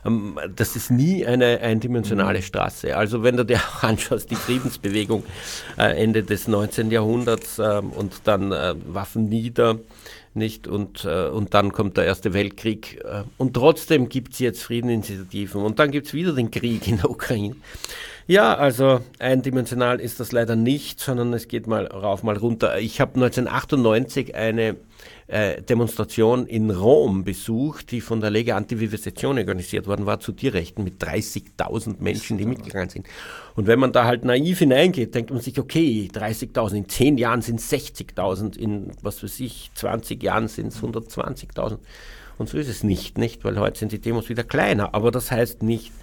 Ähm, 0.06 0.40
das 0.56 0.76
ist 0.76 0.92
nie 0.92 1.26
eine 1.26 1.60
eindimensionale 1.62 2.42
Straße. 2.42 2.96
Also 2.96 3.24
wenn 3.24 3.38
du 3.38 3.46
dir 3.46 3.58
auch 3.58 3.84
anschaust, 3.84 4.30
die 4.30 4.36
Friedensbewegung 4.36 5.24
äh, 5.78 6.04
Ende 6.04 6.24
des 6.24 6.48
19. 6.48 6.92
Jahrhunderts 6.92 7.60
äh, 7.60 7.80
und 7.80 8.14
dann 8.26 8.52
äh, 8.52 8.76
Waffen 8.88 9.30
nieder, 9.30 9.80
nicht? 10.34 10.68
Und, 10.68 11.04
äh, 11.04 11.28
und 11.28 11.54
dann 11.54 11.72
kommt 11.74 11.98
der 11.98 12.06
Erste 12.06 12.34
Weltkrieg. 12.34 13.04
Äh, 13.04 13.24
und 13.38 13.54
trotzdem 13.54 14.08
gibt 14.08 14.34
es 14.34 14.40
jetzt 14.40 14.64
Friedeninitiativen. 14.64 15.62
Und 15.62 15.80
dann 15.80 15.92
gibt 15.92 16.08
es 16.08 16.14
wieder 16.14 16.34
den 16.34 16.52
Krieg 16.52 16.88
in 16.88 16.98
der 16.98 17.10
Ukraine. 17.10 17.56
Ja, 18.30 18.56
also 18.56 19.00
eindimensional 19.20 20.02
ist 20.02 20.20
das 20.20 20.34
leider 20.34 20.58
nicht, 20.58 21.00
sondern 21.00 21.32
es 21.32 21.48
geht 21.48 21.66
mal 21.66 21.88
rauf, 21.88 22.24
mal 22.24 22.36
runter. 22.36 22.78
Ich 22.78 23.00
habe 23.00 23.16
1998 23.16 24.36
eine 24.36 24.76
äh, 25.28 25.62
Demonstration 25.62 26.46
in 26.46 26.70
Rom 26.70 27.24
besucht, 27.24 27.90
die 27.92 28.02
von 28.02 28.20
der 28.20 28.30
Lega 28.30 28.58
Antivivisezione 28.58 29.40
organisiert 29.40 29.88
worden 29.88 30.06
war, 30.06 30.20
zu 30.20 30.34
Tierrechten 30.34 30.84
mit 30.84 31.02
30.000 31.02 32.02
Menschen, 32.02 32.38
die 32.38 32.46
mitgegangen 32.46 32.90
sind. 32.90 33.08
Und 33.56 33.66
wenn 33.66 33.80
man 33.80 33.94
da 33.94 34.04
halt 34.04 34.26
naiv 34.26 34.60
hineingeht, 34.60 35.16
denkt 35.16 35.32
man 35.32 35.40
sich, 35.40 35.58
okay, 35.58 36.10
30.000, 36.14 36.76
in 36.76 36.90
10 36.90 37.18
Jahren 37.18 37.42
sind 37.42 37.62
es 37.62 37.72
60.000, 37.72 38.58
in, 38.58 38.92
was 39.02 39.24
weiß 39.24 39.40
ich, 39.40 39.72
20 39.74 40.22
Jahren 40.22 40.50
sind 40.50 40.68
es 40.68 40.84
120.000. 40.84 41.78
Und 42.38 42.50
so 42.50 42.58
ist 42.58 42.68
es 42.68 42.84
nicht, 42.84 43.18
nicht? 43.18 43.46
Weil 43.46 43.58
heute 43.58 43.80
sind 43.80 43.94
die 43.94 44.02
Demos 44.02 44.28
wieder 44.28 44.44
kleiner. 44.44 44.94
Aber 44.94 45.12
das 45.12 45.32
heißt 45.32 45.64
nicht, 45.64 45.94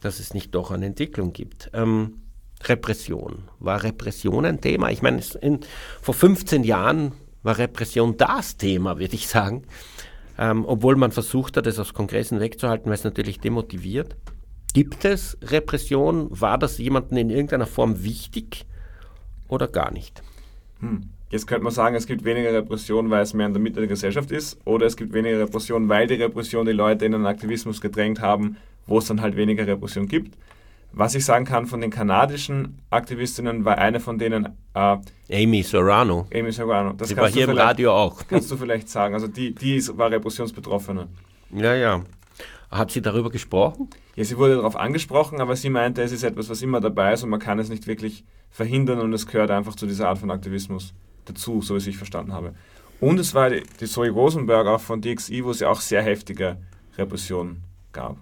dass 0.00 0.20
es 0.20 0.34
nicht 0.34 0.54
doch 0.54 0.70
eine 0.70 0.86
Entwicklung 0.86 1.32
gibt. 1.32 1.70
Ähm, 1.72 2.22
Repression. 2.64 3.44
War 3.58 3.82
Repression 3.82 4.44
ein 4.44 4.60
Thema? 4.60 4.90
Ich 4.90 5.02
meine, 5.02 5.22
in, 5.40 5.60
vor 6.00 6.14
15 6.14 6.64
Jahren 6.64 7.12
war 7.42 7.58
Repression 7.58 8.16
das 8.16 8.56
Thema, 8.56 8.98
würde 8.98 9.14
ich 9.14 9.28
sagen. 9.28 9.62
Ähm, 10.36 10.64
obwohl 10.66 10.96
man 10.96 11.12
versucht 11.12 11.56
hat, 11.56 11.66
es 11.66 11.78
aus 11.78 11.94
Kongressen 11.94 12.40
wegzuhalten, 12.40 12.86
weil 12.86 12.94
es 12.94 13.04
natürlich 13.04 13.40
demotiviert. 13.40 14.16
Gibt 14.74 15.04
es 15.04 15.36
Repression? 15.42 16.28
War 16.30 16.58
das 16.58 16.78
jemandem 16.78 17.18
in 17.18 17.30
irgendeiner 17.30 17.66
Form 17.66 18.04
wichtig 18.04 18.66
oder 19.48 19.66
gar 19.66 19.90
nicht? 19.90 20.22
Hm. 20.80 21.10
Jetzt 21.30 21.46
könnte 21.46 21.64
man 21.64 21.72
sagen, 21.72 21.94
es 21.94 22.06
gibt 22.06 22.24
weniger 22.24 22.52
Repression, 22.52 23.10
weil 23.10 23.22
es 23.22 23.34
mehr 23.34 23.46
in 23.46 23.52
der 23.52 23.60
Mitte 23.60 23.80
der 23.80 23.88
Gesellschaft 23.88 24.30
ist, 24.30 24.58
oder 24.64 24.86
es 24.86 24.96
gibt 24.96 25.12
weniger 25.12 25.40
Repression, 25.40 25.88
weil 25.88 26.06
die 26.06 26.14
Repression 26.14 26.64
die 26.64 26.72
Leute 26.72 27.04
in 27.04 27.12
den 27.12 27.26
Aktivismus 27.26 27.82
gedrängt 27.82 28.20
haben, 28.20 28.56
wo 28.88 28.98
es 28.98 29.06
dann 29.06 29.20
halt 29.20 29.36
weniger 29.36 29.66
Repression 29.66 30.08
gibt. 30.08 30.36
Was 30.92 31.14
ich 31.14 31.24
sagen 31.24 31.44
kann 31.44 31.66
von 31.66 31.80
den 31.80 31.90
kanadischen 31.90 32.80
Aktivistinnen, 32.90 33.64
war 33.64 33.78
eine 33.78 34.00
von 34.00 34.18
denen 34.18 34.56
äh, 34.74 34.96
Amy 35.30 35.62
Serrano. 35.62 36.26
Amy 36.34 36.50
Serrano. 36.50 36.94
Das 36.94 37.14
war 37.16 37.30
hier 37.30 37.44
im 37.44 37.56
Radio 37.56 37.92
auch. 37.92 38.22
Kannst 38.28 38.50
du 38.50 38.56
vielleicht 38.56 38.88
sagen. 38.88 39.14
Also 39.14 39.28
die, 39.28 39.54
die 39.54 39.76
ist, 39.76 39.96
war 39.96 40.10
Repressionsbetroffene. 40.10 41.06
Ja, 41.54 41.74
ja. 41.74 42.02
Hat 42.70 42.90
sie 42.90 43.02
darüber 43.02 43.30
gesprochen? 43.30 43.88
Ja, 44.16 44.24
sie 44.24 44.36
wurde 44.36 44.56
darauf 44.56 44.76
angesprochen, 44.76 45.40
aber 45.40 45.56
sie 45.56 45.70
meinte, 45.70 46.02
es 46.02 46.12
ist 46.12 46.22
etwas, 46.22 46.48
was 46.48 46.62
immer 46.62 46.80
dabei 46.80 47.12
ist 47.12 47.22
und 47.22 47.30
man 47.30 47.40
kann 47.40 47.58
es 47.58 47.68
nicht 47.68 47.86
wirklich 47.86 48.24
verhindern 48.50 49.00
und 49.00 49.12
es 49.12 49.26
gehört 49.26 49.50
einfach 49.50 49.74
zu 49.74 49.86
dieser 49.86 50.08
Art 50.08 50.18
von 50.18 50.30
Aktivismus 50.30 50.94
dazu, 51.24 51.62
so 51.62 51.74
wie 51.74 51.78
ich 51.78 51.88
es 51.88 51.96
verstanden 51.96 52.32
habe. 52.32 52.54
Und 53.00 53.20
es 53.20 53.34
war 53.34 53.50
die, 53.50 53.62
die 53.80 53.86
Zoe 53.86 54.10
Rosenberg 54.10 54.66
auch 54.66 54.80
von 54.80 55.00
DXI, 55.00 55.44
wo 55.44 55.50
es 55.50 55.60
ja 55.60 55.68
auch 55.70 55.80
sehr 55.80 56.02
heftige 56.02 56.56
Repressionen 56.96 57.62
gab. 57.92 58.16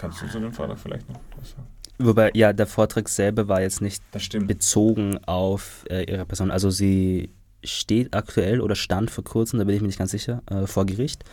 Kannst 0.00 0.22
du 0.22 0.28
zu 0.28 0.40
dem 0.40 0.52
Vortrag 0.52 0.78
vielleicht 0.78 1.08
noch 1.10 1.20
was 1.38 1.50
sagen? 1.50 1.66
Wobei, 1.98 2.30
ja, 2.32 2.54
der 2.54 2.66
Vortrag 2.66 3.10
selber 3.10 3.48
war 3.48 3.60
jetzt 3.60 3.82
nicht 3.82 4.02
bezogen 4.46 5.18
auf 5.26 5.84
äh, 5.90 6.10
ihre 6.10 6.24
Person. 6.24 6.50
Also 6.50 6.70
sie 6.70 7.34
steht 7.62 8.14
aktuell 8.14 8.62
oder 8.62 8.74
stand 8.74 9.10
vor 9.10 9.22
kurzem, 9.22 9.58
da 9.58 9.66
bin 9.66 9.74
ich 9.74 9.82
mir 9.82 9.88
nicht 9.88 9.98
ganz 9.98 10.12
sicher, 10.12 10.42
äh, 10.46 10.66
vor 10.66 10.86
Gericht 10.86 11.24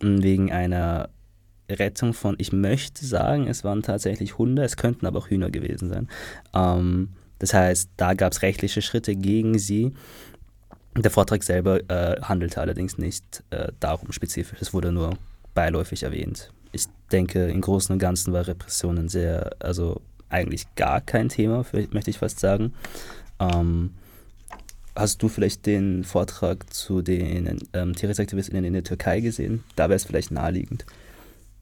wegen 0.00 0.50
einer 0.50 1.10
Rettung 1.70 2.14
von, 2.14 2.34
ich 2.38 2.52
möchte 2.52 3.06
sagen, 3.06 3.46
es 3.46 3.62
waren 3.62 3.82
tatsächlich 3.82 4.38
Hunde, 4.38 4.64
es 4.64 4.76
könnten 4.76 5.06
aber 5.06 5.20
auch 5.20 5.28
Hühner 5.28 5.50
gewesen 5.50 5.88
sein. 5.88 6.08
Ähm, 6.52 7.10
das 7.38 7.54
heißt, 7.54 7.90
da 7.96 8.14
gab 8.14 8.32
es 8.32 8.42
rechtliche 8.42 8.82
Schritte 8.82 9.14
gegen 9.14 9.58
sie. 9.60 9.92
Der 10.96 11.12
Vortrag 11.12 11.44
selber 11.44 11.78
äh, 11.88 12.20
handelte 12.22 12.60
allerdings 12.60 12.98
nicht 12.98 13.44
äh, 13.50 13.70
darum 13.78 14.10
spezifisch, 14.10 14.60
es 14.60 14.74
wurde 14.74 14.90
nur 14.90 15.16
beiläufig 15.54 16.02
erwähnt 16.02 16.52
ich 16.72 16.86
denke, 17.10 17.48
im 17.48 17.60
Großen 17.60 17.92
und 17.92 17.98
Ganzen 17.98 18.32
war 18.32 18.46
Repressionen 18.46 19.08
sehr, 19.08 19.52
also 19.60 20.00
eigentlich 20.28 20.74
gar 20.74 21.00
kein 21.00 21.28
Thema, 21.28 21.64
möchte 21.90 22.10
ich 22.10 22.18
fast 22.18 22.40
sagen. 22.40 22.74
Ähm, 23.40 23.94
hast 24.94 25.22
du 25.22 25.28
vielleicht 25.28 25.66
den 25.66 26.04
Vortrag 26.04 26.72
zu 26.72 27.02
den 27.02 27.58
ähm, 27.72 27.94
Tierrechtsaktivistinnen 27.94 28.64
in 28.64 28.72
der 28.72 28.84
Türkei 28.84 29.20
gesehen? 29.20 29.64
Da 29.76 29.84
wäre 29.84 29.96
es 29.96 30.04
vielleicht 30.04 30.30
naheliegend. 30.30 30.84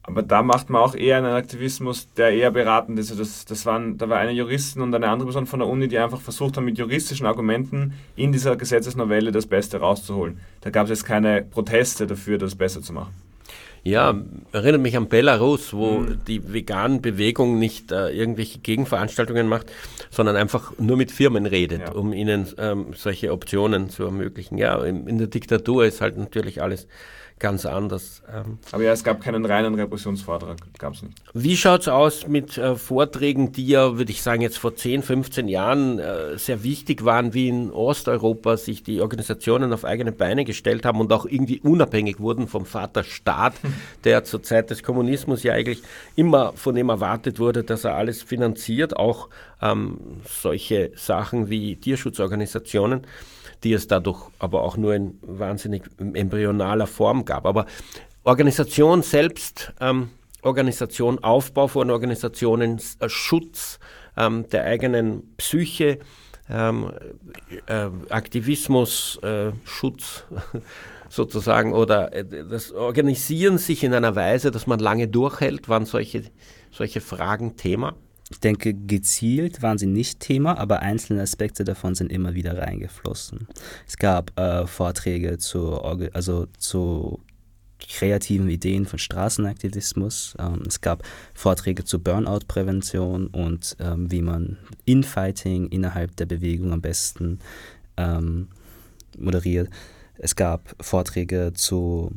Aber 0.03 0.23
da 0.23 0.41
macht 0.41 0.69
man 0.69 0.81
auch 0.81 0.95
eher 0.95 1.17
einen 1.17 1.33
Aktivismus, 1.33 2.07
der 2.13 2.29
eher 2.29 2.49
beratend 2.51 2.97
ist. 2.97 3.11
Also 3.11 3.23
das, 3.23 3.43
das 3.43 3.65
waren, 3.65 3.97
da 3.97 4.07
war 4.07 4.19
eine 4.19 4.31
Juristin 4.31 4.81
und 4.81 4.95
eine 4.95 5.09
andere 5.09 5.27
Person 5.27 5.47
von 5.47 5.59
der 5.59 5.67
Uni, 5.67 5.89
die 5.89 5.97
einfach 5.97 6.21
versucht 6.21 6.55
haben, 6.55 6.63
mit 6.63 6.77
juristischen 6.77 7.25
Argumenten 7.25 7.93
in 8.15 8.31
dieser 8.31 8.55
Gesetzesnovelle 8.55 9.33
das 9.33 9.47
Beste 9.47 9.79
rauszuholen. 9.79 10.39
Da 10.61 10.69
gab 10.69 10.85
es 10.85 10.91
jetzt 10.91 11.03
keine 11.03 11.41
Proteste 11.41 12.07
dafür, 12.07 12.37
das 12.37 12.55
besser 12.55 12.81
zu 12.81 12.93
machen. 12.93 13.13
Ja, 13.87 14.13
erinnert 14.51 14.81
mich 14.81 14.97
an 14.97 15.07
Belarus, 15.07 15.73
wo 15.73 15.99
mhm. 15.99 16.19
die 16.27 16.51
veganen 16.51 17.01
Bewegung 17.01 17.57
nicht 17.57 17.93
äh, 17.93 18.09
irgendwelche 18.09 18.59
Gegenveranstaltungen 18.59 19.47
macht, 19.47 19.71
sondern 20.11 20.35
einfach 20.35 20.77
nur 20.77 20.97
mit 20.97 21.09
Firmen 21.09 21.45
redet, 21.45 21.79
ja. 21.79 21.91
um 21.93 22.11
ihnen 22.11 22.47
ähm, 22.57 22.87
solche 22.95 23.31
Optionen 23.31 23.89
zu 23.89 24.03
ermöglichen. 24.03 24.57
Ja, 24.57 24.83
in, 24.83 25.07
in 25.07 25.19
der 25.19 25.27
Diktatur 25.27 25.85
ist 25.85 26.01
halt 26.01 26.17
natürlich 26.17 26.61
alles 26.61 26.87
ganz 27.39 27.65
anders. 27.65 28.23
Ähm. 28.33 28.57
Aber 28.71 28.83
ja, 28.83 28.91
es 28.91 29.03
gab 29.03 29.21
keinen 29.21 29.45
reinen 29.45 29.75
Repressionsvortrag, 29.75 30.57
gab 30.79 30.93
es 30.93 31.03
nicht. 31.03 31.21
Wie 31.33 31.55
schaut 31.55 31.81
es 31.81 31.87
aus 31.87 32.27
mit 32.27 32.57
äh, 32.57 32.75
Vorträgen, 32.75 33.51
die 33.51 33.67
ja, 33.67 33.97
würde 33.97 34.11
ich 34.11 34.21
sagen, 34.21 34.41
jetzt 34.41 34.57
vor 34.57 34.75
10, 34.75 35.03
15 35.03 35.47
Jahren 35.47 35.99
äh, 35.99 36.37
sehr 36.37 36.63
wichtig 36.63 37.05
waren, 37.05 37.33
wie 37.33 37.49
in 37.49 37.71
Osteuropa 37.71 38.57
sich 38.57 38.83
die 38.83 39.01
Organisationen 39.01 39.71
auf 39.73 39.85
eigene 39.85 40.11
Beine 40.11 40.45
gestellt 40.45 40.85
haben 40.85 40.99
und 40.99 41.13
auch 41.13 41.25
irgendwie 41.25 41.59
unabhängig 41.59 42.19
wurden 42.19 42.47
vom 42.47 42.65
Vaterstaat, 42.65 43.53
der 44.03 44.23
zur 44.23 44.41
Zeit 44.43 44.69
des 44.69 44.83
Kommunismus 44.83 45.43
ja 45.43 45.53
eigentlich 45.53 45.83
immer 46.15 46.53
von 46.53 46.75
ihm 46.75 46.89
erwartet 46.89 47.39
wurde, 47.39 47.63
dass 47.63 47.83
er 47.83 47.95
alles 47.95 48.23
finanziert, 48.23 48.97
auch 48.97 49.29
ähm, 49.61 49.97
solche 50.25 50.91
Sachen 50.95 51.49
wie 51.49 51.75
Tierschutzorganisationen 51.75 53.05
die 53.63 53.73
es 53.73 53.87
dadurch 53.87 54.29
aber 54.39 54.61
auch 54.63 54.77
nur 54.77 54.95
in 54.95 55.19
wahnsinnig 55.21 55.83
embryonaler 55.99 56.87
Form 56.87 57.25
gab. 57.25 57.45
Aber 57.45 57.65
Organisation 58.23 59.03
selbst, 59.03 59.73
ähm, 59.79 60.09
Organisation, 60.41 61.23
Aufbau 61.23 61.67
von 61.67 61.89
Organisationen, 61.89 62.79
äh, 62.99 63.09
Schutz 63.09 63.79
ähm, 64.15 64.47
der 64.49 64.65
eigenen 64.65 65.35
Psyche, 65.37 65.99
ähm, 66.49 66.91
äh, 67.67 67.89
Aktivismus, 68.09 69.19
äh, 69.21 69.51
Schutz 69.65 70.25
sozusagen 71.09 71.73
oder 71.73 72.13
äh, 72.13 72.25
das 72.25 72.71
Organisieren 72.71 73.57
sich 73.57 73.83
in 73.83 73.93
einer 73.93 74.15
Weise, 74.15 74.51
dass 74.51 74.67
man 74.67 74.79
lange 74.79 75.07
durchhält, 75.07 75.69
waren 75.69 75.85
solche, 75.85 76.23
solche 76.71 77.01
Fragen 77.01 77.57
Thema. 77.57 77.95
Ich 78.29 78.39
denke, 78.41 78.73
gezielt 78.73 79.61
waren 79.61 79.77
sie 79.77 79.85
nicht 79.85 80.19
Thema, 80.19 80.57
aber 80.57 80.81
einzelne 80.81 81.21
Aspekte 81.21 81.63
davon 81.63 81.95
sind 81.95 82.11
immer 82.11 82.33
wieder 82.33 82.57
reingeflossen. 82.57 83.47
Es 83.87 83.97
gab 83.97 84.37
äh, 84.37 84.67
Vorträge 84.67 85.37
zu, 85.37 85.81
also 86.13 86.47
zu 86.57 87.21
kreativen 87.79 88.49
Ideen 88.49 88.85
von 88.85 88.99
Straßenaktivismus. 88.99 90.35
Ähm, 90.39 90.63
es 90.67 90.81
gab 90.81 91.03
Vorträge 91.33 91.85
zu 91.85 91.99
Burnout-Prävention 91.99 93.27
und 93.27 93.77
ähm, 93.79 94.11
wie 94.11 94.21
man 94.21 94.57
Infighting 94.85 95.67
innerhalb 95.67 96.15
der 96.17 96.25
Bewegung 96.25 96.73
am 96.73 96.81
besten 96.81 97.39
ähm, 97.95 98.49
moderiert. 99.17 99.69
Es 100.17 100.35
gab 100.35 100.75
Vorträge 100.81 101.53
zu 101.53 102.11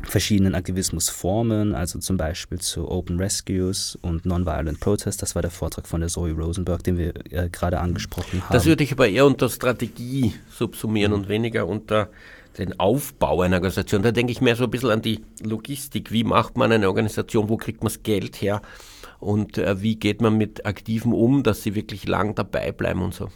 verschiedenen 0.00 0.54
Aktivismusformen, 0.54 1.74
also 1.74 1.98
zum 1.98 2.16
Beispiel 2.16 2.60
zu 2.60 2.90
Open 2.90 3.18
Rescues 3.18 3.96
und 4.02 4.26
Nonviolent 4.26 4.80
Protest. 4.80 5.22
Das 5.22 5.34
war 5.34 5.42
der 5.42 5.50
Vortrag 5.50 5.86
von 5.86 6.00
der 6.00 6.10
Zoe 6.10 6.32
Rosenberg, 6.32 6.82
den 6.82 6.98
wir 6.98 7.14
äh, 7.30 7.48
gerade 7.48 7.80
angesprochen 7.80 8.42
haben. 8.42 8.52
Das 8.52 8.66
würde 8.66 8.84
ich 8.84 8.92
aber 8.92 9.08
eher 9.08 9.26
unter 9.26 9.48
Strategie 9.48 10.34
subsumieren 10.50 11.12
mhm. 11.12 11.18
und 11.18 11.28
weniger 11.28 11.66
unter 11.66 12.10
den 12.58 12.78
Aufbau 12.78 13.40
einer 13.40 13.56
Organisation. 13.56 14.02
Da 14.02 14.12
denke 14.12 14.32
ich 14.32 14.40
mehr 14.40 14.56
so 14.56 14.64
ein 14.64 14.70
bisschen 14.70 14.90
an 14.90 15.02
die 15.02 15.24
Logistik. 15.42 16.12
Wie 16.12 16.24
macht 16.24 16.56
man 16.56 16.70
eine 16.72 16.88
Organisation? 16.88 17.48
Wo 17.48 17.56
kriegt 17.56 17.82
man 17.82 17.92
das 17.92 18.02
Geld 18.02 18.40
her? 18.40 18.62
Und 19.20 19.58
äh, 19.58 19.80
wie 19.80 19.96
geht 19.96 20.20
man 20.20 20.36
mit 20.36 20.66
Aktiven 20.66 21.12
um, 21.12 21.42
dass 21.42 21.62
sie 21.62 21.74
wirklich 21.74 22.06
lang 22.06 22.34
dabei 22.34 22.72
bleiben 22.72 23.02
und 23.02 23.14
so? 23.14 23.30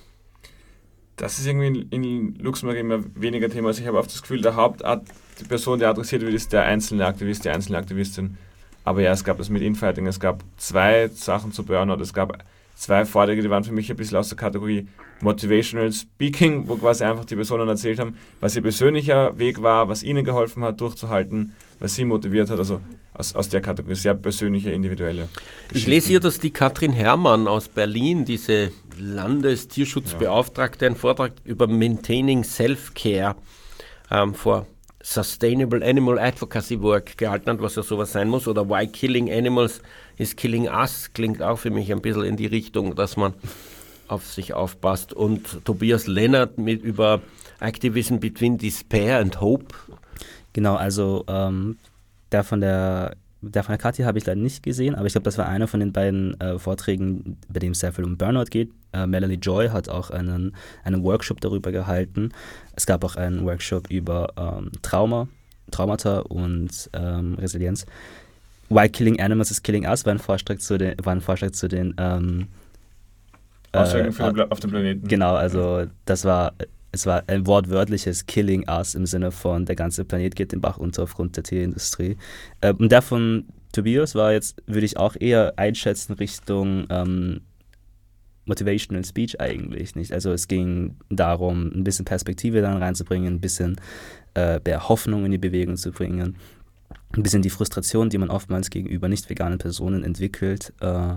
Das 1.17 1.39
ist 1.39 1.47
irgendwie 1.47 1.81
in, 1.91 2.05
in 2.05 2.35
Luxemburg 2.37 2.79
immer 2.79 3.03
weniger 3.15 3.49
Thema. 3.49 3.69
Also 3.69 3.81
ich 3.81 3.89
habe 3.89 3.99
oft 3.99 4.13
das 4.13 4.23
Gefühl, 4.23 4.41
der 4.41 4.55
Hauptart 4.55 5.09
die 5.41 5.45
Person, 5.45 5.79
die 5.79 5.85
adressiert 5.85 6.23
wird, 6.23 6.35
ist 6.35 6.53
der 6.53 6.63
einzelne 6.63 7.07
Aktivist, 7.07 7.45
die 7.45 7.51
einzelne 7.51 7.79
Aktivistin. 7.79 8.37
Aber 8.85 9.03
ja, 9.03 9.13
es 9.13 9.25
gab 9.25 9.39
das 9.39 9.51
mit 9.51 9.63
Infighting, 9.63 10.07
es 10.07 10.19
gab 10.19 10.43
zwei 10.57 11.09
Sachen 11.09 11.53
zu 11.53 11.65
Burnout, 11.65 12.01
es 12.01 12.15
gab 12.15 12.43
zwei 12.75 13.05
Vorträge, 13.05 13.43
die 13.43 13.51
waren 13.51 13.65
für 13.65 13.73
mich 13.73 13.91
ein 13.91 13.97
bisschen 13.97 14.17
aus 14.17 14.29
der 14.29 14.39
Kategorie 14.39 14.89
Motivational 15.21 15.93
Speaking, 15.93 16.69
wo 16.69 16.77
quasi 16.77 17.05
einfach 17.05 17.25
die 17.25 17.35
Personen 17.35 17.69
erzählt 17.69 17.99
haben, 17.99 18.17
was 18.41 18.55
ihr 18.55 18.63
persönlicher 18.63 19.37
Weg 19.39 19.63
war, 19.63 19.89
was 19.89 20.03
ihnen 20.03 20.25
geholfen 20.25 20.63
hat, 20.63 20.81
durchzuhalten, 20.81 21.55
was 21.81 21.97
sie 21.97 22.05
motiviert 22.05 22.51
hat. 22.51 22.59
Also 22.59 22.81
aus, 23.15 23.35
aus 23.35 23.49
der 23.49 23.61
Kategorie, 23.61 23.97
sehr 23.97 24.15
persönliche, 24.15 24.71
individuelle. 24.71 25.29
Ich 25.73 25.87
lese 25.87 26.09
hier, 26.09 26.21
dass 26.21 26.39
die 26.39 26.51
Katrin 26.51 26.93
Herrmann 26.93 27.49
aus 27.49 27.69
Berlin, 27.69 28.25
diese 28.25 28.71
Landestierschutzbeauftragte, 28.97 30.87
einen 30.87 30.97
Vortrag 30.97 31.33
über 31.45 31.67
Maintaining 31.67 32.45
Self-Care 32.45 33.35
ähm, 34.11 34.35
vor 34.35 34.67
Sustainable 35.03 35.85
Animal 35.85 36.19
Advocacy 36.19 36.81
Work 36.83 37.17
gehalten 37.17 37.51
hat, 37.51 37.63
was 37.63 37.77
ja 37.77 37.83
sowas 37.83 38.13
sein 38.13 38.29
muss, 38.29 38.49
oder 38.49 38.69
Why 38.69 38.87
Killing 38.87 39.33
Animals 39.33 39.81
is 40.17 40.35
Killing 40.35 40.69
Us, 40.69 41.11
klingt 41.15 41.41
auch 41.41 41.59
für 41.59 41.71
mich 41.71 41.93
ein 41.93 42.03
bisschen 42.03 42.25
in 42.25 42.37
die 42.37 42.47
Richtung, 42.47 42.97
dass 42.97 43.17
man 43.17 43.35
auf 44.09 44.27
sich 44.27 44.55
aufpasst. 44.55 45.13
Und 45.13 45.65
Tobias 45.65 46.07
Lennart 46.07 46.59
mit 46.59 46.83
über 46.83 47.21
Activism 47.61 48.19
Between 48.19 48.59
Despair 48.59 49.19
and 49.19 49.41
Hope. 49.41 49.75
Genau, 50.53 50.75
also 50.75 51.25
ähm, 51.29 51.79
der 52.33 52.43
von 52.43 52.61
der 52.61 53.17
der 53.41 53.63
von 53.63 53.73
der 53.73 53.79
Kathi 53.79 54.03
habe 54.03 54.19
ich 54.19 54.27
leider 54.27 54.41
nicht 54.41 54.63
gesehen, 54.63 54.95
aber 54.95 55.07
ich 55.07 55.13
glaube, 55.13 55.25
das 55.25 55.39
war 55.39 55.47
einer 55.47 55.69
von 55.69 55.81
den 55.81 55.93
beiden 55.93 56.39
äh, 56.41 56.59
Vorträgen, 56.59 57.37
bei 57.49 57.61
dem 57.61 57.73
es 57.73 57.81
sehr 57.81 57.93
viel 57.93 58.05
um 58.05 58.17
Burnout 58.17 58.47
geht. 58.51 58.71
Äh, 58.93 59.07
Melanie 59.07 59.35
Joy 59.35 59.69
hat 59.69 59.89
auch 59.89 60.11
einen, 60.11 60.57
einen 60.85 61.03
Workshop 61.05 61.41
darüber 61.41 61.71
gehalten. 61.71 62.31
Es 62.75 62.87
gab 62.87 63.05
auch 63.05 63.17
einen 63.17 63.45
Workshop 63.45 63.91
über 63.91 64.33
ähm, 64.37 64.73
Trauma, 64.83 65.29
Traumata 65.71 66.21
und 66.21 66.91
ähm, 66.95 67.35
Resilienz. 67.35 67.87
Why 68.71 68.89
Killing 68.89 69.21
Animals 69.21 69.51
is 69.51 69.63
Killing 69.63 69.87
Us 69.87 70.05
war 70.05 70.13
ein 70.13 70.19
Vorschlag 70.19 70.59
zu 70.59 70.77
den, 70.77 70.95
war 71.03 71.15
ein 71.15 71.21
Vorschlag 71.21 71.53
zu 71.53 71.69
den 71.69 71.95
ähm, 71.99 72.49
äh, 73.73 73.79
auf 73.79 74.61
dem 74.61 74.71
Planeten. 74.71 75.07
Genau, 75.07 75.35
also 75.35 75.87
das 76.07 76.25
war 76.25 76.55
es 76.93 77.07
war 77.07 77.25
ein 77.27 77.47
wortwörtliches 77.47 78.27
Killing 78.27 78.69
Us 78.69 78.95
im 78.95 79.07
Sinne 79.07 79.31
von, 79.31 79.67
der 79.67 79.77
ganze 79.77 80.05
Planet 80.05 80.35
geht 80.35 80.53
den 80.53 80.61
Bach 80.61 80.79
unter 80.79 81.03
aufgrund 81.03 81.37
der 81.37 81.45
Tierindustrie. 81.45 82.17
Äh, 82.61 82.73
und 82.73 82.91
der 82.91 83.03
von 83.03 83.47
Tobias 83.73 84.15
war 84.15 84.33
jetzt, 84.33 84.63
würde 84.67 84.87
ich 84.87 84.97
auch 84.97 85.17
eher 85.19 85.59
einschätzen 85.59 86.15
Richtung 86.15 86.87
ähm, 86.89 87.43
Motivational 88.47 89.05
Speech 89.05 89.41
eigentlich. 89.41 89.95
Nicht? 89.95 90.13
Also 90.13 90.33
es 90.33 90.49
ging 90.49 90.97
darum, 91.11 91.71
ein 91.75 91.85
bisschen 91.85 92.07
Perspektive 92.07 92.63
dann 92.63 92.79
reinzubringen, 92.79 93.35
ein 93.35 93.41
bisschen 93.41 93.81
äh, 94.35 94.61
mehr 94.65 94.89
Hoffnung 94.89 95.27
in 95.27 95.33
die 95.33 95.39
Bewegung 95.39 95.77
zu 95.77 95.93
bringen, 95.93 96.37
ein 97.13 97.23
bisschen 97.23 97.43
die 97.43 97.51
Frustration, 97.51 98.09
die 98.09 98.19
man 98.19 98.31
oftmals 98.31 98.71
gegenüber 98.71 99.09
nicht 99.09 99.29
veganen 99.29 99.59
Personen 99.59 100.03
entwickelt, 100.03 100.73
äh, 100.81 101.17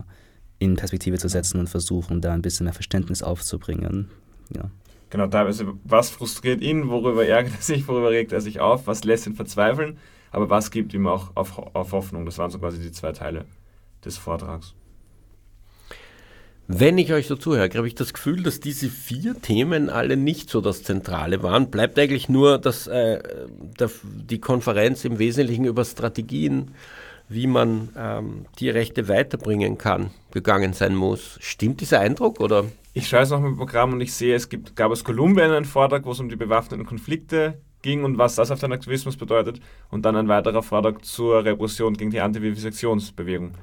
in 0.59 0.75
Perspektive 0.75 1.17
zu 1.17 1.29
setzen 1.29 1.59
und 1.59 1.69
versuchen, 1.69 2.21
da 2.21 2.33
ein 2.33 2.41
bisschen 2.41 2.65
mehr 2.65 2.73
Verständnis 2.73 3.23
aufzubringen. 3.23 4.09
Ja. 4.53 4.69
Genau, 5.11 5.27
teilweise, 5.27 5.67
was 5.83 6.09
frustriert 6.09 6.61
ihn, 6.61 6.89
worüber 6.89 7.25
ärgert 7.25 7.53
er 7.57 7.61
sich, 7.61 7.87
worüber 7.87 8.09
regt 8.09 8.31
er 8.31 8.39
sich 8.41 8.61
auf, 8.61 8.87
was 8.87 9.03
lässt 9.03 9.27
ihn 9.27 9.35
verzweifeln, 9.35 9.97
aber 10.31 10.49
was 10.49 10.71
gibt 10.71 10.93
ihm 10.93 11.05
auch 11.05 11.31
auf, 11.35 11.57
auf 11.75 11.91
Hoffnung. 11.91 12.25
Das 12.25 12.37
waren 12.37 12.49
so 12.49 12.57
quasi 12.59 12.79
die 12.79 12.93
zwei 12.93 13.11
Teile 13.11 13.45
des 14.03 14.17
Vortrags. 14.17 14.73
Wenn 16.67 16.97
ich 16.97 17.11
euch 17.11 17.27
so 17.27 17.35
zuhöre, 17.35 17.69
habe 17.75 17.87
ich 17.87 17.95
das 17.95 18.13
Gefühl, 18.13 18.43
dass 18.43 18.61
diese 18.61 18.87
vier 18.87 19.39
Themen 19.41 19.89
alle 19.89 20.15
nicht 20.15 20.49
so 20.49 20.61
das 20.61 20.83
Zentrale 20.83 21.43
waren. 21.43 21.69
Bleibt 21.69 21.99
eigentlich 21.99 22.29
nur 22.29 22.57
dass, 22.57 22.87
äh, 22.87 23.21
der, 23.77 23.91
die 24.03 24.39
Konferenz 24.39 25.03
im 25.03 25.19
Wesentlichen 25.19 25.65
über 25.65 25.83
Strategien, 25.83 26.71
wie 27.31 27.47
man 27.47 27.89
ähm, 27.97 28.45
die 28.59 28.69
Rechte 28.69 29.07
weiterbringen 29.07 29.77
kann, 29.77 30.11
gegangen 30.31 30.73
sein 30.73 30.95
muss. 30.95 31.37
Stimmt 31.39 31.79
dieser 31.79 32.01
Eindruck 32.01 32.41
oder? 32.41 32.65
Ich 32.93 33.07
schaue 33.07 33.21
jetzt 33.21 33.29
noch 33.29 33.43
im 33.43 33.55
Programm 33.55 33.93
und 33.93 34.01
ich 34.01 34.13
sehe, 34.13 34.35
es 34.35 34.49
gibt, 34.49 34.75
gab 34.75 34.91
aus 34.91 35.05
Kolumbien 35.05 35.49
einen 35.49 35.63
Vortrag, 35.63 36.03
wo 36.03 36.11
es 36.11 36.19
um 36.19 36.27
die 36.27 36.35
bewaffneten 36.35 36.85
Konflikte 36.85 37.57
ging 37.81 38.03
und 38.03 38.17
was 38.17 38.35
das 38.35 38.51
auf 38.51 38.59
den 38.59 38.73
Aktivismus 38.73 39.15
bedeutet. 39.15 39.61
Und 39.89 40.03
dann 40.03 40.17
ein 40.17 40.27
weiterer 40.27 40.61
Vortrag 40.61 41.05
zur 41.05 41.45
Repression 41.45 41.93
gegen 41.93 42.11
die 42.11 42.19
Antivivisektionsbewegung. 42.19 43.53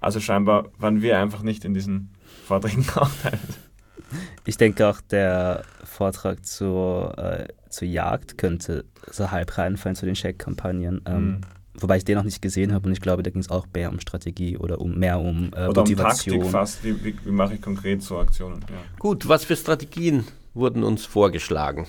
Also 0.00 0.20
scheinbar 0.20 0.70
waren 0.78 1.02
wir 1.02 1.18
einfach 1.18 1.42
nicht 1.42 1.66
in 1.66 1.74
diesen 1.74 2.14
Vorträgen 2.46 2.86
auch. 2.94 3.10
Ich 4.46 4.56
denke 4.56 4.88
auch, 4.88 5.02
der 5.02 5.64
Vortrag 5.84 6.46
zur, 6.46 7.18
äh, 7.18 7.48
zur 7.68 7.88
Jagd 7.88 8.38
könnte 8.38 8.86
so 9.10 9.30
halb 9.30 9.58
reinfallen 9.58 9.96
zu 9.96 10.06
den 10.06 10.14
Check-Kampagnen. 10.14 11.02
Ähm, 11.04 11.26
mhm. 11.26 11.40
Wobei 11.80 11.96
ich 11.96 12.04
den 12.04 12.16
noch 12.16 12.24
nicht 12.24 12.42
gesehen 12.42 12.72
habe 12.72 12.86
und 12.86 12.92
ich 12.92 13.00
glaube, 13.00 13.22
da 13.22 13.30
ging 13.30 13.40
es 13.40 13.50
auch 13.50 13.66
mehr 13.72 13.90
um 13.90 14.00
Strategie 14.00 14.56
oder 14.56 14.80
um 14.80 14.98
mehr 14.98 15.20
um 15.20 15.50
äh, 15.54 15.66
oder 15.68 15.82
Motivation. 15.82 16.36
Um 16.36 16.42
Taktik 16.42 16.52
fast, 16.52 16.84
wie, 16.84 17.04
wie, 17.04 17.14
wie 17.24 17.30
mache 17.30 17.54
ich 17.54 17.62
konkret 17.62 18.02
so 18.02 18.18
Aktionen. 18.18 18.60
Ja. 18.68 18.76
Gut, 18.98 19.28
was 19.28 19.44
für 19.44 19.56
Strategien 19.56 20.24
wurden 20.54 20.82
uns 20.82 21.06
vorgeschlagen? 21.06 21.86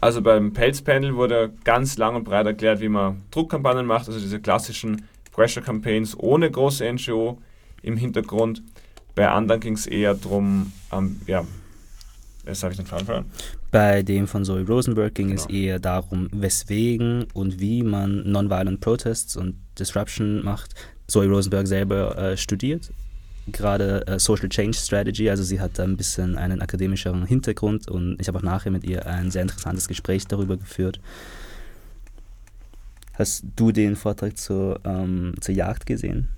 Also 0.00 0.20
beim 0.20 0.52
Pelzpanel 0.52 1.16
wurde 1.16 1.52
ganz 1.64 1.96
lang 1.96 2.14
und 2.14 2.24
breit 2.24 2.46
erklärt, 2.46 2.80
wie 2.80 2.90
man 2.90 3.22
Druckkampagnen 3.30 3.86
macht, 3.86 4.06
also 4.06 4.20
diese 4.20 4.38
klassischen 4.38 5.08
Pressure 5.32 5.62
Campaigns 5.62 6.16
ohne 6.18 6.50
große 6.50 6.84
NGO 6.92 7.38
im 7.82 7.96
Hintergrund. 7.96 8.62
Bei 9.14 9.28
anderen 9.28 9.60
ging 9.60 9.74
es 9.74 9.86
eher 9.86 10.14
darum, 10.14 10.72
ähm, 10.92 11.20
ja, 11.26 11.44
das 12.44 12.62
habe 12.62 12.72
ich 12.72 12.78
den 12.78 12.86
Faden 12.86 13.06
verloren. 13.06 13.30
Bei 13.70 14.02
dem 14.02 14.26
von 14.26 14.44
Zoe 14.44 14.66
Rosenberg 14.66 15.14
ging 15.14 15.28
genau. 15.28 15.40
es 15.40 15.48
eher 15.48 15.78
darum, 15.78 16.28
weswegen 16.32 17.26
und 17.34 17.60
wie 17.60 17.82
man 17.82 18.30
Nonviolent 18.30 18.80
Protests 18.80 19.36
und 19.36 19.56
Disruption 19.78 20.44
macht. 20.44 20.74
Zoe 21.06 21.26
Rosenberg 21.26 21.66
selber 21.66 22.16
äh, 22.16 22.36
studiert 22.36 22.90
gerade 23.46 24.06
äh, 24.06 24.18
Social 24.18 24.48
Change 24.48 24.76
Strategy, 24.76 25.28
also 25.28 25.42
sie 25.42 25.60
hat 25.60 25.78
ein 25.78 25.96
bisschen 25.96 26.36
einen 26.36 26.62
akademischeren 26.62 27.26
Hintergrund 27.26 27.88
und 27.88 28.20
ich 28.20 28.28
habe 28.28 28.38
auch 28.38 28.42
nachher 28.42 28.70
mit 28.70 28.84
ihr 28.84 29.06
ein 29.06 29.30
sehr 29.30 29.42
interessantes 29.42 29.88
Gespräch 29.88 30.26
darüber 30.26 30.56
geführt. 30.56 31.00
Hast 33.14 33.44
du 33.54 33.70
den 33.70 33.96
Vortrag 33.96 34.36
zur, 34.36 34.80
ähm, 34.84 35.34
zur 35.40 35.54
Jagd 35.54 35.86
gesehen? 35.86 36.28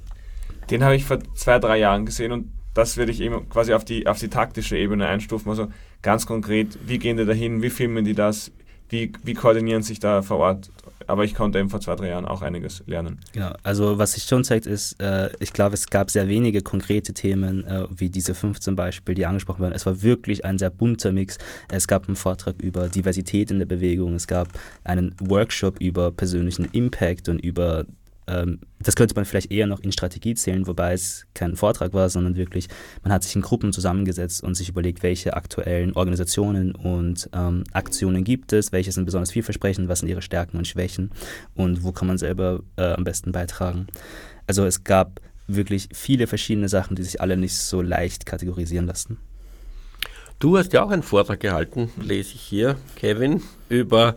Den 0.68 0.82
habe 0.82 0.96
ich 0.96 1.04
vor 1.04 1.18
zwei, 1.34 1.59
drei 1.59 1.78
Jahren 1.78 2.04
gesehen 2.04 2.32
und 2.32 2.50
das 2.77 2.97
würde 2.97 3.12
ich 3.12 3.20
eben 3.20 3.49
quasi 3.49 3.72
auf 3.72 3.85
die, 3.85 4.07
auf 4.07 4.18
die 4.18 4.29
taktische 4.29 4.77
Ebene 4.77 5.07
einstufen. 5.07 5.49
Also 5.51 5.68
ganz 6.03 6.27
konkret, 6.27 6.79
wie 6.87 6.99
gehen 6.99 7.16
die 7.16 7.24
dahin, 7.24 7.62
wie 7.62 7.70
filmen 7.70 8.05
die 8.05 8.14
das, 8.14 8.53
wie, 8.89 9.12
wie 9.24 9.35
koordinieren 9.35 9.83
sich 9.83 9.99
da 9.99 10.22
vor 10.22 10.39
Ort 10.39 10.70
aber 11.07 11.24
ich 11.24 11.35
konnte 11.35 11.59
eben 11.59 11.70
vor 11.70 11.81
zwei, 11.81 11.95
drei 11.95 12.09
Jahren 12.09 12.24
auch 12.24 12.43
einiges 12.43 12.83
lernen. 12.87 13.20
Genau, 13.33 13.53
also 13.62 13.99
was 13.99 14.12
sich 14.12 14.24
schon 14.24 14.45
zeigt, 14.45 14.66
ist, 14.66 15.01
äh, 15.01 15.31
ich 15.39 15.53
glaube, 15.53 15.74
es 15.74 15.89
gab 15.89 16.11
sehr 16.11 16.29
wenige 16.29 16.62
konkrete 16.62 17.14
Themen, 17.14 17.64
äh, 17.64 17.87
wie 17.97 18.11
diese 18.11 18.35
fünf 18.35 18.61
zum 18.61 18.77
Beispiel, 18.77 19.14
die 19.14 19.27
angesprochen 19.27 19.62
werden. 19.62 19.74
Es 19.74 19.87
war 19.87 20.03
wirklich 20.03 20.45
ein 20.45 20.59
sehr 20.59 20.70
bunter 20.70 21.12
Mix. 21.12 21.39
Es 21.68 21.87
gab 21.87 22.09
einen 22.09 22.16
Vortrag 22.16 22.61
über 22.61 22.89
Diversität 22.89 23.51
in 23.51 23.59
der 23.59 23.66
Bewegung, 23.66 24.14
es 24.14 24.27
gab 24.27 24.49
einen 24.85 25.14
Workshop 25.20 25.81
über 25.81 26.11
persönlichen 26.11 26.66
Impact 26.72 27.29
und 27.29 27.39
über 27.39 27.87
das 28.27 28.97
könnte 28.97 29.14
man 29.14 29.24
vielleicht 29.24 29.53
eher 29.53 29.68
noch 29.68 29.81
in 29.81 29.93
Strategie 29.93 30.35
zählen, 30.35 30.66
wobei 30.66 30.93
es 30.93 31.27
kein 31.35 31.55
Vortrag 31.55 31.93
war, 31.93 32.09
sondern 32.09 32.35
wirklich, 32.37 32.66
man 33.05 33.12
hat 33.12 33.22
sich 33.22 33.37
in 33.37 33.43
Gruppen 33.43 33.72
zusammengesetzt 33.72 34.43
und 34.43 34.57
sich 34.57 34.68
überlegt, 34.68 35.05
welche 35.05 35.35
aktuellen 35.35 35.93
Organisationen 35.93 36.74
und 36.74 37.31
ähm, 37.33 37.62
Aktionen 37.72 38.24
gibt 38.24 38.53
es, 38.53 38.72
welche 38.72 38.91
sind 38.91 39.05
besonders 39.05 39.31
vielversprechend, 39.31 39.89
was 39.89 40.01
sind 40.01 40.09
ihre 40.09 40.22
Stärken 40.22 40.57
und 40.57 40.66
Schwächen 40.66 41.12
und 41.55 41.85
wo 41.85 41.93
kann 41.93 42.09
man 42.09 42.18
selber 42.18 42.62
äh, 42.77 42.95
am 42.95 43.05
besten 43.05 43.31
beitragen. 43.31 43.87
Also 44.49 44.64
es 44.64 44.83
gab 44.83 45.20
wirklich 45.47 45.89
viele 45.93 46.27
verschiedene 46.27 46.68
Sachen, 46.68 46.97
die 46.97 47.05
sich 47.05 47.20
alle 47.20 47.37
nicht 47.37 47.55
so 47.55 47.81
leicht 47.81 48.27
kategorisieren 48.27 48.89
lassen. 48.89 49.18
Du 50.41 50.59
hast 50.59 50.72
ja 50.72 50.83
auch 50.83 50.91
einen 50.91 51.05
Vortrag 51.05 51.39
gehalten, 51.39 51.91
lese 52.03 52.35
ich 52.35 52.41
hier, 52.41 52.77
Kevin, 52.97 53.43
über 53.68 54.16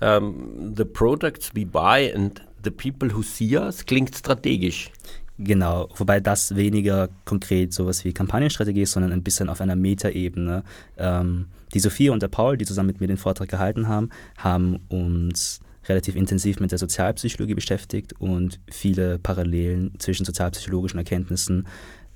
um, 0.00 0.06
ähm, 0.06 0.74
The 0.76 0.84
Products 0.84 1.50
We 1.54 1.66
Buy 1.66 2.12
and 2.14 2.40
The 2.64 2.70
People 2.70 3.14
Who 3.14 3.22
See 3.22 3.56
Us 3.56 3.84
klingt 3.84 4.14
strategisch. 4.14 4.90
Genau, 5.38 5.88
wobei 5.94 6.18
das 6.18 6.56
weniger 6.56 7.08
konkret 7.24 7.72
sowas 7.72 8.04
wie 8.04 8.12
Kampagnenstrategie 8.12 8.82
ist, 8.82 8.92
sondern 8.92 9.12
ein 9.12 9.22
bisschen 9.22 9.48
auf 9.48 9.60
einer 9.60 9.76
Metaebene. 9.76 10.64
Ähm, 10.96 11.46
die 11.72 11.78
Sophia 11.78 12.12
und 12.12 12.22
der 12.22 12.28
Paul, 12.28 12.56
die 12.56 12.64
zusammen 12.64 12.88
mit 12.88 13.00
mir 13.00 13.06
den 13.06 13.18
Vortrag 13.18 13.48
gehalten 13.48 13.86
haben, 13.86 14.10
haben 14.36 14.80
uns 14.88 15.60
relativ 15.88 16.16
intensiv 16.16 16.58
mit 16.60 16.72
der 16.72 16.78
Sozialpsychologie 16.78 17.54
beschäftigt 17.54 18.14
und 18.18 18.58
viele 18.68 19.18
Parallelen 19.18 19.92
zwischen 19.98 20.24
sozialpsychologischen 20.24 20.98
Erkenntnissen 20.98 21.66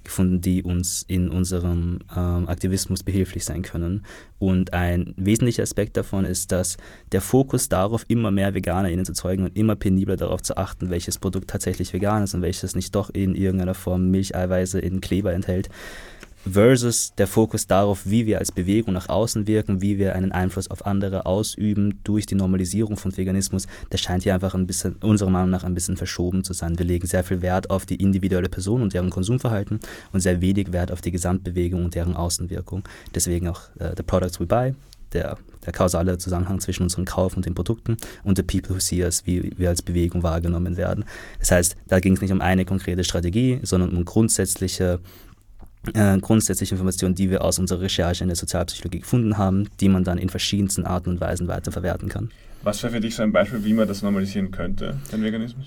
gefunden, 0.05 0.41
die 0.41 0.63
uns 0.63 1.05
in 1.07 1.29
unserem 1.29 2.01
ähm, 2.17 2.49
Aktivismus 2.49 3.03
behilflich 3.03 3.45
sein 3.45 3.63
können. 3.63 4.05
Und 4.39 4.73
ein 4.73 5.15
wesentlicher 5.17 5.63
Aspekt 5.63 5.97
davon 5.97 6.25
ist, 6.25 6.53
dass 6.53 6.77
der 7.13 7.21
Fokus 7.21 7.69
darauf, 7.69 8.05
immer 8.09 8.31
mehr 8.31 8.55
VeganerInnen 8.55 9.05
zu 9.05 9.13
zeugen 9.13 9.45
und 9.45 9.57
immer 9.57 9.77
penibler 9.77 10.17
darauf 10.17 10.43
zu 10.43 10.57
achten, 10.57 10.91
welches 10.91 11.19
Produkt 11.19 11.51
tatsächlich 11.51 11.93
vegan 11.93 12.25
ist 12.25 12.35
und 12.35 12.43
welches 12.43 12.75
nicht 12.75 12.95
doch 12.95 13.11
in 13.11 13.35
irgendeiner 13.35 13.75
Form 13.75 14.11
Milcheiweiße 14.11 14.79
in 14.81 15.01
Kleber 15.01 15.33
enthält, 15.33 15.69
versus 16.51 17.15
der 17.17 17.27
Fokus 17.27 17.67
darauf, 17.67 18.05
wie 18.05 18.27
wir 18.27 18.39
als 18.39 18.53
Bewegung 18.53 18.95
nach 18.95 19.09
außen 19.09 19.47
wirken, 19.47 19.81
wie 19.81 19.99
wir 19.99 20.15
einen 20.15 20.33
Einfluss 20.33 20.71
auf 20.71 20.87
andere 20.87 21.27
ausüben 21.27 22.01
durch 22.05 22.27
die 22.27 22.35
Normalisierung 22.35 22.97
von 22.97 23.17
Veganismus, 23.17 23.67
das 23.91 24.01
scheint 24.01 24.25
hier 24.25 24.35
einfach 24.35 24.55
ein 24.55 24.67
bisschen, 24.67 24.97
unserer 24.97 25.31
Meinung 25.31 25.51
nach, 25.51 25.65
ein 25.65 25.75
bisschen 25.75 25.97
verschoben 25.97 26.45
zu 26.45 26.53
sein. 26.53 26.79
Wir 26.79 26.87
legen 26.87 27.07
sehr 27.07 27.25
viel 27.25 27.43
Wert 27.43 27.71
auf 27.71 27.87
die 27.87 27.97
individuelle 27.97 28.49
Person 28.49 28.83
und 28.83 28.95
deren 28.95 29.11
Konsumverhalten 29.11 29.81
und 30.13 30.21
sehr 30.21 30.41
wenig 30.41 30.73
Wert 30.73 30.91
auf 30.91 31.01
die 31.01 31.13
Gesamtbewegung 31.13 31.85
und 31.85 31.95
deren 31.95 32.17
Außenwirkung. 32.17 32.83
Deswegen 33.15 33.49
auch 33.49 33.61
äh, 33.79 33.95
The 33.97 34.03
Products 34.03 34.41
We 34.41 34.47
Buy, 34.47 34.75
der, 35.13 35.39
der 35.65 35.73
kausale 35.73 36.19
Zusammenhang 36.19 36.61
zwischen 36.61 36.85
unserem 36.85 37.05
Kauf 37.05 37.37
und 37.37 37.47
den 37.47 37.55
Produkten 37.55 37.97
und 38.25 38.37
The 38.37 38.43
People 38.43 38.77
Who 38.77 38.81
See 38.81 39.05
Us, 39.05 39.27
wie 39.27 39.53
wir 39.57 39.69
als 39.69 39.83
Bewegung 39.83 40.23
wahrgenommen 40.23 40.77
werden. 40.77 41.05
Das 41.39 41.51
heißt, 41.51 41.77
da 41.87 42.01
ging 42.01 42.15
es 42.15 42.21
nicht 42.21 42.33
um 42.33 42.41
eine 42.41 42.65
konkrete 42.65 43.05
Strategie, 43.05 43.61
sondern 43.63 43.91
um 43.91 44.05
grundsätzliche 44.05 45.01
äh, 45.95 46.19
grundsätzliche 46.19 46.75
Informationen, 46.75 47.15
die 47.15 47.31
wir 47.31 47.43
aus 47.45 47.59
unserer 47.59 47.81
Recherche 47.81 48.25
in 48.25 48.29
der 48.29 48.37
Sozialpsychologie 48.37 49.01
gefunden 49.01 49.39
haben, 49.39 49.69
die 49.81 49.89
man 49.89 50.05
dann 50.05 50.19
in 50.19 50.29
verschiedensten 50.29 50.85
Arten 50.85 51.11
und 51.11 51.21
Weisen 51.21 51.49
weiterverwerten 51.49 52.09
kann. 52.09 52.31
Was 52.63 52.83
wäre 52.83 52.93
für 52.93 53.01
dich 53.01 53.17
so 53.17 53.23
ein 53.23 53.33
Beispiel, 53.33 53.65
wie 53.65 53.73
man 53.73 53.89
das 53.89 54.03
normalisieren 54.03 54.51
könnte, 54.51 54.99
den 55.11 55.23
Veganismus? 55.23 55.67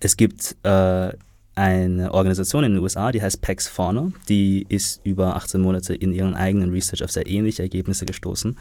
Es 0.00 0.16
gibt 0.16 0.56
äh, 0.64 1.12
eine 1.54 2.12
Organisation 2.12 2.64
in 2.64 2.72
den 2.72 2.82
USA, 2.82 3.12
die 3.12 3.22
heißt 3.22 3.40
Pax 3.40 3.68
Fauna, 3.68 4.10
die 4.28 4.66
ist 4.68 5.00
über 5.04 5.36
18 5.36 5.60
Monate 5.60 5.94
in 5.94 6.12
ihren 6.12 6.34
eigenen 6.34 6.70
Research 6.70 7.04
auf 7.04 7.12
sehr 7.12 7.26
ähnliche 7.26 7.62
Ergebnisse 7.62 8.06
gestoßen. 8.06 8.56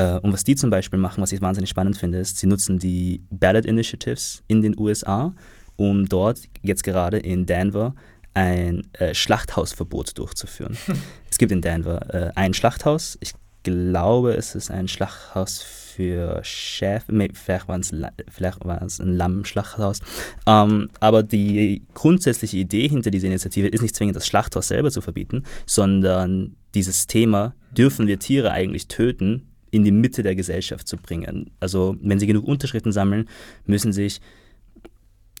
Uh, 0.00 0.18
und 0.22 0.32
was 0.32 0.42
die 0.42 0.56
zum 0.56 0.70
Beispiel 0.70 0.98
machen, 0.98 1.20
was 1.20 1.32
ich 1.32 1.42
wahnsinnig 1.42 1.68
spannend 1.68 1.98
finde, 1.98 2.18
ist, 2.18 2.38
sie 2.38 2.46
nutzen 2.46 2.78
die 2.78 3.20
Ballot 3.30 3.66
Initiatives 3.66 4.42
in 4.48 4.62
den 4.62 4.78
USA, 4.78 5.34
um 5.76 6.08
dort 6.08 6.40
jetzt 6.62 6.82
gerade 6.82 7.18
in 7.18 7.44
Denver 7.44 7.94
ein 8.34 8.88
äh, 8.94 9.14
Schlachthausverbot 9.14 10.18
durchzuführen. 10.18 10.76
es 11.30 11.38
gibt 11.38 11.52
in 11.52 11.60
Denver 11.60 12.14
äh, 12.14 12.30
ein 12.34 12.54
Schlachthaus. 12.54 13.18
Ich 13.20 13.34
glaube, 13.62 14.34
es 14.34 14.54
ist 14.54 14.70
ein 14.70 14.88
Schlachthaus 14.88 15.62
für 15.62 16.40
Schäfe. 16.42 17.12
Vielleicht 17.34 17.68
war 17.68 18.82
es 18.82 19.00
ein 19.00 19.16
Lammschlachthaus. 19.16 20.00
Ähm, 20.46 20.88
aber 21.00 21.22
die 21.22 21.82
grundsätzliche 21.94 22.56
Idee 22.56 22.88
hinter 22.88 23.10
dieser 23.10 23.28
Initiative 23.28 23.68
ist 23.68 23.82
nicht 23.82 23.94
zwingend, 23.94 24.16
das 24.16 24.26
Schlachthaus 24.26 24.68
selber 24.68 24.90
zu 24.90 25.00
verbieten, 25.00 25.44
sondern 25.66 26.56
dieses 26.74 27.06
Thema, 27.06 27.54
dürfen 27.70 28.06
wir 28.06 28.18
Tiere 28.18 28.52
eigentlich 28.52 28.88
töten, 28.88 29.48
in 29.70 29.84
die 29.84 29.92
Mitte 29.92 30.22
der 30.22 30.34
Gesellschaft 30.34 30.86
zu 30.86 30.96
bringen. 30.96 31.50
Also 31.60 31.96
wenn 32.00 32.18
sie 32.18 32.26
genug 32.26 32.46
Unterschriften 32.46 32.92
sammeln, 32.92 33.28
müssen 33.64 33.92
sich 33.92 34.20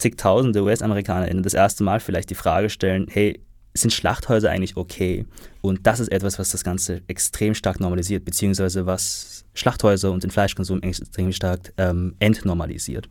zigtausende 0.02 0.62
US-AmerikanerInnen 0.62 1.44
das 1.44 1.54
erste 1.54 1.84
Mal 1.84 2.00
vielleicht 2.00 2.28
die 2.30 2.34
Frage 2.34 2.68
stellen, 2.70 3.06
hey, 3.08 3.40
sind 3.74 3.92
Schlachthäuser 3.92 4.50
eigentlich 4.50 4.76
okay? 4.76 5.24
Und 5.62 5.86
das 5.86 6.00
ist 6.00 6.12
etwas, 6.12 6.38
was 6.38 6.50
das 6.50 6.64
Ganze 6.64 7.02
extrem 7.06 7.54
stark 7.54 7.80
normalisiert, 7.80 8.24
beziehungsweise 8.24 8.84
was 8.84 9.44
Schlachthäuser 9.54 10.10
und 10.10 10.24
den 10.24 10.30
Fleischkonsum 10.30 10.82
extrem 10.82 11.32
stark 11.32 11.72
ähm, 11.78 12.14
entnormalisiert. 12.18 13.06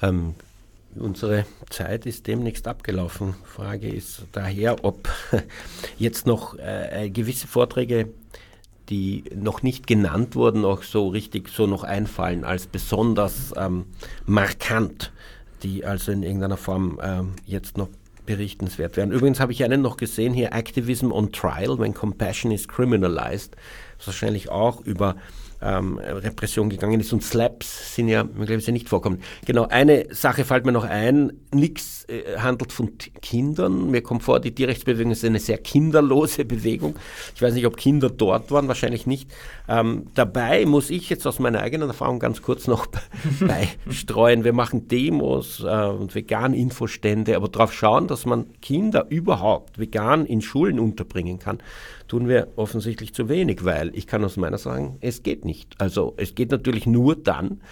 Ähm, 0.00 0.34
unsere 0.96 1.44
Zeit 1.70 2.06
ist 2.06 2.26
demnächst 2.26 2.66
abgelaufen. 2.66 3.34
Frage 3.44 3.88
ist 3.88 4.24
daher, 4.32 4.84
ob 4.84 5.08
jetzt 5.98 6.26
noch 6.26 6.58
äh, 6.58 7.10
gewisse 7.10 7.46
Vorträge 7.46 8.08
die 8.92 9.24
noch 9.34 9.62
nicht 9.62 9.86
genannt 9.86 10.36
wurden, 10.36 10.66
auch 10.66 10.82
so 10.82 11.08
richtig 11.08 11.48
so 11.48 11.66
noch 11.66 11.82
einfallen 11.82 12.44
als 12.44 12.66
besonders 12.66 13.54
ähm, 13.56 13.86
markant, 14.26 15.12
die 15.62 15.86
also 15.86 16.12
in 16.12 16.22
irgendeiner 16.22 16.58
Form 16.58 17.00
ähm, 17.02 17.32
jetzt 17.46 17.78
noch 17.78 17.88
berichtenswert 18.26 18.98
wären. 18.98 19.10
Übrigens 19.10 19.40
habe 19.40 19.52
ich 19.52 19.64
einen 19.64 19.80
noch 19.80 19.96
gesehen 19.96 20.34
hier, 20.34 20.52
Activism 20.52 21.10
on 21.10 21.32
Trial, 21.32 21.78
when 21.78 21.94
Compassion 21.94 22.52
is 22.52 22.68
Criminalized, 22.68 23.56
wahrscheinlich 24.04 24.50
auch 24.50 24.82
über 24.82 25.16
ähm, 25.62 25.98
Repression 25.98 26.68
gegangen 26.68 27.00
ist 27.00 27.12
und 27.12 27.22
Slaps 27.22 27.94
sind 27.94 28.08
ja 28.08 28.24
möglicherweise 28.24 28.72
nicht 28.72 28.88
vorkommen. 28.88 29.20
Genau, 29.46 29.66
eine 29.68 30.06
Sache 30.14 30.44
fällt 30.44 30.66
mir 30.66 30.72
noch 30.72 30.84
ein, 30.84 31.32
nichts 31.52 32.04
äh, 32.08 32.38
handelt 32.38 32.72
von 32.72 32.98
Kindern. 32.98 33.90
Mir 33.90 34.02
kommt 34.02 34.22
vor, 34.22 34.40
die 34.40 34.54
Tierrechtsbewegung 34.54 35.12
ist 35.12 35.24
eine 35.24 35.38
sehr 35.38 35.58
kinderlose 35.58 36.44
Bewegung. 36.44 36.96
Ich 37.34 37.42
weiß 37.42 37.54
nicht, 37.54 37.66
ob 37.66 37.76
Kinder 37.76 38.10
dort 38.10 38.50
waren, 38.50 38.68
wahrscheinlich 38.68 39.06
nicht. 39.06 39.30
Ähm, 39.68 40.06
dabei 40.14 40.66
muss 40.66 40.90
ich 40.90 41.08
jetzt 41.10 41.26
aus 41.26 41.38
meiner 41.38 41.60
eigenen 41.60 41.88
Erfahrung 41.88 42.18
ganz 42.18 42.42
kurz 42.42 42.66
noch 42.66 42.86
beistreuen. 43.40 44.44
Wir 44.44 44.52
machen 44.52 44.88
Demos 44.88 45.60
äh, 45.64 45.86
und 45.86 46.14
vegan 46.14 46.54
Infostände, 46.54 47.36
aber 47.36 47.48
darauf 47.48 47.72
schauen, 47.72 48.06
dass 48.08 48.26
man 48.26 48.46
Kinder 48.60 49.06
überhaupt 49.08 49.78
vegan 49.78 50.26
in 50.26 50.40
Schulen 50.40 50.78
unterbringen 50.78 51.38
kann, 51.38 51.58
tun 52.12 52.28
wir 52.28 52.48
offensichtlich 52.56 53.14
zu 53.14 53.30
wenig, 53.30 53.64
weil 53.64 53.96
ich 53.96 54.06
kann 54.06 54.22
aus 54.22 54.36
meiner 54.36 54.58
sagen, 54.58 54.98
es 55.00 55.22
geht 55.22 55.46
nicht. 55.46 55.80
Also 55.80 56.12
es 56.18 56.34
geht 56.34 56.50
natürlich 56.50 56.84
nur 56.84 57.16
dann, 57.16 57.62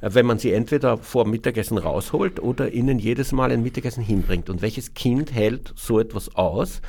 äh, 0.00 0.10
wenn 0.12 0.26
man 0.26 0.40
sie 0.40 0.52
entweder 0.52 0.98
vor 0.98 1.24
Mittagessen 1.24 1.78
rausholt 1.78 2.42
oder 2.42 2.72
ihnen 2.72 2.98
jedes 2.98 3.30
Mal 3.30 3.52
ein 3.52 3.62
Mittagessen 3.62 4.02
hinbringt. 4.02 4.50
Und 4.50 4.60
welches 4.60 4.94
Kind 4.94 5.32
hält 5.32 5.72
so 5.76 6.00
etwas 6.00 6.34
aus, 6.34 6.82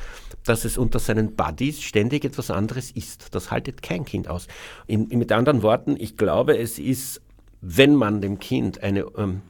dass 0.43 0.65
es 0.65 0.75
unter 0.75 0.97
seinen 0.97 1.35
Buddies 1.35 1.83
ständig 1.83 2.25
etwas 2.25 2.49
anderes 2.49 2.89
isst? 2.89 3.35
Das 3.35 3.51
haltet 3.51 3.83
kein 3.83 4.03
Kind 4.03 4.27
aus. 4.27 4.47
In, 4.87 5.07
mit 5.09 5.31
anderen 5.31 5.61
Worten, 5.61 5.97
ich 5.99 6.17
glaube, 6.17 6.57
es 6.57 6.79
ist, 6.79 7.21
wenn 7.61 7.93
man 7.93 8.21
dem 8.21 8.39
Kind 8.39 8.81
eine 8.81 9.05
ähm, 9.15 9.43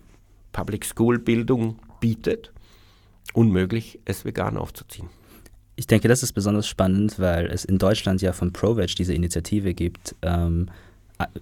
Public 0.51 0.83
School 0.83 1.17
Bildung 1.17 1.79
bietet, 2.01 2.51
unmöglich, 3.33 4.01
es 4.03 4.25
vegan 4.25 4.57
aufzuziehen. 4.57 5.07
Ich 5.79 5.85
denke, 5.85 6.07
das 6.07 6.23
ist 6.23 6.33
besonders 6.33 6.67
spannend, 6.67 7.19
weil 7.19 7.45
es 7.45 7.63
in 7.63 7.77
Deutschland 7.77 8.21
ja 8.23 8.33
von 8.33 8.51
ProVeg 8.51 8.95
diese 8.95 9.13
Initiative 9.13 9.75
gibt, 9.75 10.15
ähm, 10.23 10.69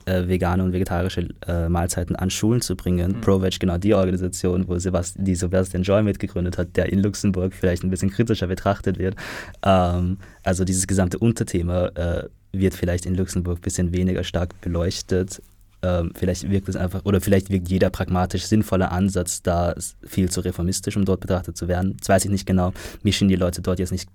äh, 0.06 0.28
vegane 0.28 0.62
und 0.62 0.74
vegetarische 0.74 1.30
äh, 1.48 1.70
Mahlzeiten 1.70 2.18
an 2.18 2.30
Schulen 2.30 2.60
zu 2.60 2.76
bringen. 2.76 3.14
Mhm. 3.14 3.22
ProVeg, 3.22 3.60
genau 3.60 3.78
die 3.78 3.94
Organisation, 3.94 4.68
wo 4.68 4.78
Sebast 4.78 5.16
die 5.18 5.36
Sebastian 5.36 5.84
Joy 5.84 6.04
mitgegründet 6.04 6.58
hat, 6.58 6.76
der 6.76 6.92
in 6.92 7.00
Luxemburg 7.00 7.54
vielleicht 7.54 7.84
ein 7.84 7.90
bisschen 7.90 8.10
kritischer 8.10 8.48
betrachtet 8.48 9.00
wird. 9.00 9.16
Ähm, 9.64 10.18
also 10.44 10.66
dieses 10.66 10.86
gesamte 10.86 11.18
Unterthema 11.18 11.88
äh, 11.96 12.24
wird 12.52 12.74
vielleicht 12.74 13.06
in 13.06 13.16
Luxemburg 13.16 13.60
ein 13.60 13.62
bisschen 13.62 13.94
weniger 13.94 14.26
stark 14.26 14.60
beleuchtet. 14.60 15.42
Ähm, 15.82 16.12
vielleicht 16.16 16.50
wirkt 16.50 16.68
es 16.68 16.76
einfach, 16.76 17.06
oder 17.06 17.22
vielleicht 17.22 17.50
wirkt 17.50 17.70
jeder 17.70 17.90
pragmatisch 17.90 18.46
sinnvolle 18.46 18.92
Ansatz 18.92 19.44
da 19.44 19.76
viel 20.04 20.30
zu 20.30 20.42
reformistisch, 20.42 20.98
um 20.98 21.06
dort 21.06 21.22
betrachtet 21.22 21.56
zu 21.56 21.68
werden. 21.68 21.96
Das 22.00 22.10
weiß 22.10 22.26
ich 22.26 22.32
nicht 22.32 22.46
genau. 22.46 22.74
Mischen 23.04 23.28
die 23.28 23.36
Leute 23.36 23.62
dort 23.62 23.80
jetzt 23.80 23.92
nicht 23.92 24.10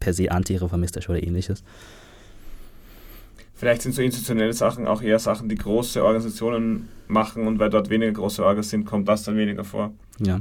per 0.00 0.12
se 0.12 0.30
antireformistisch 0.30 1.08
oder 1.08 1.22
ähnliches. 1.22 1.62
Vielleicht 3.54 3.82
sind 3.82 3.94
so 3.94 4.02
institutionelle 4.02 4.52
Sachen 4.52 4.86
auch 4.86 5.02
eher 5.02 5.18
Sachen, 5.18 5.48
die 5.48 5.56
große 5.56 6.04
Organisationen 6.04 6.88
machen 7.08 7.46
und 7.48 7.58
weil 7.58 7.70
dort 7.70 7.90
weniger 7.90 8.12
große 8.12 8.44
Orgas 8.44 8.70
sind, 8.70 8.84
kommt 8.84 9.08
das 9.08 9.24
dann 9.24 9.36
weniger 9.36 9.64
vor. 9.64 9.92
Ja. 10.20 10.40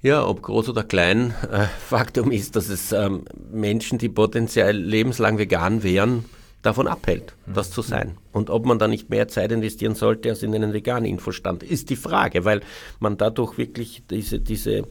Ja, 0.00 0.24
ob 0.24 0.42
groß 0.42 0.68
oder 0.68 0.84
klein, 0.84 1.34
äh, 1.50 1.66
Faktum 1.66 2.30
ist, 2.30 2.54
dass 2.54 2.68
es 2.68 2.92
ähm, 2.92 3.22
Menschen, 3.52 3.98
die 3.98 4.08
potenziell 4.08 4.76
lebenslang 4.76 5.38
vegan 5.38 5.82
wären, 5.82 6.24
davon 6.62 6.86
abhält, 6.86 7.34
mhm. 7.46 7.54
das 7.54 7.72
zu 7.72 7.82
sein. 7.82 8.16
Und 8.32 8.48
ob 8.48 8.64
man 8.64 8.78
da 8.78 8.86
nicht 8.86 9.10
mehr 9.10 9.26
Zeit 9.26 9.50
investieren 9.50 9.96
sollte 9.96 10.28
als 10.30 10.44
in 10.44 10.54
einen 10.54 10.72
veganen 10.72 11.04
Infostand, 11.04 11.64
ist 11.64 11.90
die 11.90 11.96
Frage, 11.96 12.44
weil 12.44 12.60
man 13.00 13.16
dadurch 13.16 13.58
wirklich 13.58 14.04
diese, 14.08 14.38
diese 14.38 14.84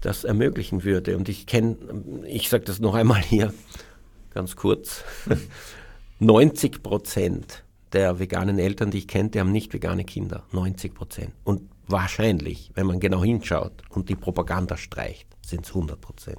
das 0.00 0.24
ermöglichen 0.24 0.84
würde. 0.84 1.16
Und 1.16 1.28
ich 1.28 1.46
kenne, 1.46 1.76
ich 2.26 2.48
sage 2.48 2.64
das 2.64 2.80
noch 2.80 2.94
einmal 2.94 3.22
hier 3.22 3.52
ganz 4.32 4.56
kurz, 4.56 5.04
90 6.20 6.82
Prozent 6.82 7.64
der 7.92 8.18
veganen 8.18 8.58
Eltern, 8.58 8.90
die 8.90 8.98
ich 8.98 9.08
kenne, 9.08 9.30
die 9.30 9.40
haben 9.40 9.52
nicht 9.52 9.72
vegane 9.72 10.04
Kinder. 10.04 10.44
90 10.52 10.94
Prozent. 10.94 11.32
Und 11.44 11.62
wahrscheinlich, 11.86 12.70
wenn 12.74 12.86
man 12.86 13.00
genau 13.00 13.24
hinschaut 13.24 13.72
und 13.88 14.08
die 14.08 14.16
Propaganda 14.16 14.76
streicht, 14.76 15.26
sind 15.44 15.64
es 15.64 15.70
100 15.70 16.00
Prozent. 16.00 16.38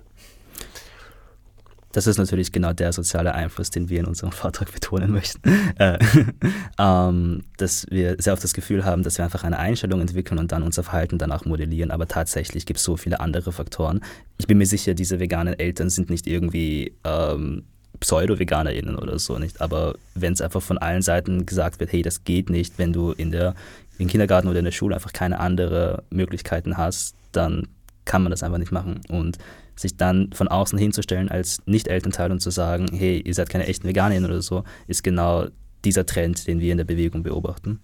Das 1.92 2.06
ist 2.06 2.18
natürlich 2.18 2.52
genau 2.52 2.74
der 2.74 2.94
soziale 2.94 3.34
Einfluss, 3.34 3.72
den 3.72 3.90
wir 3.90 4.00
in 4.00 4.06
unserem 4.06 4.32
Vortrag 4.34 4.72
betonen 4.72 5.12
möchten. 5.12 5.42
Äh, 5.78 5.98
ähm, 6.80 7.44
dass 7.58 7.88
wir 7.90 8.16
sehr 8.20 8.34
oft 8.34 8.44
das 8.44 8.54
Gefühl 8.54 8.86
haben, 8.86 9.04
dass 9.04 9.18
wir 9.18 9.26
einfach 9.26 9.44
eine 9.44 9.58
Einstellung 9.58 10.02
entwickeln 10.02 10.40
und 10.40 10.52
dann 10.52 10.64
unser 10.64 10.84
Verhalten 10.84 11.18
danach 11.18 11.46
modellieren. 11.46 11.92
Aber 11.92 12.08
tatsächlich 12.08 12.66
gibt 12.66 12.80
es 12.80 12.84
so 12.84 12.98
viele 12.98 13.20
andere 13.20 13.52
Faktoren. 13.52 14.02
Ich 14.38 14.48
bin 14.48 14.58
mir 14.58 14.66
sicher, 14.66 14.94
diese 14.94 15.20
veganen 15.20 15.58
Eltern 15.58 15.90
sind 15.90 16.10
nicht 16.10 16.28
irgendwie 16.28 16.94
ähm, 17.04 17.64
Pseudo-VeganerInnen 18.00 18.96
oder 18.96 19.20
so 19.20 19.40
nicht. 19.40 19.62
Aber 19.62 19.96
wenn 20.16 20.34
es 20.34 20.42
einfach 20.42 20.62
von 20.62 20.78
allen 20.78 21.02
Seiten 21.02 21.46
gesagt 21.46 21.80
wird, 21.80 21.92
hey, 21.92 22.02
das 22.02 22.24
geht 22.24 22.50
nicht, 22.50 22.78
wenn 22.78 22.94
du 22.94 23.12
in 23.12 23.32
der, 23.32 23.56
im 23.98 24.08
Kindergarten 24.08 24.48
oder 24.48 24.60
in 24.60 24.66
der 24.66 24.72
Schule 24.72 24.96
einfach 24.96 25.14
keine 25.14 25.40
anderen 25.40 26.02
Möglichkeiten 26.10 26.78
hast, 26.78 27.16
dann 27.32 27.68
kann 28.06 28.24
man 28.24 28.32
das 28.32 28.44
einfach 28.44 28.58
nicht 28.58 28.72
machen. 28.72 29.02
Und 29.10 29.38
sich 29.80 29.96
dann 29.96 30.32
von 30.34 30.48
außen 30.48 30.78
hinzustellen 30.78 31.30
als 31.30 31.60
Nicht-Elternteil 31.66 32.32
und 32.32 32.42
zu 32.42 32.50
sagen, 32.50 32.88
hey, 32.92 33.22
ihr 33.22 33.34
seid 33.34 33.50
keine 33.50 33.68
echten 33.68 33.88
Veganerinnen 33.88 34.30
oder 34.30 34.42
so, 34.42 34.64
ist 34.88 35.04
genau 35.04 35.48
dieser 35.86 36.06
Trend, 36.06 36.48
den 36.48 36.60
wir 36.60 36.72
in 36.72 36.78
der 36.78 36.86
Bewegung 36.86 37.24
beobachten. 37.24 37.80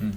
Hm. 0.00 0.12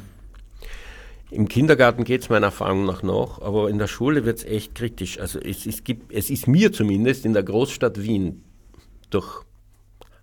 Im 1.29 1.49
Kindergarten 1.49 2.05
geht 2.05 2.21
es 2.21 2.29
meiner 2.29 2.47
Erfahrung 2.47 2.85
nach 2.85 3.03
noch, 3.03 3.41
aber 3.41 3.69
in 3.69 3.77
der 3.77 3.87
Schule 3.87 4.23
wird 4.23 4.37
es 4.37 4.45
echt 4.45 4.75
kritisch. 4.75 5.19
Also 5.19 5.39
es, 5.39 5.65
es, 5.65 5.83
gibt, 5.83 6.13
es 6.13 6.29
ist 6.29 6.47
mir 6.47 6.71
zumindest 6.71 7.25
in 7.25 7.33
der 7.33 7.43
Großstadt 7.43 8.01
Wien 8.01 8.43
durch 9.09 9.43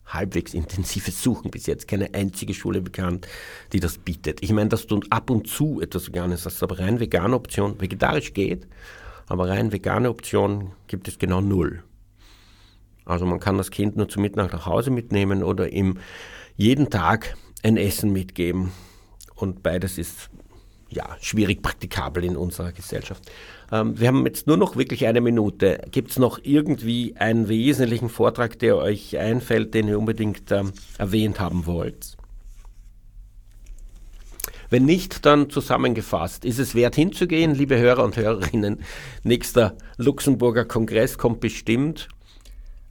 halbwegs 0.06 0.54
intensives 0.54 1.22
Suchen 1.22 1.50
bis 1.50 1.66
jetzt 1.66 1.88
keine 1.88 2.14
einzige 2.14 2.54
Schule 2.54 2.80
bekannt, 2.80 3.28
die 3.74 3.80
das 3.80 3.98
bietet. 3.98 4.42
Ich 4.42 4.52
meine, 4.52 4.70
dass 4.70 4.86
du 4.86 5.00
ab 5.10 5.28
und 5.28 5.46
zu 5.46 5.82
etwas 5.82 6.08
Veganes 6.08 6.46
hast, 6.46 6.62
aber 6.62 6.78
rein 6.78 7.00
vegane 7.00 7.34
Option, 7.34 7.78
vegetarisch 7.78 8.32
geht, 8.32 8.66
aber 9.26 9.48
rein 9.48 9.72
vegane 9.72 10.10
Optionen 10.10 10.72
gibt 10.86 11.08
es 11.08 11.18
genau 11.18 11.40
null. 11.40 11.82
Also 13.04 13.26
man 13.26 13.40
kann 13.40 13.58
das 13.58 13.70
Kind 13.70 13.96
nur 13.96 14.08
zum 14.08 14.22
Mittag 14.22 14.52
nach 14.52 14.66
Hause 14.66 14.90
mitnehmen 14.90 15.42
oder 15.42 15.70
ihm 15.70 15.98
jeden 16.56 16.90
Tag 16.90 17.36
ein 17.62 17.76
Essen 17.76 18.12
mitgeben. 18.12 18.72
Und 19.34 19.62
beides 19.62 19.98
ist 19.98 20.30
ja 20.88 21.16
schwierig 21.20 21.62
praktikabel 21.62 22.24
in 22.24 22.36
unserer 22.36 22.72
Gesellschaft. 22.72 23.30
Ähm, 23.72 23.98
wir 23.98 24.08
haben 24.08 24.24
jetzt 24.26 24.46
nur 24.46 24.56
noch 24.56 24.76
wirklich 24.76 25.06
eine 25.06 25.20
Minute. 25.20 25.80
Gibt 25.90 26.12
es 26.12 26.18
noch 26.18 26.38
irgendwie 26.42 27.16
einen 27.16 27.48
wesentlichen 27.48 28.08
Vortrag, 28.08 28.58
der 28.58 28.76
euch 28.76 29.18
einfällt, 29.18 29.74
den 29.74 29.88
ihr 29.88 29.98
unbedingt 29.98 30.50
ähm, 30.52 30.72
erwähnt 30.98 31.40
haben 31.40 31.66
wollt? 31.66 32.16
Wenn 34.74 34.86
nicht, 34.86 35.24
dann 35.24 35.50
zusammengefasst. 35.50 36.44
Ist 36.44 36.58
es 36.58 36.74
wert 36.74 36.96
hinzugehen, 36.96 37.54
liebe 37.54 37.78
Hörer 37.78 38.02
und 38.02 38.16
Hörerinnen? 38.16 38.80
Nächster 39.22 39.76
Luxemburger 39.98 40.64
Kongress 40.64 41.16
kommt 41.16 41.38
bestimmt. 41.38 42.08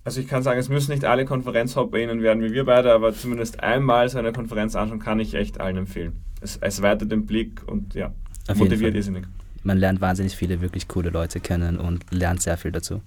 Also 0.06 0.22
ich 0.22 0.30
kann 0.30 0.44
sagen, 0.44 0.62
es 0.62 0.70
müssen 0.70 0.94
nicht 0.94 1.04
alle 1.04 1.26
KonferenzhopperInnen 1.26 2.22
werden 2.22 2.42
wie 2.42 2.54
wir 2.54 2.64
beide, 2.64 2.94
aber 2.94 3.14
zumindest 3.14 3.62
einmal 3.62 4.08
so 4.08 4.18
eine 4.18 4.32
Konferenz 4.32 4.78
anschauen, 4.78 5.00
kann 5.00 5.20
ich 5.20 5.34
echt 5.34 5.60
allen 5.60 5.76
empfehlen. 5.76 6.14
Es, 6.40 6.56
es 6.62 6.82
weitet 6.82 7.12
den 7.12 7.26
Blick 7.26 7.62
und 7.68 7.96
ja, 7.96 8.14
Auf 8.48 8.56
motiviert 8.56 8.96
irrsinnig. 8.96 9.26
Man 9.64 9.78
lernt 9.78 10.00
wahnsinnig 10.00 10.38
viele 10.38 10.62
wirklich 10.62 10.88
coole 10.88 11.10
Leute 11.10 11.42
kennen 11.42 11.80
und 11.80 12.06
lernt 12.12 12.42
sehr 12.42 12.56
viel 12.56 12.72
dazu 12.72 13.02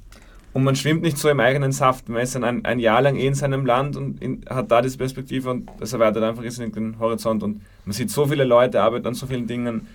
und 0.56 0.64
man 0.64 0.74
schwimmt 0.74 1.02
nicht 1.02 1.18
so 1.18 1.28
im 1.28 1.38
eigenen 1.38 1.70
Saft. 1.70 2.08
Man 2.08 2.22
ist 2.22 2.34
dann 2.34 2.42
ein, 2.42 2.64
ein 2.64 2.78
Jahr 2.78 3.02
lang 3.02 3.16
eh 3.16 3.26
in 3.26 3.34
seinem 3.34 3.66
Land 3.66 3.94
und 3.94 4.22
in, 4.22 4.40
hat 4.48 4.70
da 4.70 4.80
diese 4.80 4.96
Perspektive 4.96 5.50
und 5.50 5.68
das 5.80 5.92
erweitert 5.92 6.22
einfach 6.22 6.42
den 6.42 6.98
Horizont 6.98 7.42
und 7.42 7.60
man 7.84 7.92
sieht 7.92 8.10
so 8.10 8.26
viele 8.26 8.44
Leute, 8.44 8.80
arbeiten 8.80 9.06
an 9.06 9.12
so 9.12 9.26
vielen 9.26 9.46
Dingen. 9.46 9.86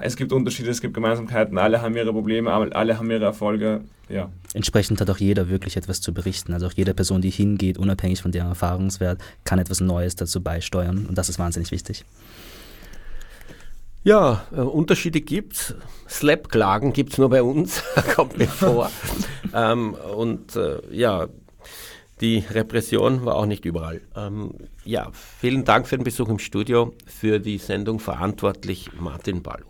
Es 0.00 0.16
gibt 0.16 0.32
Unterschiede, 0.32 0.70
es 0.70 0.80
gibt 0.80 0.94
Gemeinsamkeiten, 0.94 1.58
alle 1.58 1.82
haben 1.82 1.94
ihre 1.94 2.12
Probleme, 2.12 2.50
alle 2.50 2.98
haben 2.98 3.10
ihre 3.10 3.26
Erfolge. 3.26 3.82
Ja. 4.08 4.30
Entsprechend 4.54 5.02
hat 5.02 5.10
auch 5.10 5.18
jeder 5.18 5.50
wirklich 5.50 5.76
etwas 5.76 6.00
zu 6.00 6.14
berichten. 6.14 6.54
Also 6.54 6.68
auch 6.68 6.72
jede 6.72 6.94
Person, 6.94 7.20
die 7.20 7.28
hingeht, 7.28 7.76
unabhängig 7.76 8.22
von 8.22 8.32
deren 8.32 8.48
Erfahrungswert, 8.48 9.20
kann 9.44 9.58
etwas 9.58 9.80
Neues 9.80 10.16
dazu 10.16 10.40
beisteuern 10.40 11.04
und 11.10 11.18
das 11.18 11.28
ist 11.28 11.38
wahnsinnig 11.38 11.72
wichtig. 11.72 12.06
Ja, 14.02 14.46
äh, 14.52 14.60
Unterschiede 14.60 15.20
gibt's. 15.20 15.74
Slap-Klagen 16.08 16.92
gibt's 16.92 17.18
nur 17.18 17.28
bei 17.28 17.42
uns, 17.42 17.82
kommt 18.14 18.38
mir 18.38 18.48
vor. 18.48 18.90
ähm, 19.54 19.94
und 19.94 20.56
äh, 20.56 20.80
ja, 20.90 21.28
die 22.20 22.44
Repression 22.50 23.24
war 23.24 23.36
auch 23.36 23.46
nicht 23.46 23.64
überall. 23.64 24.00
Ähm, 24.16 24.54
ja, 24.84 25.10
vielen 25.12 25.64
Dank 25.64 25.86
für 25.86 25.96
den 25.96 26.04
Besuch 26.04 26.28
im 26.28 26.38
Studio. 26.38 26.94
Für 27.06 27.40
die 27.40 27.58
Sendung 27.58 27.98
verantwortlich 27.98 28.90
Martin 28.98 29.42
Balluch. 29.42 29.69